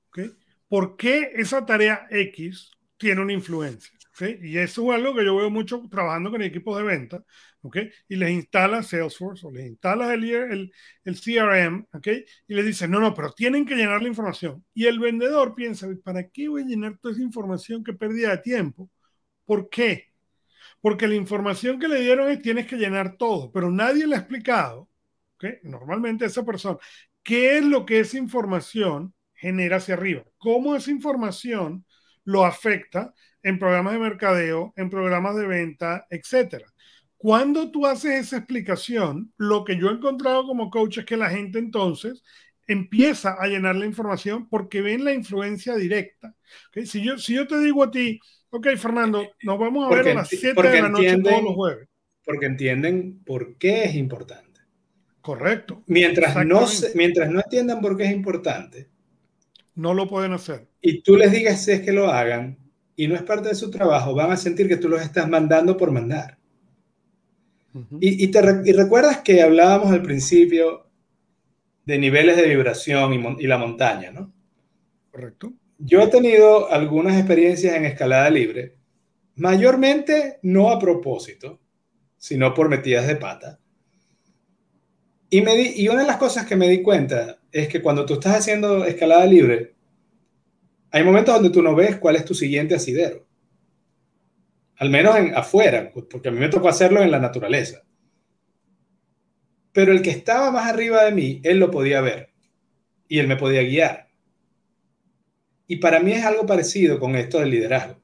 ¿okay? 0.09 0.35
por 0.67 0.95
qué 0.97 1.31
esa 1.35 1.65
tarea 1.65 2.07
X 2.11 2.71
tiene 2.97 3.21
una 3.21 3.33
influencia. 3.33 3.97
Y 4.41 4.57
eso 4.59 4.83
es 4.83 4.99
algo 4.99 5.15
que 5.15 5.25
yo 5.25 5.35
veo 5.35 5.49
mucho 5.49 5.81
trabajando 5.89 6.29
con 6.29 6.43
equipos 6.43 6.77
de 6.77 6.83
venta, 6.83 7.23
¿ok? 7.63 7.77
Y 8.09 8.15
les 8.17 8.31
instalas 8.31 8.87
Salesforce 8.87 9.47
o 9.47 9.51
les 9.51 9.67
instalas 9.67 10.11
el, 10.11 10.23
el, 10.29 10.73
el 11.03 11.15
CRM, 11.15 11.87
¿ok? 11.93 12.07
Y 12.47 12.53
les 12.53 12.65
dices, 12.65 12.89
no, 12.89 12.99
no, 12.99 13.13
pero 13.13 13.31
tienen 13.33 13.65
que 13.65 13.75
llenar 13.75 14.01
la 14.01 14.09
información. 14.09 14.63
Y 14.73 14.85
el 14.85 14.99
vendedor 14.99 15.55
piensa, 15.55 15.87
¿para 16.03 16.29
qué 16.29 16.49
voy 16.49 16.63
a 16.63 16.65
llenar 16.65 16.97
toda 16.99 17.13
esa 17.13 17.23
información 17.23 17.83
que 17.83 17.93
perdía 17.93 18.29
de 18.31 18.37
tiempo? 18.39 18.89
¿Por 19.45 19.69
qué? 19.69 20.13
Porque 20.81 21.07
la 21.07 21.15
información 21.15 21.79
que 21.79 21.87
le 21.87 22.01
dieron 22.01 22.29
es 22.29 22.41
tienes 22.41 22.67
que 22.67 22.77
llenar 22.77 23.17
todo, 23.17 23.51
pero 23.51 23.71
nadie 23.71 24.07
le 24.07 24.15
ha 24.15 24.19
explicado, 24.19 24.89
¿ok? 25.35 25.45
Normalmente 25.63 26.25
esa 26.25 26.45
persona, 26.45 26.77
¿qué 27.23 27.57
es 27.57 27.65
lo 27.65 27.85
que 27.85 27.99
esa 27.99 28.17
información 28.17 29.13
genera 29.33 29.77
hacia 29.77 29.95
arriba? 29.95 30.23
¿Cómo 30.37 30.75
esa 30.75 30.91
información 30.91 31.85
lo 32.25 32.45
afecta 32.45 33.13
en 33.41 33.59
programas 33.59 33.93
de 33.93 33.99
mercadeo, 33.99 34.73
en 34.77 34.89
programas 34.89 35.35
de 35.35 35.45
venta, 35.45 36.07
etcétera. 36.09 36.65
Cuando 37.23 37.71
tú 37.71 37.87
haces 37.87 38.19
esa 38.19 38.35
explicación, 38.35 39.31
lo 39.37 39.63
que 39.63 39.77
yo 39.77 39.87
he 39.87 39.93
encontrado 39.93 40.45
como 40.45 40.69
coach 40.69 40.97
es 40.97 41.05
que 41.05 41.15
la 41.15 41.29
gente 41.29 41.57
entonces 41.57 42.21
empieza 42.67 43.37
a 43.39 43.47
llenar 43.47 43.77
la 43.77 43.85
información 43.85 44.49
porque 44.49 44.81
ven 44.81 45.05
la 45.05 45.13
influencia 45.13 45.77
directa. 45.77 46.35
Si, 46.83 47.01
yo, 47.01 47.17
si 47.17 47.35
yo 47.35 47.47
te 47.47 47.61
digo 47.61 47.81
a 47.81 47.91
ti, 47.91 48.19
ok, 48.49 48.75
Fernando, 48.75 49.25
nos 49.41 49.57
vamos 49.57 49.85
a 49.85 49.95
ver 49.95 50.09
a 50.09 50.13
las 50.15 50.27
7 50.27 50.61
de 50.61 50.81
la 50.81 50.89
noche 50.89 51.17
todos 51.19 51.43
los 51.43 51.55
jueves. 51.55 51.87
Porque 52.25 52.45
entienden 52.45 53.23
por 53.23 53.57
qué 53.57 53.85
es 53.85 53.95
importante. 53.95 54.59
Correcto. 55.21 55.81
Mientras 55.87 56.35
no, 56.45 56.67
mientras 56.93 57.31
no 57.31 57.39
entiendan 57.39 57.79
por 57.79 57.95
qué 57.95 58.03
es 58.03 58.11
importante, 58.11 58.89
no 59.75 59.93
lo 59.93 60.09
pueden 60.09 60.33
hacer. 60.33 60.67
Y 60.81 61.03
tú 61.03 61.15
les 61.15 61.31
digas 61.31 61.63
si 61.63 61.71
es 61.71 61.79
que 61.83 61.93
lo 61.93 62.11
hagan, 62.11 62.57
y 62.97 63.07
no 63.07 63.15
es 63.15 63.23
parte 63.23 63.47
de 63.47 63.55
su 63.55 63.71
trabajo, 63.71 64.13
van 64.13 64.33
a 64.33 64.35
sentir 64.35 64.67
que 64.67 64.75
tú 64.75 64.89
los 64.89 65.01
estás 65.01 65.29
mandando 65.29 65.77
por 65.77 65.89
mandar. 65.89 66.42
Y, 67.99 68.27
te, 68.27 68.41
recuerdas 68.41 69.19
que 69.19 69.41
hablábamos 69.41 69.91
al 69.91 70.03
principio 70.03 70.87
de 71.85 71.97
niveles 71.97 72.37
de 72.37 72.47
vibración 72.47 73.13
y, 73.13 73.43
y, 73.43 73.47
la 73.47 73.57
montaña, 73.57 74.11
¿no? 74.11 74.31
Correcto. 75.11 75.53
Yo 75.79 76.01
he 76.01 76.07
tenido 76.07 76.71
algunas 76.71 77.17
experiencias 77.17 77.75
en 77.75 77.85
escalada 77.85 78.29
libre, 78.29 78.77
mayormente 79.35 80.39
no 80.43 80.69
a 80.69 80.79
propósito, 80.79 81.59
sino 82.17 82.53
por 82.53 82.69
metidas 82.69 83.07
de 83.07 83.15
pata. 83.15 83.59
Y, 85.29 85.41
me 85.41 85.59
y 85.61 85.87
una 85.87 86.01
de 86.01 86.07
las 86.07 86.17
cosas 86.17 86.45
que 86.45 86.55
me 86.55 86.69
di 86.69 86.83
cuenta 86.83 87.39
es 87.51 87.67
que 87.67 87.81
cuando 87.81 88.05
tú 88.05 88.13
estás 88.13 88.37
haciendo 88.37 88.85
escalada 88.85 89.25
libre, 89.25 89.73
hay 90.91 91.03
momentos 91.03 91.33
donde 91.33 91.49
tú 91.49 91.63
no 91.63 91.75
ves 91.75 91.97
cuál 91.97 92.15
es 92.15 92.23
tu 92.23 92.35
siguiente 92.35 92.75
asidero. 92.75 93.25
Al 94.83 94.89
menos 94.89 95.15
en, 95.15 95.33
afuera, 95.33 95.93
porque 95.93 96.27
a 96.27 96.31
mí 96.33 96.39
me 96.39 96.49
tocó 96.49 96.67
hacerlo 96.67 97.01
en 97.01 97.09
la 97.09 97.17
naturaleza. 97.17 97.83
Pero 99.71 99.93
el 99.93 100.01
que 100.01 100.09
estaba 100.09 100.51
más 100.51 100.69
arriba 100.69 101.05
de 101.05 101.13
mí, 101.13 101.39
él 101.45 101.57
lo 101.57 101.71
podía 101.71 102.01
ver 102.01 102.33
y 103.07 103.19
él 103.19 103.29
me 103.29 103.37
podía 103.37 103.63
guiar. 103.63 104.09
Y 105.67 105.77
para 105.77 106.01
mí 106.01 106.11
es 106.11 106.25
algo 106.25 106.45
parecido 106.45 106.99
con 106.99 107.15
esto 107.15 107.39
del 107.39 107.51
liderazgo. 107.51 108.01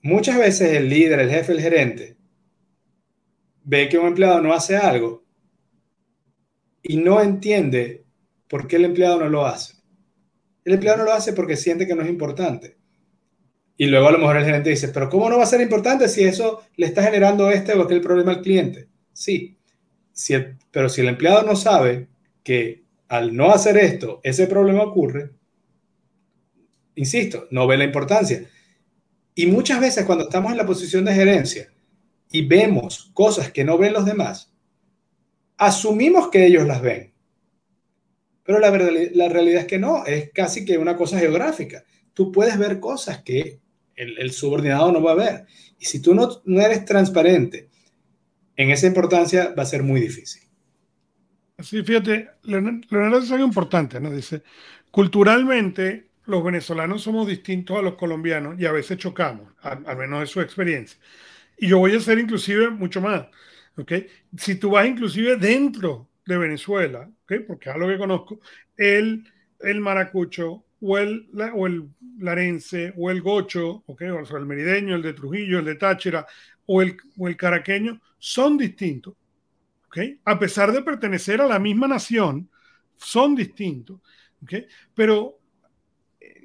Muchas 0.00 0.38
veces 0.38 0.72
el 0.72 0.88
líder, 0.88 1.20
el 1.20 1.28
jefe, 1.28 1.52
el 1.52 1.60
gerente, 1.60 2.16
ve 3.62 3.90
que 3.90 3.98
un 3.98 4.06
empleado 4.06 4.40
no 4.40 4.54
hace 4.54 4.78
algo 4.78 5.26
y 6.82 6.96
no 6.96 7.20
entiende 7.20 8.06
por 8.48 8.66
qué 8.66 8.76
el 8.76 8.86
empleado 8.86 9.20
no 9.20 9.28
lo 9.28 9.44
hace. 9.44 9.74
El 10.64 10.72
empleado 10.72 11.00
no 11.00 11.04
lo 11.04 11.12
hace 11.12 11.34
porque 11.34 11.54
siente 11.54 11.86
que 11.86 11.94
no 11.94 12.00
es 12.00 12.08
importante. 12.08 12.75
Y 13.76 13.86
luego 13.86 14.08
a 14.08 14.12
lo 14.12 14.18
mejor 14.18 14.38
el 14.38 14.44
gerente 14.44 14.70
dice, 14.70 14.88
pero 14.88 15.10
¿cómo 15.10 15.28
no 15.28 15.36
va 15.36 15.44
a 15.44 15.46
ser 15.46 15.60
importante 15.60 16.08
si 16.08 16.24
eso 16.24 16.62
le 16.76 16.86
está 16.86 17.02
generando 17.02 17.50
este 17.50 17.74
o 17.74 17.82
aquel 17.82 18.00
problema 18.00 18.32
al 18.32 18.40
cliente? 18.40 18.88
Sí, 19.12 19.56
pero 20.70 20.88
si 20.88 21.02
el 21.02 21.08
empleado 21.08 21.42
no 21.42 21.56
sabe 21.56 22.08
que 22.42 22.84
al 23.08 23.36
no 23.36 23.52
hacer 23.52 23.76
esto, 23.76 24.20
ese 24.22 24.46
problema 24.46 24.82
ocurre, 24.82 25.30
insisto, 26.94 27.46
no 27.50 27.66
ve 27.66 27.76
la 27.76 27.84
importancia. 27.84 28.48
Y 29.34 29.46
muchas 29.46 29.80
veces 29.80 30.06
cuando 30.06 30.24
estamos 30.24 30.52
en 30.52 30.58
la 30.58 30.66
posición 30.66 31.04
de 31.04 31.14
gerencia 31.14 31.68
y 32.30 32.46
vemos 32.46 33.10
cosas 33.12 33.52
que 33.52 33.64
no 33.64 33.76
ven 33.76 33.92
los 33.92 34.06
demás, 34.06 34.52
asumimos 35.58 36.28
que 36.28 36.46
ellos 36.46 36.66
las 36.66 36.80
ven. 36.80 37.12
Pero 38.42 38.58
la, 38.58 38.70
la 38.70 39.28
realidad 39.28 39.62
es 39.62 39.66
que 39.66 39.78
no, 39.78 40.06
es 40.06 40.30
casi 40.32 40.64
que 40.64 40.78
una 40.78 40.96
cosa 40.96 41.18
geográfica. 41.18 41.84
Tú 42.14 42.32
puedes 42.32 42.56
ver 42.58 42.80
cosas 42.80 43.22
que 43.22 43.60
el, 43.96 44.30
subordinado 44.32 44.92
no 44.92 45.02
va 45.02 45.12
a 45.12 45.16
ver. 45.16 45.46
Y 45.78 45.86
si 45.86 46.00
tú 46.00 46.14
no, 46.14 46.28
no 46.44 46.60
eres 46.60 46.84
transparente 46.84 47.68
en 48.56 48.70
esa 48.70 48.86
importancia, 48.86 49.54
va 49.56 49.62
a 49.62 49.66
ser 49.66 49.82
muy 49.82 50.00
difícil. 50.00 50.42
Sí, 51.58 51.82
fíjate, 51.82 52.28
Leonardo 52.42 53.18
es 53.18 53.30
algo 53.30 53.46
importante, 53.46 53.98
¿no? 53.98 54.10
Dice, 54.10 54.42
culturalmente 54.90 56.10
los 56.26 56.44
venezolanos 56.44 57.02
somos 57.02 57.26
distintos 57.26 57.78
a 57.78 57.82
los 57.82 57.94
colombianos 57.94 58.60
y 58.60 58.66
a 58.66 58.72
veces 58.72 58.98
chocamos, 58.98 59.52
al, 59.62 59.96
menos 59.96 60.20
de 60.20 60.26
su 60.26 60.40
experiencia. 60.40 60.98
Y 61.56 61.68
yo 61.68 61.78
voy 61.78 61.94
a 61.96 62.00
ser 62.00 62.18
inclusive 62.18 62.68
mucho 62.68 63.00
más, 63.00 63.26
¿ok? 63.76 63.92
Si 64.36 64.56
tú 64.56 64.70
vas 64.70 64.86
inclusive 64.86 65.36
dentro 65.36 66.10
de 66.26 66.36
Venezuela, 66.36 67.08
¿okay? 67.22 67.40
porque 67.40 67.70
es 67.70 67.76
lo 67.76 67.88
que 67.88 67.96
conozco, 67.96 68.40
el, 68.76 69.24
el 69.60 69.80
maracucho 69.80 70.65
o 70.86 70.98
el, 70.98 71.28
o 71.54 71.66
el 71.66 71.88
larense 72.18 72.94
o 72.96 73.10
el 73.10 73.20
gocho, 73.20 73.82
¿okay? 73.86 74.08
o 74.08 74.20
el 74.20 74.46
merideño, 74.46 74.94
el 74.94 75.02
de 75.02 75.14
Trujillo, 75.14 75.58
el 75.58 75.64
de 75.64 75.74
Táchira 75.74 76.24
o 76.66 76.80
el, 76.80 76.96
o 77.18 77.26
el 77.26 77.36
caraqueño, 77.36 78.00
son 78.18 78.56
distintos. 78.56 79.14
¿okay? 79.86 80.20
A 80.24 80.38
pesar 80.38 80.70
de 80.70 80.82
pertenecer 80.82 81.40
a 81.40 81.48
la 81.48 81.58
misma 81.58 81.88
nación, 81.88 82.48
son 82.96 83.34
distintos. 83.34 84.00
¿okay? 84.44 84.66
Pero, 84.94 85.40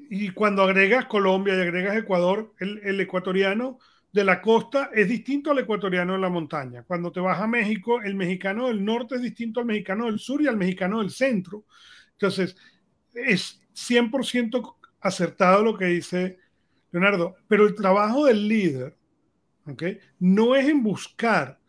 y 0.10 0.30
cuando 0.30 0.64
agregas 0.64 1.06
Colombia 1.06 1.56
y 1.56 1.62
agregas 1.62 1.98
Ecuador, 1.98 2.54
el, 2.60 2.80
el 2.84 3.00
ecuatoriano 3.00 3.78
de 4.12 4.24
la 4.24 4.42
costa 4.42 4.90
es 4.92 5.08
distinto 5.08 5.52
al 5.52 5.60
ecuatoriano 5.60 6.14
de 6.14 6.20
la 6.20 6.30
montaña. 6.30 6.84
Cuando 6.84 7.12
te 7.12 7.20
vas 7.20 7.40
a 7.40 7.48
México, 7.48 8.02
el 8.02 8.16
mexicano 8.16 8.70
del 8.70 8.84
norte 8.84 9.16
es 9.16 9.22
distinto 9.22 9.60
al 9.60 9.68
mexicano 9.68 10.08
del 10.08 10.18
sur 10.18 10.42
y 10.42 10.48
al 10.48 10.58
mexicano 10.58 11.00
del 11.00 11.12
centro. 11.12 11.66
Entonces, 12.14 12.58
es 13.14 13.61
100% 13.74 14.76
acertado 15.00 15.64
lo 15.64 15.78
que 15.78 15.86
dice 15.86 16.38
Leonardo, 16.92 17.36
pero 17.48 17.66
el 17.66 17.76
trabajo 17.76 18.26
del 18.26 18.48
líder 18.48 18.96
¿okay? 19.66 20.00
no 20.20 20.56
es 20.56 20.68
en 20.68 20.84
buscar 20.84 21.60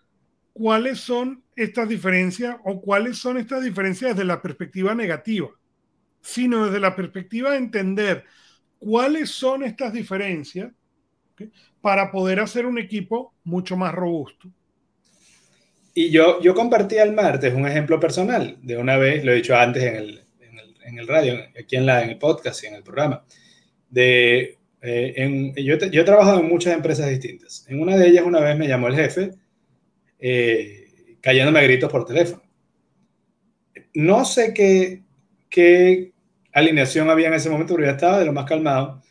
cuáles 0.52 1.00
son 1.00 1.42
estas 1.56 1.88
diferencias 1.88 2.56
o 2.64 2.80
cuáles 2.80 3.18
son 3.18 3.38
estas 3.38 3.62
diferencias 3.62 4.12
desde 4.12 4.24
la 4.24 4.42
perspectiva 4.42 4.94
negativa, 4.94 5.48
sino 6.20 6.66
desde 6.66 6.80
la 6.80 6.94
perspectiva 6.94 7.52
de 7.52 7.58
entender 7.58 8.24
cuáles 8.78 9.30
son 9.30 9.62
estas 9.62 9.92
diferencias 9.92 10.72
para 11.80 12.10
poder 12.10 12.40
hacer 12.40 12.66
un 12.66 12.78
equipo 12.78 13.34
mucho 13.44 13.76
más 13.76 13.92
robusto. 13.94 14.48
Y 15.94 16.10
yo, 16.10 16.40
yo 16.40 16.54
compartí 16.54 16.96
el 16.96 17.12
martes 17.12 17.52
un 17.54 17.66
ejemplo 17.66 18.00
personal 18.00 18.56
de 18.62 18.76
una 18.76 18.96
vez, 18.96 19.24
lo 19.24 19.32
he 19.32 19.36
dicho 19.36 19.54
antes 19.54 19.82
en 19.82 19.96
el, 19.96 20.21
en 20.84 20.98
el, 20.98 21.06
radio, 21.08 21.38
aquí 21.58 21.76
en, 21.76 21.86
la, 21.86 22.02
en 22.02 22.10
el 22.10 22.18
podcast 22.18 22.62
y 22.64 22.66
en 22.66 22.74
el 22.74 22.82
programa, 22.82 23.24
de, 23.88 24.58
eh, 24.82 25.14
en, 25.16 25.54
yo, 25.54 25.78
yo, 25.78 26.00
he 26.00 26.04
trabajado 26.04 26.40
en 26.40 26.48
muchas 26.48 26.74
empresas 26.74 27.08
distintas. 27.08 27.64
En 27.68 27.80
una 27.80 27.96
de 27.96 28.08
ellas 28.08 28.24
una 28.26 28.40
vez 28.40 28.58
me 28.58 28.66
llamó 28.66 28.88
el 28.88 28.96
jefe 28.96 29.30
eh, 30.18 31.16
cayéndome 31.20 31.60
a 31.60 31.62
gritos 31.62 31.90
por 31.90 32.04
teléfono. 32.04 32.42
No 33.94 34.24
sé 34.24 34.52
qué, 34.52 35.02
qué 35.48 36.12
alineación 36.52 37.10
había 37.10 37.28
en 37.28 37.34
ese 37.34 37.50
momento, 37.50 37.74
pero 37.74 37.86
ya 37.86 37.92
estaba 37.92 38.18
de 38.18 38.26
lo 38.26 38.32
más 38.32 38.46
calmado. 38.46 39.02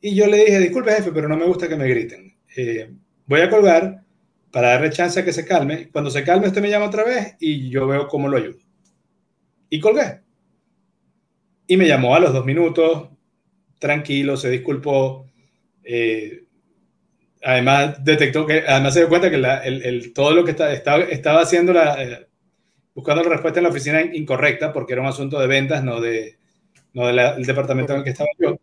Y 0.00 0.14
yo 0.14 0.26
le 0.26 0.44
dije, 0.44 0.58
disculpe 0.60 0.92
jefe, 0.92 1.12
pero 1.12 1.28
no 1.28 1.36
me 1.36 1.44
gusta 1.44 1.68
que 1.68 1.76
me 1.76 1.88
griten. 1.88 2.36
Eh, 2.56 2.90
voy 3.26 3.40
a 3.40 3.50
colgar 3.50 4.02
para 4.50 4.70
darle 4.70 4.90
chance 4.90 5.20
a 5.20 5.24
que 5.24 5.32
se 5.32 5.44
calme. 5.44 5.88
Cuando 5.90 6.10
se 6.10 6.24
calme, 6.24 6.48
usted 6.48 6.62
me 6.62 6.70
llama 6.70 6.86
otra 6.86 7.04
vez 7.04 7.36
y 7.40 7.68
yo 7.70 7.86
veo 7.86 8.08
cómo 8.08 8.28
lo 8.28 8.36
ayudo. 8.36 8.58
Y 9.68 9.80
colgué. 9.80 10.20
Y 11.68 11.76
me 11.76 11.86
llamó 11.86 12.16
a 12.16 12.20
los 12.20 12.32
dos 12.32 12.44
minutos, 12.44 13.10
tranquilo, 13.78 14.36
se 14.36 14.50
disculpó. 14.50 15.26
Eh, 15.84 16.44
además, 17.44 18.02
detectó 18.02 18.46
que, 18.46 18.64
además 18.66 18.94
se 18.94 19.00
dio 19.00 19.08
cuenta 19.08 19.30
que 19.30 19.36
el, 19.36 20.12
todo 20.12 20.32
lo 20.32 20.44
que 20.44 20.52
estaba, 20.52 20.72
estaba 20.72 21.42
haciendo, 21.42 21.72
la, 21.72 22.02
eh, 22.02 22.26
buscando 22.94 23.22
la 23.22 23.28
respuesta 23.28 23.60
en 23.60 23.64
la 23.64 23.70
oficina 23.70 24.00
incorrecta, 24.00 24.72
porque 24.72 24.94
era 24.94 25.02
un 25.02 25.08
asunto 25.08 25.38
de 25.38 25.46
ventas, 25.46 25.84
no, 25.84 26.00
de, 26.00 26.38
no 26.94 27.06
del 27.06 27.44
departamento 27.44 27.92
en 27.92 27.98
el 27.98 28.04
que 28.04 28.10
estaba 28.10 28.30
yo. 28.38 28.58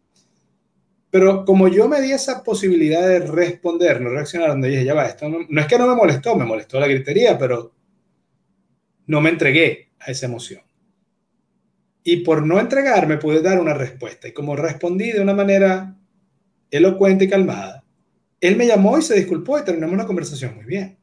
Pero 1.15 1.45
como 1.45 1.69
yo 1.69 1.87
me 1.87 2.01
di 2.01 2.11
esa 2.11 2.43
posibilidad 2.43 3.07
de 3.07 3.19
responder, 3.19 4.01
no 4.01 4.09
reaccionar, 4.09 4.49
donde 4.49 4.67
dije, 4.67 4.83
ya 4.83 4.93
va, 4.93 5.05
esto 5.05 5.29
no, 5.29 5.61
es 5.61 5.67
que 5.67 5.77
no 5.77 5.87
me 5.87 5.95
molestó, 5.95 6.35
me 6.35 6.43
molestó 6.43 6.77
la 6.77 6.87
gritería, 6.87 7.37
pero 7.37 7.71
no 9.07 9.21
me 9.21 9.29
entregué 9.29 9.91
a 9.99 10.11
esa 10.11 10.25
emoción. 10.25 10.61
Y 12.05 12.17
por 12.17 12.45
no 12.45 12.57
entregarme 12.59 13.17
pude 13.17 13.41
dar 13.41 13.59
una 13.59 13.73
respuesta. 13.73 14.29
Y 14.29 14.31
como 14.31 14.55
respondí 14.55 15.11
de 15.11 15.19
una 15.19 15.33
manera 15.33 15.97
elocuente 16.71 17.25
y 17.25 17.29
calmada, 17.29 17.83
él 18.39 18.55
me 18.55 18.67
llamó 18.67 18.97
y 18.97 19.01
se 19.01 19.15
disculpó 19.15 19.59
y 19.59 19.65
terminamos 19.65 19.95
una 19.95 20.05
conversación 20.05 20.55
muy 20.55 20.63
bien. 20.63 20.97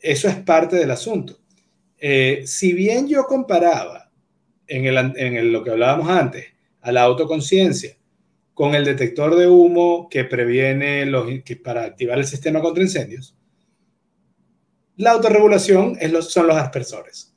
Eso 0.00 0.28
es 0.28 0.34
parte 0.34 0.76
del 0.76 0.90
asunto. 0.90 1.38
Eh, 1.96 2.42
si 2.44 2.74
bien 2.74 3.08
yo 3.08 3.24
comparaba 3.24 4.10
en, 4.66 4.84
el, 4.84 4.96
en 5.16 5.52
lo 5.52 5.64
que 5.64 5.70
hablábamos 5.70 6.10
antes, 6.10 6.44
a 6.80 6.92
la 6.92 7.02
autoconciencia, 7.02 7.96
con 8.58 8.74
el 8.74 8.84
detector 8.84 9.36
de 9.36 9.46
humo 9.46 10.08
que 10.10 10.24
previene 10.24 11.06
los, 11.06 11.28
que 11.44 11.54
para 11.54 11.84
activar 11.84 12.18
el 12.18 12.26
sistema 12.26 12.60
contra 12.60 12.82
incendios, 12.82 13.36
la 14.96 15.12
autorregulación 15.12 15.96
son 16.22 16.48
los 16.48 16.56
aspersores. 16.56 17.32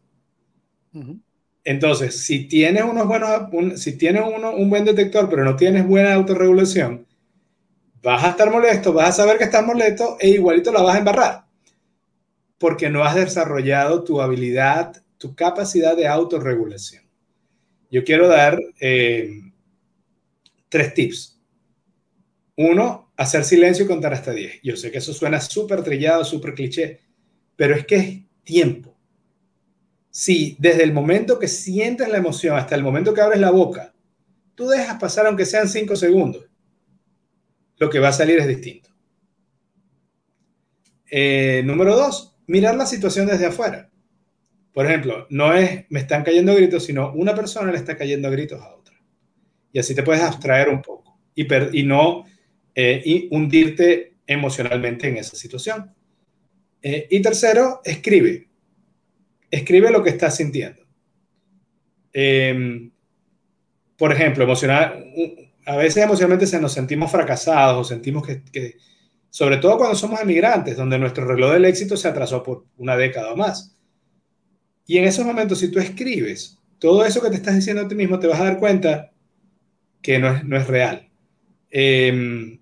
Entonces, 1.64 2.24
si 2.24 2.48
tienes 2.48 2.84
unos 2.84 3.08
buenos, 3.08 3.82
si 3.82 3.98
tienes 3.98 4.24
uno, 4.26 4.56
un 4.56 4.70
buen 4.70 4.86
detector, 4.86 5.30
pero 5.30 5.44
no 5.44 5.56
tienes 5.56 5.88
buena 5.88 6.14
autorregulación, 6.14 7.06
vas 8.02 8.24
a 8.24 8.30
estar 8.32 8.50
molesto, 8.52 8.94
vas 8.94 9.10
a 9.10 9.24
saber 9.24 9.38
que 9.38 9.44
estás 9.44 9.66
molesto 9.66 10.18
e 10.20 10.30
igualito 10.30 10.72
la 10.72 10.82
vas 10.82 10.96
a 10.96 11.00
embarrar. 11.00 11.46
Porque 12.58 12.90
no 12.90 13.04
has 13.04 13.16
desarrollado 13.16 14.04
tu 14.04 14.22
habilidad, 14.22 15.04
tu 15.18 15.36
capacidad 15.36 15.96
de 15.96 16.08
autorregulación. 16.08 17.04
Yo 17.92 18.04
quiero 18.04 18.28
dar 18.28 18.60
eh, 18.80 19.42
tres 20.70 20.94
tips. 20.94 21.40
Uno, 22.56 23.12
hacer 23.18 23.44
silencio 23.44 23.86
y 23.86 23.88
contar 23.88 24.14
hasta 24.14 24.32
10. 24.32 24.62
Yo 24.64 24.76
sé 24.76 24.92
que 24.92 25.00
eso 25.00 25.14
suena 25.14 25.40
súper 25.42 25.84
trillado, 25.84 26.24
súper 26.24 26.54
cliché, 26.54 27.00
pero 27.56 27.76
es 27.76 27.86
que 27.86 27.96
es 27.96 28.20
tiempo. 28.44 28.91
Si 30.12 30.58
desde 30.60 30.84
el 30.84 30.94
momento 30.94 31.40
que 31.40 31.48
sientes 31.48 32.10
la 32.10 32.18
emoción 32.18 32.58
hasta 32.58 32.76
el 32.76 32.84
momento 32.84 33.14
que 33.14 33.22
abres 33.22 33.40
la 33.40 33.50
boca, 33.50 33.94
tú 34.56 34.68
dejas 34.68 35.00
pasar 35.00 35.26
aunque 35.26 35.46
sean 35.46 35.70
cinco 35.70 35.96
segundos, 35.96 36.48
lo 37.78 37.90
que 37.90 38.00
va 38.00 38.10
a 38.10 38.14
salir 38.14 38.38
es 38.38 38.48
distinto. 38.48 38.90
Eh, 41.10 41.64
número 41.66 41.96
dos, 41.96 42.38
mirar 42.46 42.76
la 42.76 42.86
situación 42.86 43.26
desde 43.26 43.46
afuera. 43.46 43.90
Por 44.74 44.86
ejemplo, 44.86 45.28
no 45.30 45.54
es 45.54 45.86
me 45.90 46.00
están 46.00 46.24
cayendo 46.24 46.56
gritos, 46.56 46.86
sino 46.86 47.12
una 47.14 47.34
persona 47.34 47.72
le 47.72 47.78
está 47.78 47.98
cayendo 47.98 48.30
gritos 48.30 48.62
a 48.62 48.76
otra. 48.76 48.96
Y 49.74 49.80
así 49.80 49.96
te 49.96 50.04
puedes 50.04 50.22
abstraer 50.22 50.70
un 50.70 50.82
poco 50.82 51.18
y, 51.34 51.84
no 51.84 52.26
eh, 52.76 53.28
hundirte 53.32 54.14
emocionalmente 54.28 55.08
en 55.08 55.18
esa 55.18 55.36
situación. 55.36 55.94
Eh, 56.82 57.08
y 57.10 57.22
tercero, 57.22 57.82
escribe. 57.84 58.51
Escribe 59.52 59.92
lo 59.92 60.02
que 60.02 60.10
estás 60.10 60.38
sintiendo. 60.38 60.82
Em, 62.14 62.92
por 63.98 64.12
ejemplo, 64.12 64.44
emocional, 64.44 65.06
a 65.66 65.76
veces 65.76 66.04
emocionalmente 66.04 66.48
se 66.48 66.60
nos 66.60 66.74
sentimos 66.74 67.12
fracasados 67.12 67.86
o 67.86 67.90
sentimos 67.90 68.26
que, 68.26 68.78
sobre 69.30 69.58
todo 69.58 69.78
cuando 69.78 69.96
somos 69.96 70.20
emigrantes, 70.20 70.76
donde 70.76 70.98
nuestro 70.98 71.26
reloj 71.26 71.54
del 71.54 71.66
éxito 71.66 71.96
se 71.96 72.08
atrasó 72.08 72.42
por 72.42 72.66
una 72.78 72.98
década 72.98 73.34
o 73.34 73.36
más. 73.36 73.78
Y 74.88 74.98
en 74.98 75.06
esos 75.06 75.26
momentos, 75.26 75.60
si 75.60 75.70
tú 75.70 75.80
escribes 75.80 76.58
todo 76.80 77.06
eso 77.06 77.22
que 77.22 77.30
te 77.30 77.36
estás 77.36 77.56
diciendo 77.56 77.84
a 77.84 77.88
ti 77.88 77.96
mismo, 77.96 78.18
te 78.18 78.28
vas 78.28 78.40
a 78.40 78.46
dar 78.46 78.58
cuenta 78.58 79.12
que 80.02 80.18
no 80.18 80.34
es, 80.34 80.44
no 80.44 80.58
es 80.58 80.68
real. 80.68 81.10
Eh, 81.70 82.60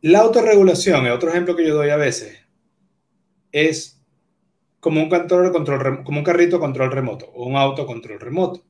la 0.00 0.18
autorregulación, 0.18 1.06
otro 1.10 1.30
ejemplo 1.30 1.54
que 1.54 1.66
yo 1.66 1.76
doy 1.76 1.90
a 1.90 1.96
veces, 1.96 2.38
es 3.52 4.01
como 4.82 5.00
un, 5.00 5.08
control, 5.08 5.52
control, 5.52 6.02
como 6.02 6.18
un 6.18 6.24
carrito 6.24 6.58
control 6.58 6.90
remoto 6.90 7.26
o 7.26 7.46
un 7.46 7.54
auto 7.54 7.86
control 7.86 8.18
remoto, 8.18 8.64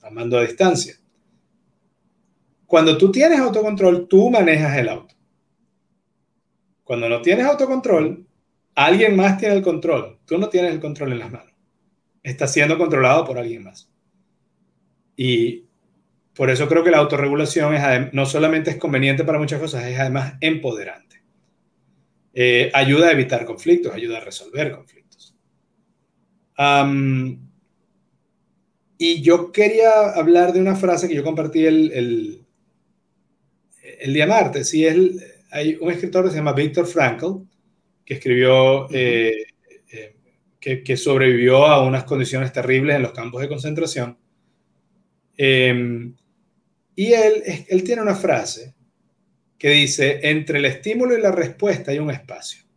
a 0.00 0.08
mando 0.08 0.38
a 0.38 0.40
distancia. 0.40 0.94
Cuando 2.64 2.96
tú 2.96 3.12
tienes 3.12 3.38
autocontrol, 3.38 4.08
tú 4.08 4.30
manejas 4.30 4.78
el 4.78 4.88
auto. 4.88 5.14
Cuando 6.84 7.10
no 7.10 7.20
tienes 7.20 7.44
autocontrol, 7.44 8.26
alguien 8.76 9.14
más 9.14 9.36
tiene 9.36 9.56
el 9.56 9.62
control. 9.62 10.18
Tú 10.24 10.38
no 10.38 10.48
tienes 10.48 10.72
el 10.72 10.80
control 10.80 11.12
en 11.12 11.18
las 11.18 11.30
manos. 11.30 11.52
Está 12.22 12.46
siendo 12.46 12.78
controlado 12.78 13.26
por 13.26 13.36
alguien 13.36 13.64
más. 13.64 13.90
Y 15.16 15.66
por 16.34 16.48
eso 16.48 16.66
creo 16.66 16.82
que 16.82 16.90
la 16.90 16.96
autorregulación 16.96 17.74
es, 17.74 18.14
no 18.14 18.24
solamente 18.24 18.70
es 18.70 18.76
conveniente 18.76 19.22
para 19.22 19.38
muchas 19.38 19.60
cosas, 19.60 19.84
es 19.84 20.00
además 20.00 20.32
empoderante. 20.40 21.22
Eh, 22.32 22.70
ayuda 22.72 23.08
a 23.08 23.12
evitar 23.12 23.44
conflictos, 23.44 23.92
ayuda 23.92 24.16
a 24.16 24.24
resolver 24.24 24.72
conflictos. 24.72 24.97
Y 28.98 29.22
yo 29.22 29.52
quería 29.52 30.10
hablar 30.14 30.52
de 30.52 30.60
una 30.60 30.74
frase 30.74 31.08
que 31.08 31.14
yo 31.14 31.22
compartí 31.22 31.64
el, 31.64 31.92
el, 31.92 32.46
el 34.00 34.12
día 34.12 34.26
martes. 34.26 34.74
Y 34.74 34.84
él, 34.84 35.20
hay 35.50 35.78
un 35.80 35.90
escritor 35.90 36.24
que 36.24 36.30
se 36.30 36.36
llama 36.36 36.52
Viktor 36.52 36.86
Frankl, 36.86 37.44
que 38.04 38.14
escribió, 38.14 38.90
eh, 38.90 39.44
eh, 39.92 40.16
que, 40.58 40.82
que, 40.82 40.96
sobrevivió 40.96 41.64
a 41.66 41.86
unas 41.86 42.04
condiciones 42.04 42.52
terribles 42.52 42.96
en 42.96 43.02
los 43.02 43.12
campos 43.12 43.40
de 43.40 43.48
concentración. 43.48 44.18
Eh, 45.36 46.12
y 46.96 47.12
él, 47.12 47.42
él 47.68 47.84
tiene 47.84 48.02
una 48.02 48.16
frase 48.16 48.74
que 49.56 49.70
dice, 49.70 50.18
entre 50.22 50.58
el 50.58 50.64
estímulo 50.64 51.16
y 51.16 51.20
la 51.20 51.30
respuesta 51.30 51.92
hay 51.92 52.00
un 52.00 52.10
espacio. 52.10 52.67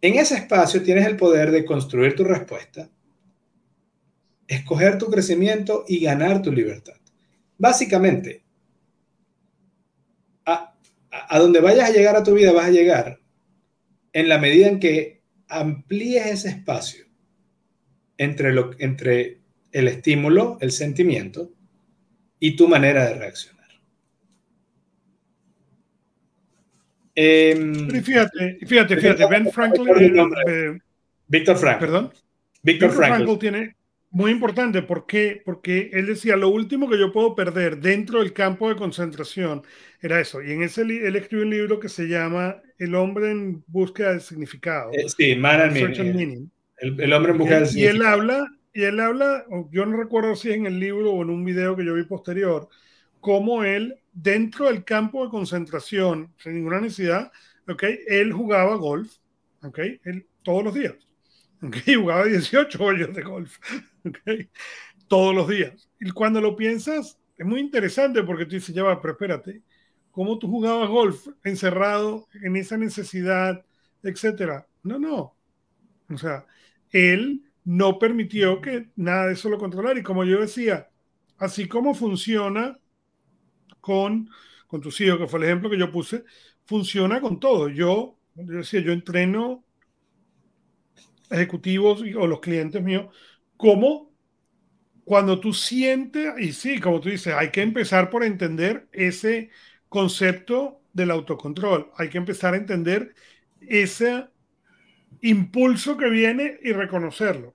En 0.00 0.14
ese 0.14 0.34
espacio 0.34 0.82
tienes 0.82 1.06
el 1.06 1.16
poder 1.16 1.50
de 1.50 1.64
construir 1.64 2.14
tu 2.14 2.24
respuesta, 2.24 2.90
escoger 4.46 4.98
tu 4.98 5.06
crecimiento 5.06 5.84
y 5.88 6.00
ganar 6.00 6.42
tu 6.42 6.52
libertad. 6.52 6.94
Básicamente, 7.58 8.44
a, 10.44 11.38
donde 11.38 11.60
vayas 11.60 11.88
a 11.90 11.92
llegar 11.92 12.14
a 12.16 12.22
tu 12.22 12.34
vida 12.34 12.52
vas 12.52 12.66
a 12.66 12.70
llegar 12.70 13.20
en 14.12 14.28
la 14.28 14.38
medida 14.38 14.68
en 14.68 14.78
que 14.78 15.22
amplíes 15.48 16.26
ese 16.26 16.48
espacio 16.50 17.06
entre, 18.18 18.54
entre 18.78 19.40
el 19.72 19.88
estímulo, 19.88 20.58
el 20.60 20.72
sentimiento, 20.72 21.52
y 22.38 22.54
tu 22.56 22.68
manera 22.68 23.06
de 23.06 23.14
reaccionar. 23.14 23.55
Eh, 27.16 28.02
fíjate, 28.04 28.58
fíjate, 28.66 28.96
fíjate, 28.96 29.26
Ben 29.26 29.50
Franklin. 29.50 30.30
Eh, 30.46 30.78
Víctor 31.26 31.56
Frankl. 31.56 31.80
Perdón. 31.80 32.12
Víctor 32.62 32.92
Frankl. 32.92 33.38
tiene 33.38 33.74
muy 34.10 34.30
importante 34.30 34.82
porque, 34.82 35.42
porque 35.44 35.90
él 35.92 36.06
decía 36.06 36.36
lo 36.36 36.48
último 36.48 36.88
que 36.88 36.98
yo 36.98 37.12
puedo 37.12 37.34
perder 37.34 37.78
dentro 37.78 38.20
del 38.20 38.32
campo 38.32 38.68
de 38.68 38.76
concentración 38.76 39.62
era 40.00 40.20
eso. 40.20 40.42
Y 40.42 40.52
en 40.52 40.62
ese 40.62 40.82
él 40.82 41.16
escribió 41.16 41.44
un 41.44 41.50
libro 41.50 41.80
que 41.80 41.88
se 41.88 42.06
llama 42.06 42.62
El 42.78 42.94
hombre 42.94 43.30
en 43.30 43.64
búsqueda 43.66 44.10
del 44.10 44.20
significado. 44.20 44.90
Eh, 44.92 45.08
sí, 45.08 45.34
Man 45.34 45.60
and 45.60 45.72
Meaning. 45.72 46.50
El, 46.78 47.00
el, 47.00 47.12
hombre 47.12 47.32
en 47.32 47.38
búsqueda 47.38 47.60
del 47.60 47.68
significado. 47.68 47.96
Y 47.96 48.00
él 48.00 48.06
habla 48.06 48.46
y 48.76 48.82
él 48.82 49.00
habla, 49.00 49.46
yo 49.70 49.86
no 49.86 49.96
recuerdo 49.96 50.36
si 50.36 50.50
es 50.50 50.56
en 50.56 50.66
el 50.66 50.78
libro 50.78 51.10
o 51.10 51.22
en 51.22 51.30
un 51.30 51.46
video 51.46 51.74
que 51.74 51.84
yo 51.84 51.94
vi 51.94 52.02
posterior, 52.02 52.68
cómo 53.20 53.64
él, 53.64 53.96
dentro 54.16 54.66
del 54.66 54.82
campo 54.82 55.24
de 55.24 55.30
concentración, 55.30 56.32
sin 56.38 56.54
ninguna 56.54 56.80
necesidad, 56.80 57.30
okay, 57.68 57.98
él 58.06 58.32
jugaba 58.32 58.74
golf, 58.76 59.18
okay, 59.62 60.00
él, 60.04 60.26
todos 60.42 60.64
los 60.64 60.74
días. 60.74 60.94
Okay, 61.62 61.94
jugaba 62.00 62.24
18 62.24 62.82
hoyos 62.82 63.14
de 63.14 63.22
golf, 63.22 63.58
okay, 64.04 64.48
todos 65.06 65.34
los 65.34 65.48
días. 65.48 65.88
Y 66.00 66.10
cuando 66.12 66.40
lo 66.40 66.56
piensas, 66.56 67.18
es 67.36 67.46
muy 67.46 67.60
interesante 67.60 68.22
porque 68.22 68.46
tú 68.46 68.54
dices, 68.54 68.74
ya 68.74 68.84
va, 68.84 69.02
pero 69.02 69.12
espérate, 69.12 69.62
¿cómo 70.10 70.38
tú 70.38 70.48
jugabas 70.48 70.88
golf 70.88 71.28
encerrado 71.44 72.26
en 72.42 72.56
esa 72.56 72.78
necesidad, 72.78 73.62
etcétera? 74.02 74.66
No, 74.82 74.98
no. 74.98 75.36
O 76.08 76.16
sea, 76.16 76.46
él 76.90 77.42
no 77.64 77.98
permitió 77.98 78.62
que 78.62 78.88
nada 78.96 79.26
de 79.26 79.34
eso 79.34 79.50
lo 79.50 79.58
controlara. 79.58 79.98
Y 79.98 80.02
como 80.02 80.24
yo 80.24 80.40
decía, 80.40 80.88
así 81.36 81.68
como 81.68 81.94
funciona 81.94 82.78
con, 83.86 84.28
con 84.66 84.80
tus 84.80 85.00
hijos, 85.00 85.16
que 85.16 85.28
fue 85.28 85.38
el 85.38 85.44
ejemplo 85.44 85.70
que 85.70 85.78
yo 85.78 85.92
puse, 85.92 86.24
funciona 86.64 87.20
con 87.20 87.38
todo. 87.38 87.68
Yo, 87.68 88.18
yo 88.34 88.58
decía, 88.58 88.80
yo 88.80 88.92
entreno 88.92 89.64
ejecutivos 91.30 92.02
o 92.02 92.26
los 92.26 92.40
clientes 92.40 92.82
míos, 92.82 93.06
como 93.56 94.10
cuando 95.04 95.38
tú 95.38 95.52
sientes, 95.52 96.34
y 96.38 96.52
sí, 96.52 96.80
como 96.80 97.00
tú 97.00 97.10
dices, 97.10 97.32
hay 97.32 97.50
que 97.52 97.62
empezar 97.62 98.10
por 98.10 98.24
entender 98.24 98.88
ese 98.90 99.50
concepto 99.88 100.80
del 100.92 101.12
autocontrol, 101.12 101.92
hay 101.96 102.08
que 102.08 102.18
empezar 102.18 102.54
a 102.54 102.56
entender 102.56 103.14
ese 103.60 104.26
impulso 105.20 105.96
que 105.96 106.10
viene 106.10 106.58
y 106.60 106.72
reconocerlo. 106.72 107.54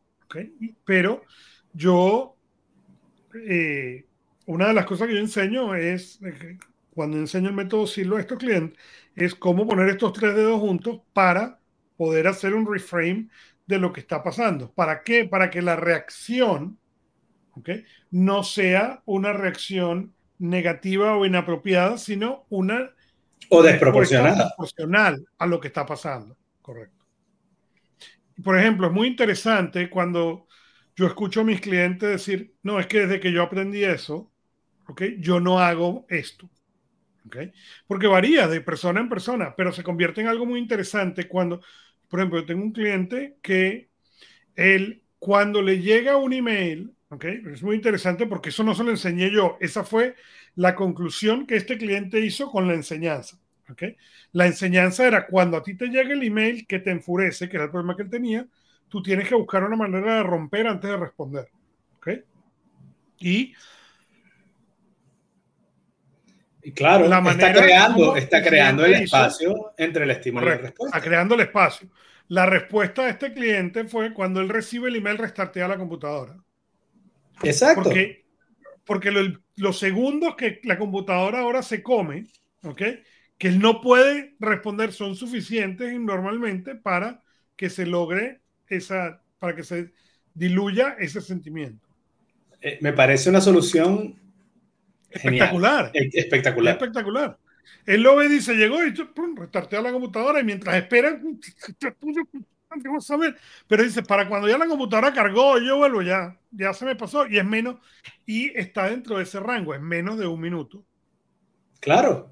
Pero 0.85 1.23
yo, 1.73 2.37
eh, 3.45 4.05
una 4.45 4.67
de 4.67 4.73
las 4.73 4.85
cosas 4.85 5.07
que 5.07 5.13
yo 5.13 5.19
enseño 5.19 5.75
es, 5.75 6.19
cuando 6.93 7.17
enseño 7.17 7.49
el 7.49 7.55
método 7.55 7.87
Silo 7.87 8.17
a 8.17 8.21
estos 8.21 8.37
clientes, 8.37 8.77
es 9.15 9.35
cómo 9.35 9.67
poner 9.67 9.89
estos 9.89 10.13
tres 10.13 10.35
dedos 10.35 10.59
juntos 10.59 11.01
para 11.13 11.59
poder 11.97 12.27
hacer 12.27 12.53
un 12.53 12.71
reframe 12.71 13.27
de 13.67 13.77
lo 13.77 13.93
que 13.93 13.99
está 13.99 14.23
pasando. 14.23 14.71
¿Para 14.71 15.03
qué? 15.03 15.25
Para 15.25 15.49
que 15.49 15.61
la 15.61 15.75
reacción 15.75 16.77
no 18.09 18.43
sea 18.43 19.01
una 19.05 19.33
reacción 19.33 20.13
negativa 20.39 21.15
o 21.15 21.25
inapropiada, 21.25 21.97
sino 21.97 22.45
una 22.49 22.91
o 23.49 23.61
desproporcionada. 23.61 24.35
Desproporcional 24.35 25.25
a 25.37 25.45
lo 25.45 25.59
que 25.59 25.67
está 25.67 25.85
pasando. 25.85 26.37
Correcto. 26.61 27.05
Por 28.43 28.57
ejemplo, 28.57 28.87
es 28.87 28.93
muy 28.93 29.07
interesante 29.07 29.89
cuando 29.89 30.47
yo 30.95 31.05
escucho 31.05 31.41
a 31.41 31.43
mis 31.43 31.61
clientes 31.61 32.09
decir, 32.09 32.55
no, 32.63 32.79
es 32.79 32.87
que 32.87 33.01
desde 33.01 33.19
que 33.19 33.31
yo 33.31 33.43
aprendí 33.43 33.83
eso, 33.83 34.30
¿okay? 34.91 35.17
yo 35.19 35.39
no 35.39 35.59
hago 35.59 36.05
esto. 36.09 36.49
¿okay? 37.25 37.51
Porque 37.87 38.07
varía 38.07 38.47
de 38.47 38.61
persona 38.61 38.99
en 38.99 39.09
persona, 39.09 39.55
pero 39.55 39.71
se 39.71 39.83
convierte 39.83 40.21
en 40.21 40.27
algo 40.27 40.45
muy 40.45 40.59
interesante 40.59 41.27
cuando, 41.27 41.61
por 42.07 42.19
ejemplo, 42.19 42.39
yo 42.39 42.45
tengo 42.45 42.63
un 42.63 42.73
cliente 42.73 43.37
que 43.41 43.89
él, 44.55 45.03
cuando 45.19 45.61
le 45.61 45.79
llega 45.79 46.17
un 46.17 46.33
email, 46.33 46.93
¿okay? 47.09 47.41
es 47.51 47.63
muy 47.63 47.75
interesante 47.75 48.27
porque 48.27 48.49
eso 48.49 48.63
no 48.63 48.75
se 48.75 48.83
lo 48.83 48.91
enseñé 48.91 49.31
yo, 49.31 49.57
esa 49.61 49.83
fue 49.83 50.15
la 50.55 50.75
conclusión 50.75 51.47
que 51.47 51.55
este 51.55 51.77
cliente 51.77 52.19
hizo 52.19 52.51
con 52.51 52.67
la 52.67 52.73
enseñanza. 52.73 53.39
¿okay? 53.69 53.95
La 54.33 54.47
enseñanza 54.47 55.07
era 55.07 55.27
cuando 55.27 55.57
a 55.57 55.63
ti 55.63 55.75
te 55.75 55.87
llega 55.87 56.13
el 56.13 56.23
email 56.23 56.67
que 56.67 56.79
te 56.79 56.91
enfurece, 56.91 57.47
que 57.47 57.55
era 57.55 57.65
el 57.65 57.71
problema 57.71 57.95
que 57.95 58.03
él 58.03 58.09
tenía, 58.09 58.45
tú 58.89 59.01
tienes 59.01 59.27
que 59.27 59.35
buscar 59.35 59.63
una 59.63 59.77
manera 59.77 60.15
de 60.15 60.23
romper 60.23 60.67
antes 60.67 60.89
de 60.89 60.97
responder. 60.97 61.47
¿okay? 61.97 62.23
Y 63.19 63.53
y 66.63 66.71
claro, 66.71 67.07
la 67.07 67.19
está 67.31 67.53
creando, 67.53 68.15
está 68.15 68.43
creando 68.43 68.85
el 68.85 68.93
espacio 68.93 69.73
entre 69.77 70.03
el 70.03 70.11
estímulo 70.11 70.45
y 70.45 70.49
la 70.49 70.57
respuesta. 70.57 70.97
Está 70.97 71.09
creando 71.09 71.35
el 71.35 71.41
espacio. 71.41 71.89
La 72.27 72.45
respuesta 72.45 73.03
de 73.03 73.11
este 73.11 73.33
cliente 73.33 73.85
fue 73.85 74.13
cuando 74.13 74.41
él 74.41 74.49
recibe 74.49 74.89
el 74.89 74.95
email, 74.95 75.17
restartea 75.17 75.67
la 75.67 75.77
computadora. 75.77 76.37
Exacto. 77.43 77.83
Porque, 77.83 78.25
porque 78.85 79.11
los 79.55 79.79
segundos 79.79 80.35
que 80.35 80.61
la 80.63 80.77
computadora 80.77 81.39
ahora 81.39 81.63
se 81.63 81.81
come, 81.81 82.27
¿ok? 82.63 82.81
Que 83.37 83.47
él 83.47 83.59
no 83.59 83.81
puede 83.81 84.35
responder 84.39 84.93
son 84.93 85.15
suficientes 85.15 85.99
normalmente 85.99 86.75
para 86.75 87.21
que 87.55 87.69
se 87.69 87.85
logre 87.85 88.41
esa, 88.67 89.21
para 89.39 89.55
que 89.55 89.63
se 89.63 89.91
diluya 90.33 90.95
ese 90.99 91.21
sentimiento. 91.21 91.87
Eh, 92.61 92.77
me 92.81 92.93
parece 92.93 93.29
una 93.29 93.41
solución 93.41 94.15
Espectacular. 95.11 95.91
Espectacular. 95.93 96.73
Espectacular. 96.73 97.37
Él 97.85 98.01
lo 98.01 98.15
ve 98.15 98.25
y 98.25 98.29
dice, 98.29 98.53
llegó 98.53 98.83
y 98.85 98.91
pum, 98.91 99.35
restartea 99.35 99.81
la 99.81 99.91
computadora 99.91 100.39
y 100.39 100.43
mientras 100.43 100.75
esperan, 100.75 101.39
vamos 102.83 103.09
a 103.11 103.17
ver. 103.17 103.35
Pero 103.67 103.83
dice, 103.83 104.03
para 104.03 104.27
cuando 104.27 104.47
ya 104.47 104.57
la 104.57 104.67
computadora 104.67 105.13
cargó, 105.13 105.59
yo 105.59 105.77
vuelvo, 105.77 106.01
ya, 106.01 106.37
ya 106.51 106.73
se 106.73 106.85
me 106.85 106.95
pasó 106.95 107.27
y 107.27 107.37
es 107.37 107.45
menos, 107.45 107.77
y 108.25 108.57
está 108.57 108.89
dentro 108.89 109.17
de 109.17 109.23
ese 109.23 109.39
rango, 109.39 109.73
es 109.73 109.81
menos 109.81 110.17
de 110.17 110.27
un 110.27 110.39
minuto. 110.39 110.83
Claro. 111.79 112.31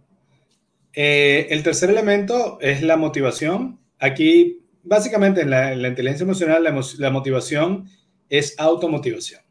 Eh, 0.94 1.48
el 1.50 1.64
tercer 1.64 1.90
elemento 1.90 2.60
es 2.62 2.82
la 2.84 2.98
motivación. 2.98 3.80
Aquí, 4.00 4.66
básicamente, 4.84 5.42
en 5.42 5.50
la, 5.50 5.74
inteligencia 5.74 6.24
emocional, 6.24 6.64
la 6.64 7.10
motivación 7.10 7.90
es 8.30 8.56
automotivación. 8.60 9.42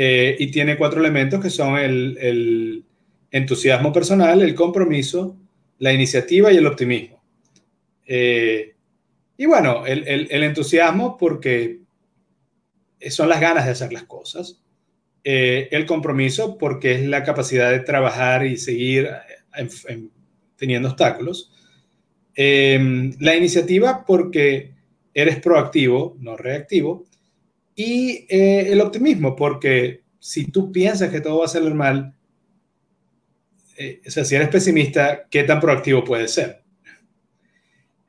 Eh, 0.00 0.36
y 0.38 0.52
tiene 0.52 0.76
cuatro 0.76 1.00
elementos 1.00 1.40
que 1.40 1.50
son 1.50 1.76
el, 1.76 2.84
entusiasmo 3.32 3.92
personal, 3.92 4.40
el 4.42 4.54
compromiso, 4.54 5.36
la 5.80 5.92
iniciativa 5.92 6.52
y 6.52 6.56
el 6.56 6.68
optimismo. 6.68 7.20
Eh, 8.06 8.76
y 9.36 9.46
bueno, 9.46 9.84
el, 9.86 10.30
entusiasmo 10.44 11.16
porque 11.16 11.80
son 13.10 13.28
las 13.28 13.40
ganas 13.40 13.64
de 13.64 13.72
hacer 13.72 13.92
las 13.92 14.04
cosas. 14.04 14.62
Eh, 15.24 15.66
el 15.72 15.84
compromiso 15.84 16.56
porque 16.58 16.94
es 16.94 17.04
la 17.04 17.24
capacidad 17.24 17.72
de 17.72 17.80
trabajar 17.80 18.46
y 18.46 18.56
seguir 18.56 19.10
teniendo 20.54 20.90
obstáculos. 20.90 21.52
la 22.36 23.34
iniciativa 23.34 24.04
porque 24.06 24.74
eres 25.12 25.40
proactivo, 25.40 26.16
no 26.20 26.36
reactivo. 26.36 27.04
Y 27.80 28.26
eh, 28.28 28.72
el 28.72 28.80
optimismo, 28.80 29.36
porque 29.36 30.02
si 30.18 30.46
tú 30.46 30.72
piensas 30.72 31.10
que 31.10 31.20
todo 31.20 31.38
va 31.38 31.44
a 31.44 31.48
salir 31.48 31.72
mal, 31.74 32.12
eh, 33.76 34.00
o 34.04 34.10
sea, 34.10 34.24
si 34.24 34.34
eres 34.34 34.48
pesimista, 34.48 35.28
¿qué 35.30 35.44
tan 35.44 35.60
proactivo 35.60 36.02
puedes 36.02 36.32
ser? 36.32 36.60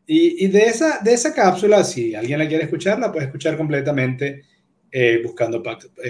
Y, 0.08 0.48
de, 0.48 0.62
esa, 0.64 0.98
de 1.04 1.14
esa 1.14 1.36
cápsula, 1.36 1.84
si 1.84 2.16
alguien 2.16 2.40
la 2.40 2.48
quiere 2.48 2.64
escuchar, 2.64 2.98
la 2.98 3.12
puede 3.12 3.28
escuchar 3.28 3.56
completamente 3.58 4.42
eh, 4.92 5.22
buscando 5.24 5.62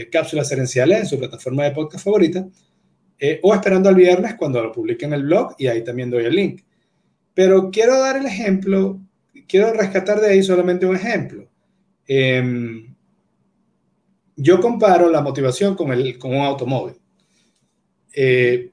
cápsulas 0.10 0.49
herenciales 0.53 1.01
en 1.01 1.05
su 1.05 1.20
plataforma 1.20 1.66
de 1.66 1.72
podcast 1.72 2.05
favorita 2.05 2.47
o 3.41 3.53
esperando 3.53 3.89
al 3.89 3.95
viernes 3.95 4.36
cuando 4.36 4.64
lo 4.64 4.72
publique 4.72 5.03
en 5.03 5.12
el 5.12 5.24
blog 5.24 5.53
y 5.57 5.68
ahí 5.68 5.84
también 5.84 6.10
doy 6.10 6.24
el 6.24 6.34
link. 6.34 6.62
Pero 7.34 7.70
quiero 7.72 7.99
dar 7.99 8.16
el 8.16 8.26
ejemplo, 8.26 9.01
quiero 9.49 9.74
rescatar 9.74 10.22
de 10.22 10.30
ahí 10.30 10.43
solamente 10.43 10.86
un 10.86 10.95
ejemplo. 10.95 11.49
Eh, 12.07 12.88
yo 14.41 14.61
comparo 14.61 15.09
la 15.09 15.21
motivación 15.21 15.75
con, 15.75 15.91
el, 15.91 16.17
con 16.17 16.31
un 16.31 16.45
automóvil. 16.45 16.95
Eh, 18.15 18.71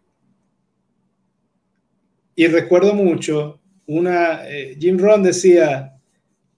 y 2.36 2.46
recuerdo 2.46 2.94
mucho, 2.94 3.60
una, 3.86 4.48
eh, 4.48 4.76
Jim 4.78 4.96
Rohn 4.96 5.24
decía, 5.24 5.98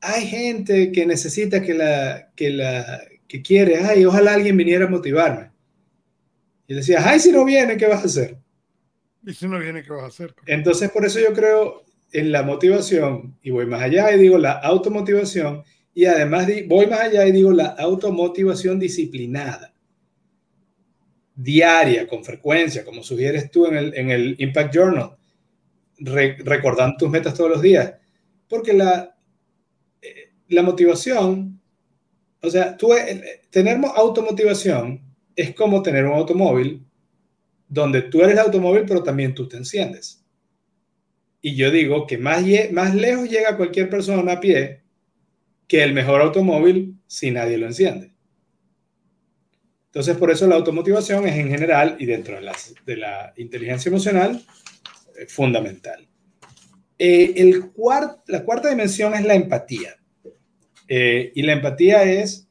hay 0.00 0.26
gente 0.26 0.92
que 0.92 1.06
necesita 1.06 1.62
que 1.62 1.72
la, 1.72 2.30
que 2.36 2.50
la, 2.50 3.00
que 3.26 3.40
quiere, 3.40 3.78
ay, 3.78 4.04
ojalá 4.04 4.34
alguien 4.34 4.56
viniera 4.56 4.84
a 4.84 4.90
motivarme. 4.90 5.50
Y 6.66 6.74
decía, 6.74 6.98
ay, 7.02 7.18
si 7.18 7.32
no 7.32 7.46
viene, 7.46 7.78
¿qué 7.78 7.86
vas 7.86 8.02
a 8.02 8.06
hacer? 8.06 8.38
Y 9.24 9.32
si 9.32 9.48
no 9.48 9.58
viene, 9.58 9.82
¿qué 9.82 9.90
vas 9.90 10.04
a 10.04 10.06
hacer? 10.08 10.34
Entonces, 10.46 10.90
por 10.90 11.06
eso 11.06 11.18
yo 11.18 11.32
creo 11.32 11.82
en 12.12 12.30
la 12.30 12.42
motivación, 12.42 13.38
y 13.42 13.50
voy 13.50 13.64
más 13.64 13.82
allá 13.82 14.12
y 14.12 14.18
digo 14.18 14.36
la 14.36 14.52
automotivación, 14.52 15.64
y 15.98 16.06
además 16.06 16.46
voy 16.68 16.86
más 16.86 17.00
allá 17.00 17.26
y 17.26 17.32
digo 17.32 17.50
la 17.50 17.70
automotivación 17.70 18.78
disciplinada, 18.78 19.74
diaria, 21.34 22.06
con 22.06 22.22
frecuencia, 22.22 22.84
como 22.84 23.02
sugieres 23.02 23.50
tú 23.50 23.66
en 23.66 23.76
el, 23.76 23.94
en 23.96 24.10
el 24.12 24.36
Impact 24.38 24.72
Journal, 24.72 25.16
recordando 25.98 26.98
tus 26.98 27.10
metas 27.10 27.34
todos 27.34 27.50
los 27.50 27.60
días. 27.60 27.94
Porque 28.48 28.74
la, 28.74 29.16
eh, 30.00 30.30
la 30.46 30.62
motivación, 30.62 31.60
o 32.42 32.48
sea, 32.48 32.76
tú, 32.76 32.94
eh, 32.94 33.40
tener 33.50 33.80
automotivación 33.96 35.02
es 35.34 35.52
como 35.52 35.82
tener 35.82 36.06
un 36.06 36.12
automóvil 36.12 36.86
donde 37.66 38.02
tú 38.02 38.20
eres 38.20 38.34
el 38.34 38.38
automóvil, 38.38 38.84
pero 38.86 39.02
también 39.02 39.34
tú 39.34 39.48
te 39.48 39.56
enciendes. 39.56 40.24
Y 41.42 41.56
yo 41.56 41.72
digo 41.72 42.06
que 42.06 42.18
más, 42.18 42.44
más 42.70 42.94
lejos 42.94 43.28
llega 43.28 43.56
cualquier 43.56 43.90
persona 43.90 44.34
a 44.34 44.38
pie 44.38 44.77
que 45.68 45.82
el 45.84 45.92
mejor 45.92 46.22
automóvil 46.22 46.96
si 47.06 47.30
nadie 47.30 47.58
lo 47.58 47.66
enciende. 47.66 48.14
Entonces, 49.86 50.16
por 50.16 50.30
eso 50.30 50.46
la 50.46 50.56
automotivación 50.56 51.26
es 51.26 51.36
en 51.36 51.48
general 51.48 51.96
y 51.98 52.06
dentro 52.06 52.40
de, 52.40 52.50
de 52.86 52.96
la 52.96 53.32
inteligencia 53.36 53.88
emocional 53.88 54.42
eh, 55.16 55.26
fundamental. 55.26 56.06
Eh, 56.98 57.34
el 57.36 57.70
la 58.26 58.44
cuarta 58.44 58.70
dimensión 58.70 59.14
es 59.14 59.24
la 59.24 59.34
empatía. 59.34 59.96
Eh, 60.88 61.32
y 61.34 61.42
la 61.42 61.52
empatía 61.52 62.02
es 62.04 62.48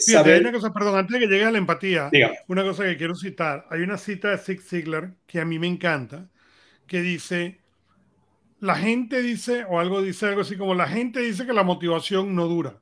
saber... 0.00 0.40
una 0.40 0.52
cosa, 0.52 0.72
perdón, 0.72 0.98
antes 0.98 1.14
de 1.14 1.20
que 1.20 1.32
llegue 1.32 1.44
a 1.44 1.50
la 1.52 1.58
empatía, 1.58 2.10
una 2.48 2.64
cosa 2.64 2.84
que 2.84 2.96
quiero 2.96 3.14
citar. 3.14 3.66
Hay 3.70 3.82
una 3.82 3.98
cita 3.98 4.30
de 4.30 4.38
Zig 4.38 4.60
Ziglar 4.60 5.14
que 5.26 5.40
a 5.40 5.44
mí 5.44 5.58
me 5.58 5.68
encanta, 5.68 6.28
que 6.86 7.00
dice, 7.00 7.61
la 8.62 8.76
gente 8.76 9.20
dice, 9.22 9.64
o 9.68 9.80
algo 9.80 10.00
dice 10.02 10.26
algo 10.26 10.42
así 10.42 10.56
como, 10.56 10.72
la 10.76 10.86
gente 10.86 11.18
dice 11.18 11.44
que 11.44 11.52
la 11.52 11.64
motivación 11.64 12.36
no 12.36 12.46
dura. 12.46 12.80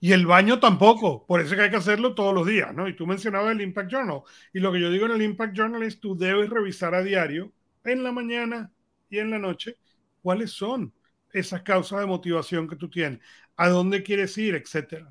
Y 0.00 0.10
el 0.10 0.26
baño 0.26 0.58
tampoco, 0.58 1.24
por 1.24 1.40
eso 1.40 1.54
que 1.54 1.62
hay 1.62 1.70
que 1.70 1.76
hacerlo 1.76 2.16
todos 2.16 2.34
los 2.34 2.48
días, 2.48 2.74
¿no? 2.74 2.88
Y 2.88 2.96
tú 2.96 3.06
mencionabas 3.06 3.52
el 3.52 3.60
Impact 3.60 3.92
Journal. 3.92 4.22
Y 4.52 4.58
lo 4.58 4.72
que 4.72 4.80
yo 4.80 4.90
digo 4.90 5.06
en 5.06 5.12
el 5.12 5.22
Impact 5.22 5.56
Journal 5.56 5.84
es, 5.84 6.00
tú 6.00 6.18
debes 6.18 6.50
revisar 6.50 6.96
a 6.96 7.04
diario, 7.04 7.52
en 7.84 8.02
la 8.02 8.10
mañana 8.10 8.72
y 9.08 9.18
en 9.18 9.30
la 9.30 9.38
noche, 9.38 9.76
cuáles 10.20 10.50
son 10.50 10.92
esas 11.32 11.62
causas 11.62 12.00
de 12.00 12.06
motivación 12.06 12.66
que 12.66 12.74
tú 12.74 12.90
tienes, 12.90 13.20
a 13.54 13.68
dónde 13.68 14.02
quieres 14.02 14.36
ir, 14.36 14.56
etcétera. 14.56 15.08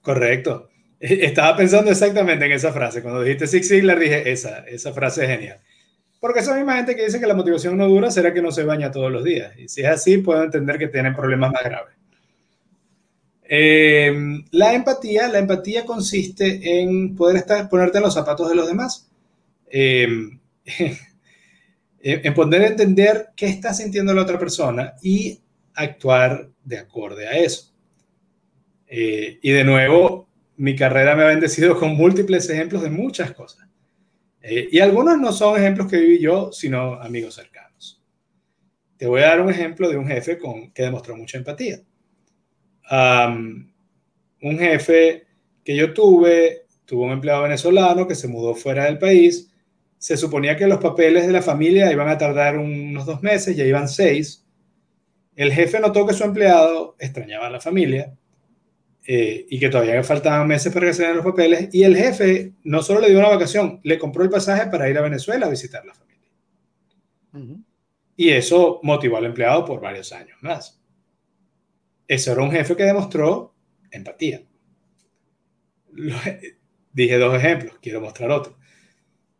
Correcto. 0.00 0.68
Estaba 1.00 1.56
pensando 1.56 1.90
exactamente 1.90 2.46
en 2.46 2.52
esa 2.52 2.72
frase. 2.72 3.02
Cuando 3.02 3.22
dijiste 3.22 3.48
Six 3.48 3.68
Ziglar, 3.68 3.98
dije, 3.98 4.30
esa, 4.30 4.60
esa 4.60 4.92
frase 4.92 5.24
es 5.24 5.28
genial. 5.28 5.60
Porque 6.22 6.38
esa 6.38 6.54
misma 6.54 6.76
gente 6.76 6.94
que 6.94 7.04
dice 7.04 7.18
que 7.18 7.26
la 7.26 7.34
motivación 7.34 7.76
no 7.76 7.88
dura 7.88 8.08
será 8.08 8.32
que 8.32 8.40
no 8.40 8.52
se 8.52 8.62
baña 8.62 8.92
todos 8.92 9.10
los 9.10 9.24
días. 9.24 9.58
Y 9.58 9.68
si 9.68 9.80
es 9.80 9.88
así, 9.88 10.18
puedo 10.18 10.40
entender 10.40 10.78
que 10.78 10.86
tienen 10.86 11.16
problemas 11.16 11.50
más 11.50 11.64
graves. 11.64 11.96
Eh, 13.42 14.14
la 14.52 14.72
empatía, 14.72 15.26
la 15.26 15.40
empatía 15.40 15.84
consiste 15.84 16.80
en 16.80 17.16
poder 17.16 17.38
estar, 17.38 17.68
ponerte 17.68 17.98
en 17.98 18.04
los 18.04 18.14
zapatos 18.14 18.48
de 18.48 18.54
los 18.54 18.68
demás. 18.68 19.10
Eh, 19.68 20.06
en 22.00 22.34
poder 22.34 22.62
entender 22.62 23.30
qué 23.34 23.46
está 23.46 23.74
sintiendo 23.74 24.14
la 24.14 24.22
otra 24.22 24.38
persona 24.38 24.94
y 25.02 25.40
actuar 25.74 26.50
de 26.62 26.78
acorde 26.78 27.26
a 27.26 27.32
eso. 27.32 27.74
Eh, 28.86 29.40
y 29.42 29.50
de 29.50 29.64
nuevo, 29.64 30.28
mi 30.56 30.76
carrera 30.76 31.16
me 31.16 31.24
ha 31.24 31.26
bendecido 31.26 31.76
con 31.76 31.96
múltiples 31.96 32.48
ejemplos 32.48 32.84
de 32.84 32.90
muchas 32.90 33.32
cosas. 33.32 33.71
Eh, 34.42 34.68
y 34.72 34.80
algunos 34.80 35.18
no 35.18 35.32
son 35.32 35.58
ejemplos 35.58 35.88
que 35.88 35.98
viví 35.98 36.18
yo, 36.18 36.50
sino 36.52 36.94
amigos 36.94 37.34
cercanos. 37.34 38.02
Te 38.96 39.06
voy 39.06 39.22
a 39.22 39.28
dar 39.28 39.40
un 39.40 39.50
ejemplo 39.50 39.88
de 39.88 39.96
un 39.96 40.06
jefe 40.06 40.38
con, 40.38 40.72
que 40.72 40.82
demostró 40.82 41.16
mucha 41.16 41.38
empatía. 41.38 41.80
un 44.42 44.58
jefe 44.58 45.26
que 45.64 45.76
yo 45.76 45.94
tuve, 45.94 46.66
tuvo 46.84 47.04
un 47.04 47.12
empleado 47.12 47.42
venezolano 47.44 48.06
que 48.06 48.14
se 48.14 48.28
mudó 48.28 48.54
fuera 48.54 48.84
del 48.84 48.98
país. 48.98 49.52
Se 49.98 50.16
suponía 50.16 50.56
que 50.56 50.66
los 50.66 50.78
papeles 50.78 51.26
de 51.26 51.32
la 51.32 51.42
familia 51.42 51.92
iban 51.92 52.08
a 52.08 52.18
tardar 52.18 52.58
unos 52.58 53.06
dos 53.06 53.22
meses, 53.22 53.56
ya 53.56 53.64
iban 53.64 53.88
seis. 53.88 54.44
El 55.36 55.52
jefe 55.52 55.80
notó 55.80 56.06
que 56.06 56.14
su 56.14 56.24
empleado 56.24 56.96
extrañaba 56.98 57.46
a 57.46 57.50
la 57.50 57.60
familia 57.60 58.16
eh, 59.04 59.46
y 59.48 59.58
que 59.58 59.68
todavía 59.68 60.02
faltaban 60.04 60.46
meses 60.46 60.72
para 60.72 60.86
que 60.86 60.94
se 60.94 61.14
los 61.14 61.24
papeles. 61.24 61.68
Y 61.72 61.82
el 61.84 61.96
jefe 61.96 62.52
no 62.64 62.82
solo 62.82 63.00
le 63.00 63.10
dio 63.10 63.18
una 63.18 63.28
vacación, 63.28 63.80
le 63.82 63.98
compró 63.98 64.22
el 64.22 64.30
pasaje 64.30 64.70
para 64.70 64.88
ir 64.88 64.96
a 64.98 65.02
Venezuela 65.02 65.46
a 65.46 65.50
visitar 65.50 65.84
la 65.84 65.94
familia. 65.94 66.30
Y 68.16 68.30
eso 68.30 68.80
motivó 68.82 69.16
al 69.16 69.24
empleado 69.24 69.64
por 69.64 69.80
varios 69.80 70.12
años 70.12 70.38
más. 70.42 70.80
Ese 72.06 72.30
era 72.30 72.42
un 72.42 72.52
jefe 72.52 72.76
que 72.76 72.84
demostró 72.84 73.54
empatía. 73.90 74.42
dije 76.92 77.18
dos 77.18 77.34
ejemplos, 77.34 77.78
quiero 77.80 78.00
mostrar 78.00 78.30
otro. 78.30 78.58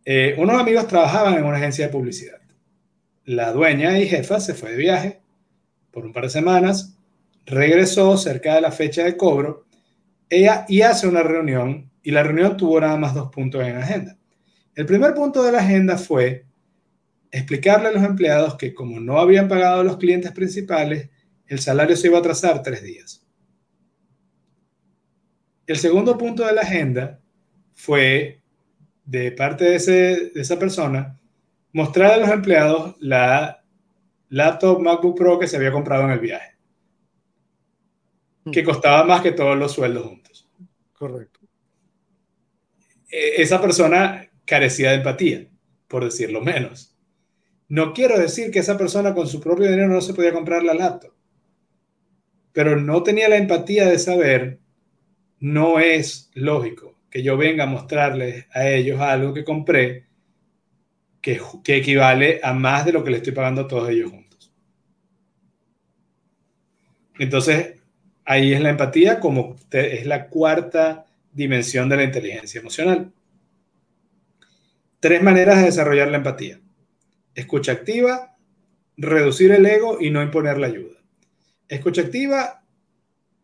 Eh, 0.05 0.35
unos 0.39 0.61
amigos 0.61 0.89
trabajaban 0.89 1.35
en 1.35 1.45
una 1.45 1.59
agencia 1.59 1.87
de 1.87 1.93
publicidad. 1.93 2.41
La 3.25 3.53
dueña 3.53 3.99
y 3.99 4.09
jefa 4.09 4.41
se 4.41 4.55
fue 4.55 4.73
de 4.73 4.77
viaje 4.77 5.21
por 5.93 6.05
un 6.05 6.13
par 6.13 6.25
de 6.25 6.31
semanas, 6.31 6.92
regresó 7.47 8.17
cerca 8.17 8.55
de 8.55 8.61
la 8.61 8.73
fecha 8.73 9.05
de 9.05 9.17
cobro 9.17 9.67
ella, 10.33 10.65
y 10.67 10.81
hace 10.81 11.07
una 11.07 11.23
reunión 11.23 11.91
y 12.03 12.11
la 12.11 12.23
reunión 12.23 12.57
tuvo 12.57 12.81
nada 12.81 12.97
más 12.97 13.13
dos 13.13 13.31
puntos 13.31 13.63
en 13.63 13.77
agenda. 13.77 14.17
El 14.75 14.87
primer 14.87 15.13
punto 15.13 15.43
de 15.43 15.53
la 15.53 15.59
agenda 15.59 15.99
fue 15.99 16.47
explicarle 17.31 17.89
a 17.89 17.93
los 17.93 18.03
empleados 18.03 18.57
que 18.57 18.73
como 18.73 18.99
no 18.99 19.19
habían 19.19 19.47
pagado 19.47 19.81
a 19.81 19.85
los 19.85 19.99
clientes 19.99 20.33
principales, 20.33 21.11
el 21.47 21.59
salario 21.59 21.97
se 21.97 22.09
iba 22.09 22.17
a 22.17 22.21
atrasar 22.21 22.63
tres 22.63 22.83
días. 22.83 23.27
El 25.67 25.77
segundo 25.77 26.17
punto 26.17 26.47
de 26.47 26.55
la 26.55 26.63
agenda 26.63 27.21
fue, 27.75 28.43
de 29.05 29.33
parte 29.33 29.65
de, 29.65 29.79
de 30.35 30.41
esa 30.41 30.59
persona, 30.59 31.21
mostrar 31.73 32.13
a 32.13 32.17
los 32.17 32.31
empleados 32.31 32.97
la 33.01 33.63
laptop 34.31 34.81
MacBook 34.81 35.17
Pro 35.17 35.39
que 35.39 35.47
se 35.47 35.57
había 35.59 35.73
comprado 35.73 36.05
en 36.05 36.11
el 36.11 36.21
viaje, 36.21 36.52
que 38.51 38.65
costaba 38.65 39.05
más 39.05 39.21
que 39.23 39.33
todos 39.33 39.57
los 39.57 39.73
sueldos 39.73 40.07
juntos. 40.07 40.49
Correcto. 40.93 41.41
E, 43.11 43.43
esa 43.43 43.61
persona 43.61 44.29
carecía 44.45 44.91
de 44.91 44.97
empatía, 44.97 45.47
por 45.87 46.05
decirlo 46.05 46.41
menos. 46.41 46.97
No 47.69 47.93
quiero 47.93 48.19
decir 48.19 48.51
que 48.51 48.59
esa 48.59 48.77
persona 48.77 49.15
con 49.15 49.27
su 49.27 49.41
propio 49.41 49.71
dinero 49.71 49.89
no 49.89 50.01
se 50.01 50.15
podía 50.15 50.33
comprar 50.33 50.63
la 50.63 50.75
laptop, 50.75 51.13
pero 52.53 52.79
no 52.79 53.03
tenía 53.03 53.29
la 53.29 53.37
empatía 53.37 53.87
de 53.87 53.99
saber 53.99 54.59
no 55.39 55.81
es 55.81 56.31
lógico 56.35 56.99
que 57.11 57.23
yo 57.23 57.37
venga 57.37 57.65
a 57.65 57.67
mostrarles 57.67 58.47
a 58.53 58.69
ellos 58.69 59.01
algo 59.01 59.35
que 59.35 59.45
compré 59.45 60.07
que, 61.21 61.41
equivale 61.67 62.41
a 62.43 62.53
más 62.53 62.85
de 62.85 62.93
lo 62.93 63.05
que 63.05 63.11
le 63.11 63.19
estoy 63.19 63.33
pagando 63.33 63.63
a 63.63 63.69
todos 63.69 63.89
ellos 63.89 64.11
juntos. 64.11 64.53
Entonces, 67.19 67.82
ahí 68.25 68.53
es 68.53 68.61
la 68.61 68.71
empatía 68.71 69.21
como 69.21 69.57
es 69.71 70.07
la 70.07 70.29
cuarta 70.29 71.07
dimensión 71.33 71.89
de 71.89 71.97
la 71.97 72.05
inteligencia 72.05 72.61
emocional. 72.61 73.13
Tres 75.01 75.23
maneras 75.23 75.59
de 75.59 75.65
desarrollar 75.65 76.09
la 76.09 76.19
empatía. 76.19 76.61
Escucha 77.35 77.73
activa, 77.73 78.37
reducir 78.97 79.51
el 79.53 79.67
ego 79.67 79.99
y 80.01 80.11
no 80.11 80.23
imponer 80.23 80.59
la 80.59 80.69
ayuda. 80.69 80.99
Escucha 81.69 82.03
activa 82.03 82.63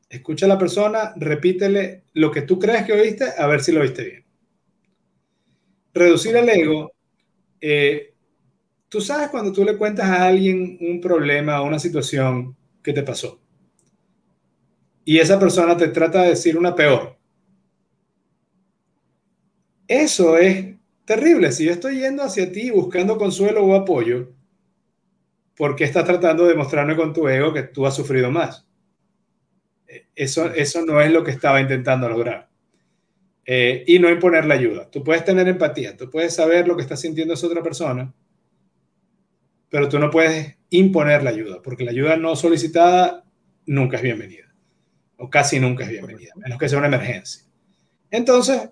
Escucha 0.09 0.47
a 0.47 0.49
la 0.49 0.59
persona, 0.59 1.13
repítele 1.17 2.05
lo 2.15 2.31
que 2.31 2.43
tú 2.43 2.59
crees 2.59 2.85
que 2.85 2.95
oíste, 2.95 3.27
a 3.37 3.47
ver 3.47 3.61
si 3.61 3.73
lo 3.73 3.83
oíste 3.83 4.05
bien. 4.05 4.25
Reducir 5.93 6.35
el 6.37 6.49
ego. 6.49 6.93
Eh, 7.61 8.15
tú 8.89 9.03
sabes 9.03 9.29
cuando 9.29 9.53
tú 9.53 9.65
le 9.65 9.77
cuentas 9.77 10.07
a 10.07 10.27
alguien 10.27 10.79
un 10.81 11.01
problema 11.01 11.61
o 11.61 11.67
una 11.67 11.79
situación 11.79 12.57
que 12.83 12.95
te 12.95 13.03
pasó 13.03 13.39
y 15.09 15.21
esa 15.21 15.41
persona 15.41 15.75
te 15.75 15.89
trata 15.89 16.21
de 16.21 16.29
decir 16.29 16.59
una 16.59 16.75
peor. 16.75 17.17
Eso 19.87 20.37
es 20.37 20.75
terrible. 21.07 21.51
Si 21.51 21.65
yo 21.65 21.73
estoy 21.73 22.01
yendo 22.01 22.23
hacia 22.23 22.53
ti 22.53 22.71
buscando 22.71 23.17
consuelo 23.17 23.65
o 23.65 23.75
apoyo, 23.75 24.35
¿por 25.57 25.77
qué 25.77 25.85
estás 25.85 26.05
tratando 26.05 26.45
de 26.45 26.55
mostrarme 26.55 26.95
con 26.95 27.15
tu 27.15 27.27
ego 27.27 27.55
que 27.55 27.63
tú 27.63 27.87
has 27.87 27.97
sufrido 27.97 28.31
más? 28.31 28.69
Eso, 30.15 30.53
eso 30.53 30.85
no 30.85 31.01
es 31.01 31.11
lo 31.11 31.25
que 31.25 31.31
estaba 31.31 31.59
intentando 31.63 32.07
lograr. 32.07 32.51
Eh, 33.47 33.85
y 33.87 33.99
no 34.01 34.11
imponer 34.11 34.45
la 34.45 34.57
ayuda. 34.57 34.91
Tú 34.91 35.03
puedes 35.03 35.25
tener 35.25 35.49
empatía, 35.49 35.97
tú 35.97 36.11
puedes 36.11 36.35
saber 36.35 36.69
lo 36.69 36.77
que 36.77 36.83
está 36.83 36.99
sintiendo 36.99 37.33
esa 37.33 37.47
otra 37.47 37.63
persona, 37.63 38.13
pero 39.71 39.89
tú 39.89 39.99
no 39.99 40.11
puedes 40.11 40.59
imponer 40.69 41.23
la 41.23 41.31
ayuda, 41.31 41.63
porque 41.63 41.87
la 41.87 41.93
ayuda 41.93 42.19
no 42.19 42.37
solicitada 42.37 43.25
nunca 43.65 43.97
es 43.97 44.03
bienvenida, 44.03 44.48
o 45.19 45.29
casi 45.29 45.61
nunca 45.61 45.85
es 45.85 45.91
bienvenida, 45.91 46.33
menos 46.37 46.59
que 46.59 46.69
sea 46.69 46.79
una 46.79 46.87
emergencia. 46.87 47.45
Entonces, 48.11 48.71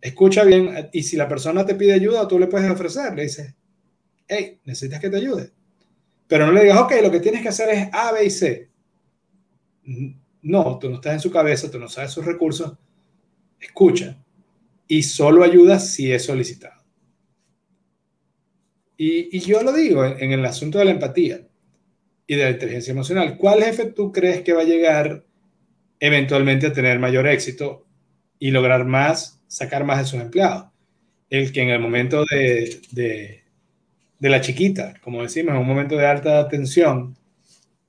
escucha 0.00 0.44
bien, 0.44 0.88
y 0.92 1.02
si 1.02 1.16
la 1.16 1.28
persona 1.28 1.66
te 1.66 1.74
pide 1.74 1.92
ayuda, 1.92 2.26
tú 2.26 2.38
le 2.38 2.46
puedes 2.46 2.70
ofrecer, 2.70 3.14
le 3.14 3.24
dices, 3.24 3.54
hey, 4.26 4.60
necesitas 4.64 5.00
que 5.00 5.10
te 5.10 5.16
ayude. 5.16 5.52
Pero 6.26 6.46
no 6.46 6.52
le 6.52 6.62
digas, 6.62 6.78
ok, 6.78 6.92
lo 7.02 7.10
que 7.10 7.20
tienes 7.20 7.42
que 7.42 7.48
hacer 7.48 7.68
es 7.70 7.88
A, 7.92 8.12
B 8.12 8.24
y 8.24 8.30
C. 8.30 8.70
No, 10.42 10.78
tú 10.78 10.88
no 10.88 10.96
estás 10.96 11.14
en 11.14 11.20
su 11.20 11.30
cabeza, 11.30 11.70
tú 11.70 11.78
no 11.78 11.88
sabes 11.88 12.10
sus 12.10 12.24
recursos. 12.24 12.76
Escucha 13.60 14.22
y 14.86 15.02
solo 15.02 15.42
ayuda 15.42 15.78
si 15.78 16.12
es 16.12 16.24
solicitado. 16.24 16.82
Y, 18.96 19.40
yo 19.40 19.62
lo 19.62 19.72
digo 19.72 20.04
en, 20.04 20.32
el 20.32 20.44
asunto 20.44 20.78
de 20.78 20.84
la 20.84 20.92
empatía 20.92 21.46
y 22.26 22.36
de 22.36 22.44
la 22.44 22.50
inteligencia 22.50 22.92
emocional. 22.92 23.36
¿Cuál 23.36 23.62
jefe 23.62 23.86
tú 23.86 24.12
crees 24.12 24.42
que 24.42 24.52
va 24.52 24.62
a 24.62 24.66
llegar 24.66 25.24
eventualmente 26.00 26.66
a 26.66 26.72
tener 26.72 26.98
mayor 26.98 27.26
éxito 27.26 27.86
y 28.38 28.50
lograr 28.50 28.84
más, 28.84 29.42
sacar 29.46 29.84
más 29.84 29.98
de 29.98 30.04
sus 30.04 30.20
empleados? 30.20 30.66
El 31.30 31.52
que 31.52 31.62
en 31.62 31.70
el 31.70 31.80
momento 31.80 32.24
de, 32.30 32.80
de, 32.92 33.42
la 34.20 34.40
chiquita, 34.40 34.94
como 35.02 35.22
decimos, 35.22 35.54
en 35.54 35.60
un 35.60 35.66
momento 35.66 35.96
de 35.96 36.06
alta 36.06 36.48
tensión, 36.48 37.16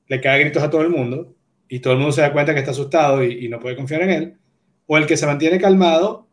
le 0.08 0.22
cae 0.22 0.40
gritos 0.40 0.64
a 0.64 0.70
todo 0.70 0.82
el 0.82 0.90
mundo 0.90 1.36
y 1.68 1.80
todo 1.80 1.94
el 1.94 2.00
mundo 2.00 2.12
se 2.12 2.22
da 2.22 2.34
cuenta 2.34 2.54
que 2.54 2.60
está 2.60 2.72
asustado 2.72 3.24
y, 3.24 3.48
no 3.50 3.60
puede 3.60 3.76
confiar 3.76 4.02
en 4.04 4.10
él, 4.10 4.38
o 4.86 4.98
el 4.98 5.06
que 5.06 5.18
se 5.18 5.26
mantiene 5.26 5.60
calmado 5.60 6.28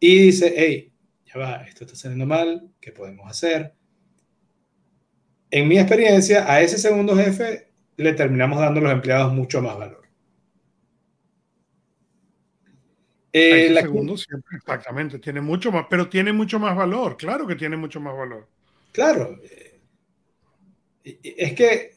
y 0.00 0.18
dice, 0.18 0.54
hey, 0.56 0.92
ya 1.26 1.38
va, 1.38 1.64
esto 1.68 1.84
está 1.84 1.96
saliendo 1.96 2.26
mal, 2.26 2.70
¿qué 2.80 2.92
podemos 2.92 3.28
hacer? 3.30 3.74
En 5.50 5.68
mi 5.68 5.78
experiencia, 5.78 6.50
a 6.50 6.60
ese 6.60 6.78
segundo 6.78 7.16
jefe 7.16 7.68
le 7.96 8.12
terminamos 8.12 8.60
dando 8.60 8.80
a 8.80 8.82
los 8.84 8.92
empleados 8.92 9.32
mucho 9.32 9.62
más 9.62 9.76
valor. 9.78 10.02
el 13.32 13.76
segundo 13.76 14.16
siempre, 14.16 14.56
exactamente, 14.56 15.18
tiene 15.18 15.40
mucho 15.40 15.70
más, 15.70 15.86
pero 15.88 16.08
tiene 16.08 16.32
mucho 16.32 16.58
más 16.58 16.76
valor, 16.76 17.16
claro 17.16 17.46
que 17.46 17.56
tiene 17.56 17.76
mucho 17.76 18.00
más 18.00 18.16
valor. 18.16 18.48
Claro, 18.92 19.38
es 21.04 21.52
que 21.54 21.92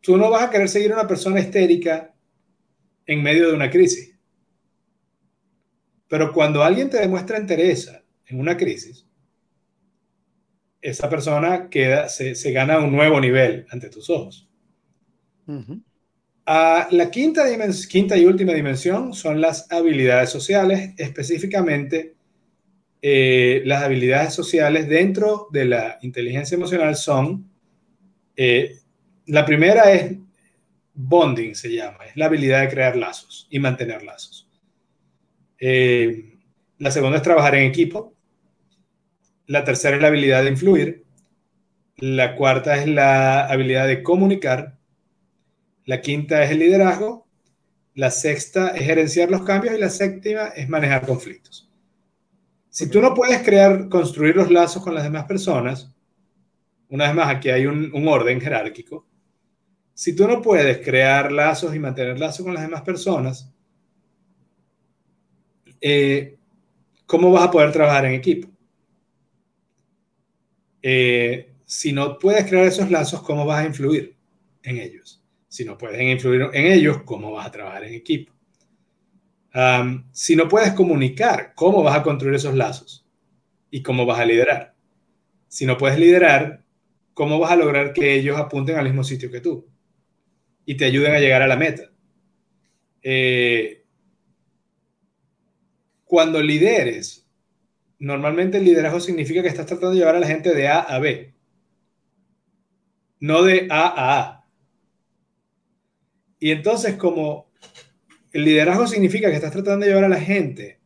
tú 0.00 0.16
no 0.16 0.30
vas 0.30 0.44
a 0.44 0.50
querer 0.50 0.68
seguir 0.68 0.92
a 0.92 0.96
una 0.96 1.08
persona 1.08 1.40
histérica 1.40 2.14
en 3.06 3.22
medio 3.22 3.48
de 3.48 3.54
una 3.54 3.70
crisis. 3.70 4.14
Pero 6.08 6.32
cuando 6.32 6.62
alguien 6.62 6.90
te 6.90 6.98
demuestra 6.98 7.38
interés 7.38 7.90
en 8.26 8.40
una 8.40 8.56
crisis, 8.56 9.06
esa 10.80 11.08
persona 11.08 11.68
queda, 11.68 12.08
se, 12.08 12.34
gana 12.52 12.78
un 12.78 12.92
nuevo 12.92 13.20
nivel 13.20 13.66
ante 13.70 13.90
tus 13.90 14.08
ojos. 14.10 14.48
Ah, 16.46 16.88
la 16.90 17.10
quinta, 17.10 17.44
quinta 17.88 18.16
y 18.16 18.24
última 18.24 18.52
dimensión 18.52 19.14
son 19.14 19.40
las 19.40 19.70
habilidades 19.70 20.30
sociales, 20.30 20.94
específicamente 20.96 22.14
eh, 23.02 23.62
las 23.64 23.82
habilidades 23.82 24.34
sociales 24.34 24.88
dentro 24.88 25.48
de 25.50 25.64
la 25.64 25.98
inteligencia 26.02 26.54
emocional 26.54 26.96
son 26.96 27.50
eh, 28.36 28.78
la 29.26 29.44
primera 29.46 29.92
es 29.92 30.16
bonding, 30.94 31.54
se 31.54 31.72
llama, 31.72 31.98
es 32.06 32.16
la 32.16 32.26
habilidad 32.26 32.60
de 32.60 32.68
crear 32.68 32.96
lazos 32.96 33.46
y 33.50 33.58
mantener 33.58 34.02
lazos. 34.02 34.48
Eh, 35.58 36.36
la 36.78 36.90
segunda 36.90 37.18
es 37.18 37.22
trabajar 37.22 37.54
en 37.54 37.64
equipo. 37.64 38.14
La 39.50 39.64
tercera 39.64 39.96
es 39.96 40.02
la 40.02 40.06
habilidad 40.06 40.44
de 40.44 40.50
influir. 40.50 41.04
La 41.96 42.36
cuarta 42.36 42.76
es 42.76 42.86
la 42.86 43.46
habilidad 43.46 43.88
de 43.88 44.00
comunicar. 44.00 44.78
La 45.86 46.00
quinta 46.00 46.44
es 46.44 46.52
el 46.52 46.60
liderazgo. 46.60 47.26
La 47.96 48.12
sexta 48.12 48.68
es 48.68 48.84
gerenciar 48.84 49.28
los 49.28 49.42
cambios 49.42 49.74
y 49.74 49.80
la 49.80 49.90
séptima 49.90 50.50
es 50.54 50.68
manejar 50.68 51.04
conflictos. 51.04 51.68
Si 52.68 52.88
tú 52.88 53.00
no 53.00 53.12
puedes 53.12 53.42
crear, 53.42 53.88
construir 53.88 54.36
los 54.36 54.52
lazos 54.52 54.84
con 54.84 54.94
las 54.94 55.02
demás 55.02 55.24
personas, 55.24 55.92
una 56.88 57.06
vez 57.06 57.14
más, 57.16 57.34
aquí 57.34 57.50
hay 57.50 57.66
un, 57.66 57.90
orden 58.06 58.40
jerárquico. 58.40 59.04
Si 59.94 60.14
tú 60.14 60.28
no 60.28 60.40
puedes 60.40 60.78
crear 60.78 61.32
lazos 61.32 61.74
y 61.74 61.80
mantener 61.80 62.20
lazos 62.20 62.44
con 62.44 62.54
las 62.54 62.62
demás 62.62 62.82
personas, 62.82 63.52
eh, 65.80 66.38
¿cómo 67.04 67.32
vas 67.32 67.48
a 67.48 67.50
poder 67.50 67.72
trabajar 67.72 68.04
en 68.04 68.12
equipo? 68.12 68.48
Eh, 70.82 71.52
si 71.64 71.92
no 71.92 72.18
puedes 72.18 72.46
crear 72.46 72.66
esos 72.66 72.90
lazos, 72.90 73.22
¿cómo 73.22 73.46
vas 73.46 73.64
a 73.64 73.66
influir 73.66 74.16
en 74.62 74.78
ellos? 74.78 75.22
Si 75.48 75.64
no 75.64 75.76
puedes 75.76 76.00
influir 76.00 76.48
en 76.52 76.66
ellos, 76.66 77.02
¿cómo 77.04 77.32
vas 77.32 77.46
a 77.46 77.50
trabajar 77.50 77.84
en 77.84 77.94
equipo? 77.94 78.32
si 80.12 80.36
no 80.36 80.48
puedes 80.48 80.72
comunicar, 80.74 81.54
¿cómo 81.56 81.82
vas 81.82 81.96
a 81.96 82.02
construir 82.04 82.36
esos 82.36 82.54
lazos? 82.54 83.04
¿Y 83.68 83.82
cómo 83.82 84.06
vas 84.06 84.20
a 84.20 84.24
liderar? 84.24 84.74
Si 85.48 85.66
no 85.66 85.76
puedes 85.76 85.98
liderar, 85.98 86.62
¿cómo 87.14 87.40
vas 87.40 87.50
a 87.50 87.56
lograr 87.56 87.92
que 87.92 88.14
ellos 88.14 88.38
apunten 88.38 88.76
al 88.76 88.84
mismo 88.84 89.02
sitio 89.02 89.28
que 89.28 89.40
tú 89.40 89.66
y 90.64 90.76
te 90.76 90.84
ayuden 90.84 91.14
a 91.14 91.18
llegar 91.18 91.42
a 91.42 91.48
la 91.48 91.56
meta? 91.56 91.90
Eh, 93.02 93.84
cuando 96.04 96.40
lideres, 96.42 97.19
normalmente 98.00 98.58
el 98.58 98.64
liderazgo 98.64 98.98
significa 98.98 99.42
que 99.42 99.48
estás 99.48 99.66
tratando 99.66 99.92
de 99.92 99.98
llevar 99.98 100.16
a 100.16 100.20
la 100.20 100.26
gente 100.26 100.54
de 100.54 100.66
A 100.68 100.80
a 100.80 100.98
B, 100.98 101.34
no 103.20 103.42
de 103.42 103.68
A 103.70 103.86
a 103.86 104.20
A. 104.20 104.46
Y 106.38 106.50
entonces, 106.50 106.96
como 106.96 107.52
el 108.32 108.44
liderazgo 108.44 108.86
significa 108.86 109.28
que 109.28 109.36
estás 109.36 109.52
tratando 109.52 109.84
de 109.84 109.92
llevar 109.92 110.04
a 110.04 110.08
la 110.08 110.20
gente 110.20 110.80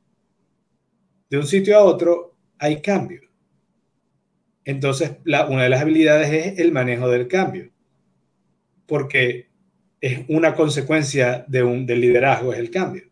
de 1.31 1.39
un 1.39 1.47
sitio 1.47 1.79
a 1.79 1.83
otro, 1.83 2.37
hay 2.59 2.83
cambio. 2.83 3.23
Entonces, 4.65 5.19
una 5.25 5.63
de 5.63 5.69
las 5.69 5.83
habilidades 5.83 6.33
es 6.33 6.59
el 6.59 6.73
manejo 6.73 7.09
del 7.09 7.29
cambio, 7.29 7.71
porque 8.87 9.49
es 10.01 10.25
una 10.29 10.55
consecuencia 10.55 11.45
de 11.47 11.63
un, 11.63 11.87
del 11.87 12.01
liderazgo, 12.01 12.53
es 12.53 12.59
el 12.59 12.71
cambio. 12.71 13.05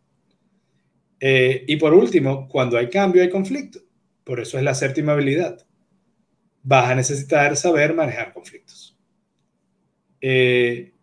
Eh, 1.19 1.63
y 1.67 1.77
por 1.77 1.93
último, 1.93 2.49
cuando 2.49 2.77
hay 2.77 2.89
cambio, 2.89 3.21
hay 3.21 3.29
conflicto. 3.29 3.79
Por 4.23 4.39
eso 4.39 4.57
es 4.57 4.63
la 4.63 4.75
séptima 4.75 5.13
habilidad. 5.13 5.65
Vas 6.63 6.89
a 6.89 6.95
necesitar 6.95 7.55
saber 7.57 7.93
manejar 7.93 8.33
conflictos. 8.33 8.97
Eh, 10.21 10.93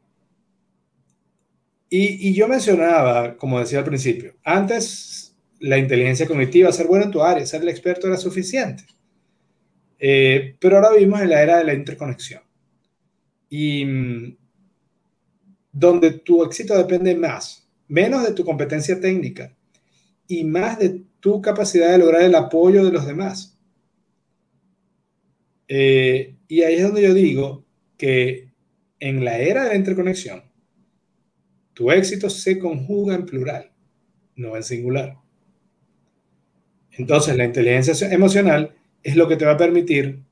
y, 1.90 2.32
yo 2.32 2.46
mencionaba, 2.48 3.36
como 3.36 3.58
decía 3.58 3.80
al 3.80 3.84
principio, 3.84 4.36
antes 4.44 5.36
la 5.58 5.76
inteligencia 5.76 6.26
cognitiva, 6.26 6.72
ser 6.72 6.86
bueno 6.86 7.04
en 7.04 7.10
tu 7.10 7.20
área, 7.20 7.44
ser 7.44 7.62
el 7.62 7.68
experto 7.68 8.06
era 8.06 8.16
suficiente. 8.16 8.84
Eh, 9.98 10.56
pero 10.60 10.76
ahora 10.76 10.92
vivimos 10.92 11.20
en 11.20 11.30
la 11.30 11.42
era 11.42 11.58
de 11.58 11.64
la 11.64 11.74
interconexión. 11.74 12.42
Y 13.50 13.84
mm, 13.84 14.36
donde 15.72 16.12
tu 16.12 16.44
éxito 16.44 16.78
depende 16.78 17.14
más, 17.14 17.68
menos 17.88 18.22
de 18.24 18.32
tu 18.32 18.44
competencia 18.44 19.00
técnica 19.00 19.54
y 20.26 20.44
más 20.44 20.78
de 20.78 21.02
tu 21.20 21.40
capacidad 21.40 21.92
de 21.92 21.98
lograr 21.98 22.22
el 22.22 22.34
apoyo 22.34 22.84
de 22.84 22.92
los 22.92 23.06
demás. 23.06 23.58
Eh, 25.68 26.36
y 26.48 26.62
ahí 26.62 26.76
es 26.76 26.82
donde 26.82 27.02
yo 27.02 27.14
digo 27.14 27.64
que 27.96 28.50
en 28.98 29.24
la 29.24 29.38
era 29.38 29.64
de 29.64 29.68
la 29.70 29.76
interconexión, 29.76 30.42
tu 31.74 31.90
éxito 31.90 32.28
se 32.28 32.58
conjuga 32.58 33.14
en 33.14 33.24
plural, 33.24 33.72
no 34.34 34.56
en 34.56 34.62
singular. 34.62 35.16
Entonces, 36.92 37.36
la 37.36 37.44
inteligencia 37.44 38.12
emocional 38.12 38.74
es 39.02 39.16
lo 39.16 39.28
que 39.28 39.36
te 39.36 39.44
va 39.44 39.52
a 39.52 39.56
permitir 39.56 40.24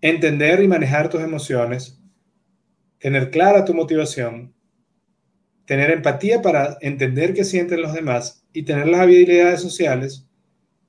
entender 0.00 0.62
y 0.62 0.68
manejar 0.68 1.10
tus 1.10 1.20
emociones, 1.20 2.00
tener 2.98 3.30
clara 3.30 3.64
tu 3.64 3.74
motivación, 3.74 4.54
tener 5.68 5.90
empatía 5.90 6.40
para 6.40 6.78
entender 6.80 7.34
qué 7.34 7.44
sienten 7.44 7.82
los 7.82 7.92
demás 7.92 8.42
y 8.54 8.62
tener 8.62 8.88
las 8.88 9.00
habilidades 9.00 9.60
sociales 9.60 10.26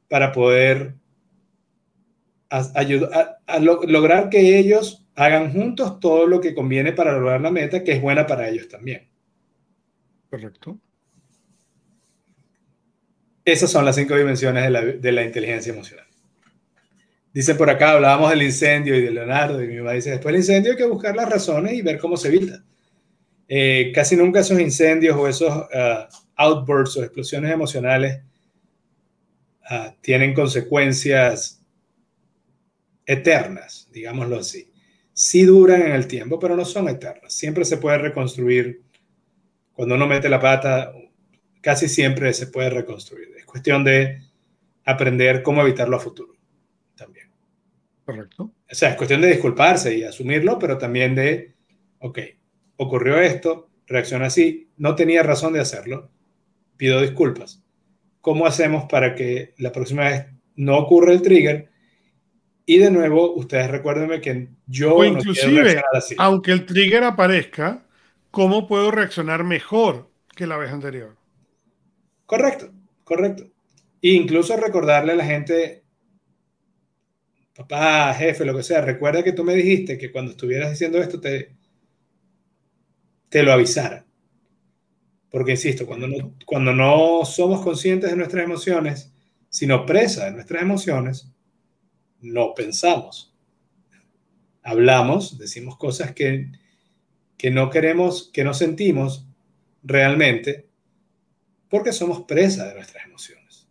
para 0.08 0.32
poder 0.32 0.96
ayudar 2.50 3.40
a, 3.46 3.60
lograr 3.60 4.30
que 4.30 4.58
ellos 4.58 5.06
hagan 5.16 5.52
juntos 5.52 6.00
todo 6.00 6.28
lo 6.28 6.40
que 6.40 6.56
conviene 6.56 6.94
para 6.94 7.12
lograr 7.12 7.42
la 7.42 7.52
meta, 7.52 7.84
que 7.84 7.92
es 7.92 8.02
buena 8.02 8.26
para 8.26 8.48
ellos 8.48 8.70
también. 8.70 9.10
Correcto. 10.30 10.80
Esas 13.44 13.70
son 13.70 13.84
las 13.84 13.98
cinco 13.98 14.16
dimensiones 14.16 14.64
de 15.02 15.12
la, 15.12 15.26
inteligencia 15.26 15.74
emocional. 15.74 16.08
Dice 17.34 17.54
por 17.54 17.70
acá, 17.70 17.92
hablábamos 17.92 18.30
del 18.30 18.44
incendio 18.44 18.96
y 18.96 19.02
de 19.02 19.12
Leonardo, 19.12 19.62
y 19.62 19.68
mi 19.68 19.76
mamá 19.76 19.92
dice, 19.92 20.12
después 20.12 20.32
del 20.32 20.40
incendio 20.40 20.72
hay 20.72 20.78
que 20.78 20.86
buscar 20.86 21.18
las 21.18 21.30
razones 21.30 21.74
y 21.74 21.82
ver 21.82 22.00
cómo 22.00 22.16
se 22.16 22.30
evita. 22.30 22.64
Eh, 23.52 23.92
casi 23.96 24.16
nunca 24.16 24.42
esos 24.42 24.60
incendios 24.60 25.18
o 25.18 25.28
esos 25.28 25.52
uh, 25.52 26.06
outbursts 26.36 26.98
o 26.98 27.04
explosiones 27.04 27.52
emocionales 27.52 28.22
uh, 29.72 29.92
tienen 30.02 30.36
consecuencias 30.36 31.60
eternas, 33.08 33.90
digámoslo 33.92 34.38
así. 34.38 34.72
Sí 35.14 35.46
duran 35.46 35.82
en 35.82 35.94
el 35.94 36.08
tiempo, 36.08 36.38
pero 36.38 36.56
no 36.56 36.64
son 36.64 36.90
eternas. 36.90 37.34
Siempre 37.34 37.66
se 37.66 37.78
puede 37.78 37.98
reconstruir. 37.98 38.84
Cuando 39.74 39.96
uno 39.96 40.06
mete 40.06 40.30
la 40.30 40.40
pata, 40.40 40.94
casi 41.60 41.90
siempre 41.90 42.32
se 42.34 42.48
puede 42.48 42.70
reconstruir. 42.70 43.30
Es 43.36 43.46
cuestión 43.46 43.84
de 43.84 44.22
aprender 44.86 45.42
cómo 45.42 45.64
evitarlo 45.64 45.98
a 45.98 46.00
futuro 46.00 46.36
también. 46.96 47.32
Correcto. 48.06 48.44
O 48.44 48.76
sea, 48.76 48.92
es 48.92 48.96
cuestión 48.96 49.22
de 49.22 49.30
disculparse 49.30 49.98
y 49.98 50.04
asumirlo, 50.04 50.60
pero 50.60 50.78
también 50.78 51.16
de, 51.16 51.56
ok, 51.98 52.20
ocurrió 52.80 53.20
esto, 53.20 53.70
reacciona 53.88 54.28
así, 54.28 54.70
no 54.78 54.96
tenía 54.96 55.22
razón 55.22 55.52
de 55.52 55.60
hacerlo, 55.60 56.10
pido 56.78 57.02
disculpas. 57.02 57.62
¿Cómo 58.22 58.46
hacemos 58.46 58.86
para 58.90 59.16
que 59.16 59.54
la 59.58 59.74
próxima 59.74 60.06
vez 60.06 60.28
no 60.56 60.78
ocurra 60.78 61.12
el 61.12 61.22
trigger? 61.22 61.70
Y 62.66 62.78
de 62.78 62.90
nuevo, 62.90 63.34
ustedes 63.34 63.70
recuérdenme 63.70 64.22
que 64.22 64.48
yo 64.66 64.96
o 64.96 65.04
inclusive, 65.04 65.82
aunque 66.18 66.54
el 66.54 66.66
trigger 66.66 67.04
aparezca, 67.04 67.86
¿cómo 68.32 68.66
puedo 68.66 68.92
reaccionar 68.92 69.44
mejor 69.44 70.10
que 70.34 70.48
la 70.48 70.56
vez 70.56 70.72
anterior? 70.72 71.18
Correcto, 72.26 72.72
correcto. 73.04 73.44
E 74.02 74.12
incluso 74.12 74.56
recordarle 74.56 75.12
a 75.12 75.16
la 75.16 75.26
gente, 75.26 75.84
papá, 77.54 78.14
jefe, 78.14 78.46
lo 78.46 78.56
que 78.56 78.64
sea, 78.64 78.80
recuerda 78.82 79.24
que 79.24 79.34
tú 79.34 79.44
me 79.44 79.56
dijiste 79.56 79.98
que 79.98 80.14
cuando 80.14 80.32
estuvieras 80.32 80.70
diciendo 80.70 81.00
esto 81.00 81.20
te, 81.20 81.59
te 83.30 83.44
lo 83.44 83.54
avisara. 83.54 84.06
Porque, 85.32 85.52
insisto, 85.52 85.86
cuando 85.86 86.08
no, 86.08 86.36
cuando 86.46 86.74
no 86.74 87.24
somos 87.24 87.62
conscientes 87.62 88.10
de 88.10 88.18
nuestras 88.18 88.44
emociones, 88.44 89.14
sino 89.50 89.86
presa 89.86 90.26
de 90.26 90.32
nuestras 90.32 90.62
emociones, 90.62 91.32
no 92.22 92.54
pensamos. 92.54 93.34
Hablamos, 94.64 95.38
decimos 95.38 95.78
cosas 95.78 96.14
que, 96.14 96.52
que 97.38 97.52
no 97.52 97.70
queremos, 97.70 98.30
que 98.34 98.44
no 98.44 98.54
sentimos 98.54 99.28
realmente, 99.84 100.68
porque 101.70 101.94
somos 101.94 102.24
presa 102.24 102.68
de 102.68 102.76
nuestras 102.76 103.06
emociones. 103.06 103.68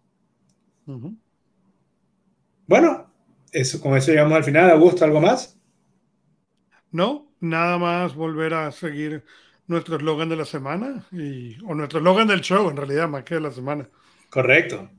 Bueno, 2.66 3.12
eso, 3.52 3.80
con 3.80 3.96
eso 3.96 4.10
llegamos 4.10 4.36
al 4.36 4.44
final. 4.44 4.70
Augusto, 4.70 5.04
¿algo 5.04 5.20
más? 5.20 5.58
No, 6.90 7.30
nada 7.40 7.78
más 7.78 8.14
volver 8.14 8.54
a 8.54 8.70
seguir 8.72 9.24
nuestro 9.68 9.96
eslogan 9.96 10.28
de 10.28 10.36
la 10.36 10.44
semana 10.44 11.06
y, 11.12 11.56
o 11.64 11.74
nuestro 11.74 12.00
eslogan 12.00 12.26
del 12.26 12.40
show, 12.40 12.68
en 12.68 12.76
realidad, 12.76 13.08
más 13.08 13.22
que 13.22 13.36
de 13.36 13.42
la 13.42 13.52
semana. 13.52 13.88
Correcto. 14.30 14.90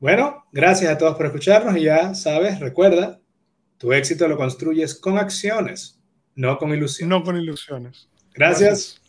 Bueno, 0.00 0.44
gracias 0.52 0.92
a 0.92 0.98
todos 0.98 1.16
por 1.16 1.26
escucharnos 1.26 1.76
y 1.76 1.84
ya 1.84 2.14
sabes, 2.14 2.60
recuerda, 2.60 3.20
tu 3.78 3.92
éxito 3.92 4.26
lo 4.26 4.36
construyes 4.36 4.94
con 4.94 5.18
acciones, 5.18 6.00
no 6.34 6.58
con 6.58 6.74
ilusiones. 6.74 7.08
No 7.08 7.22
con 7.22 7.36
ilusiones. 7.36 8.08
gracias. 8.34 9.00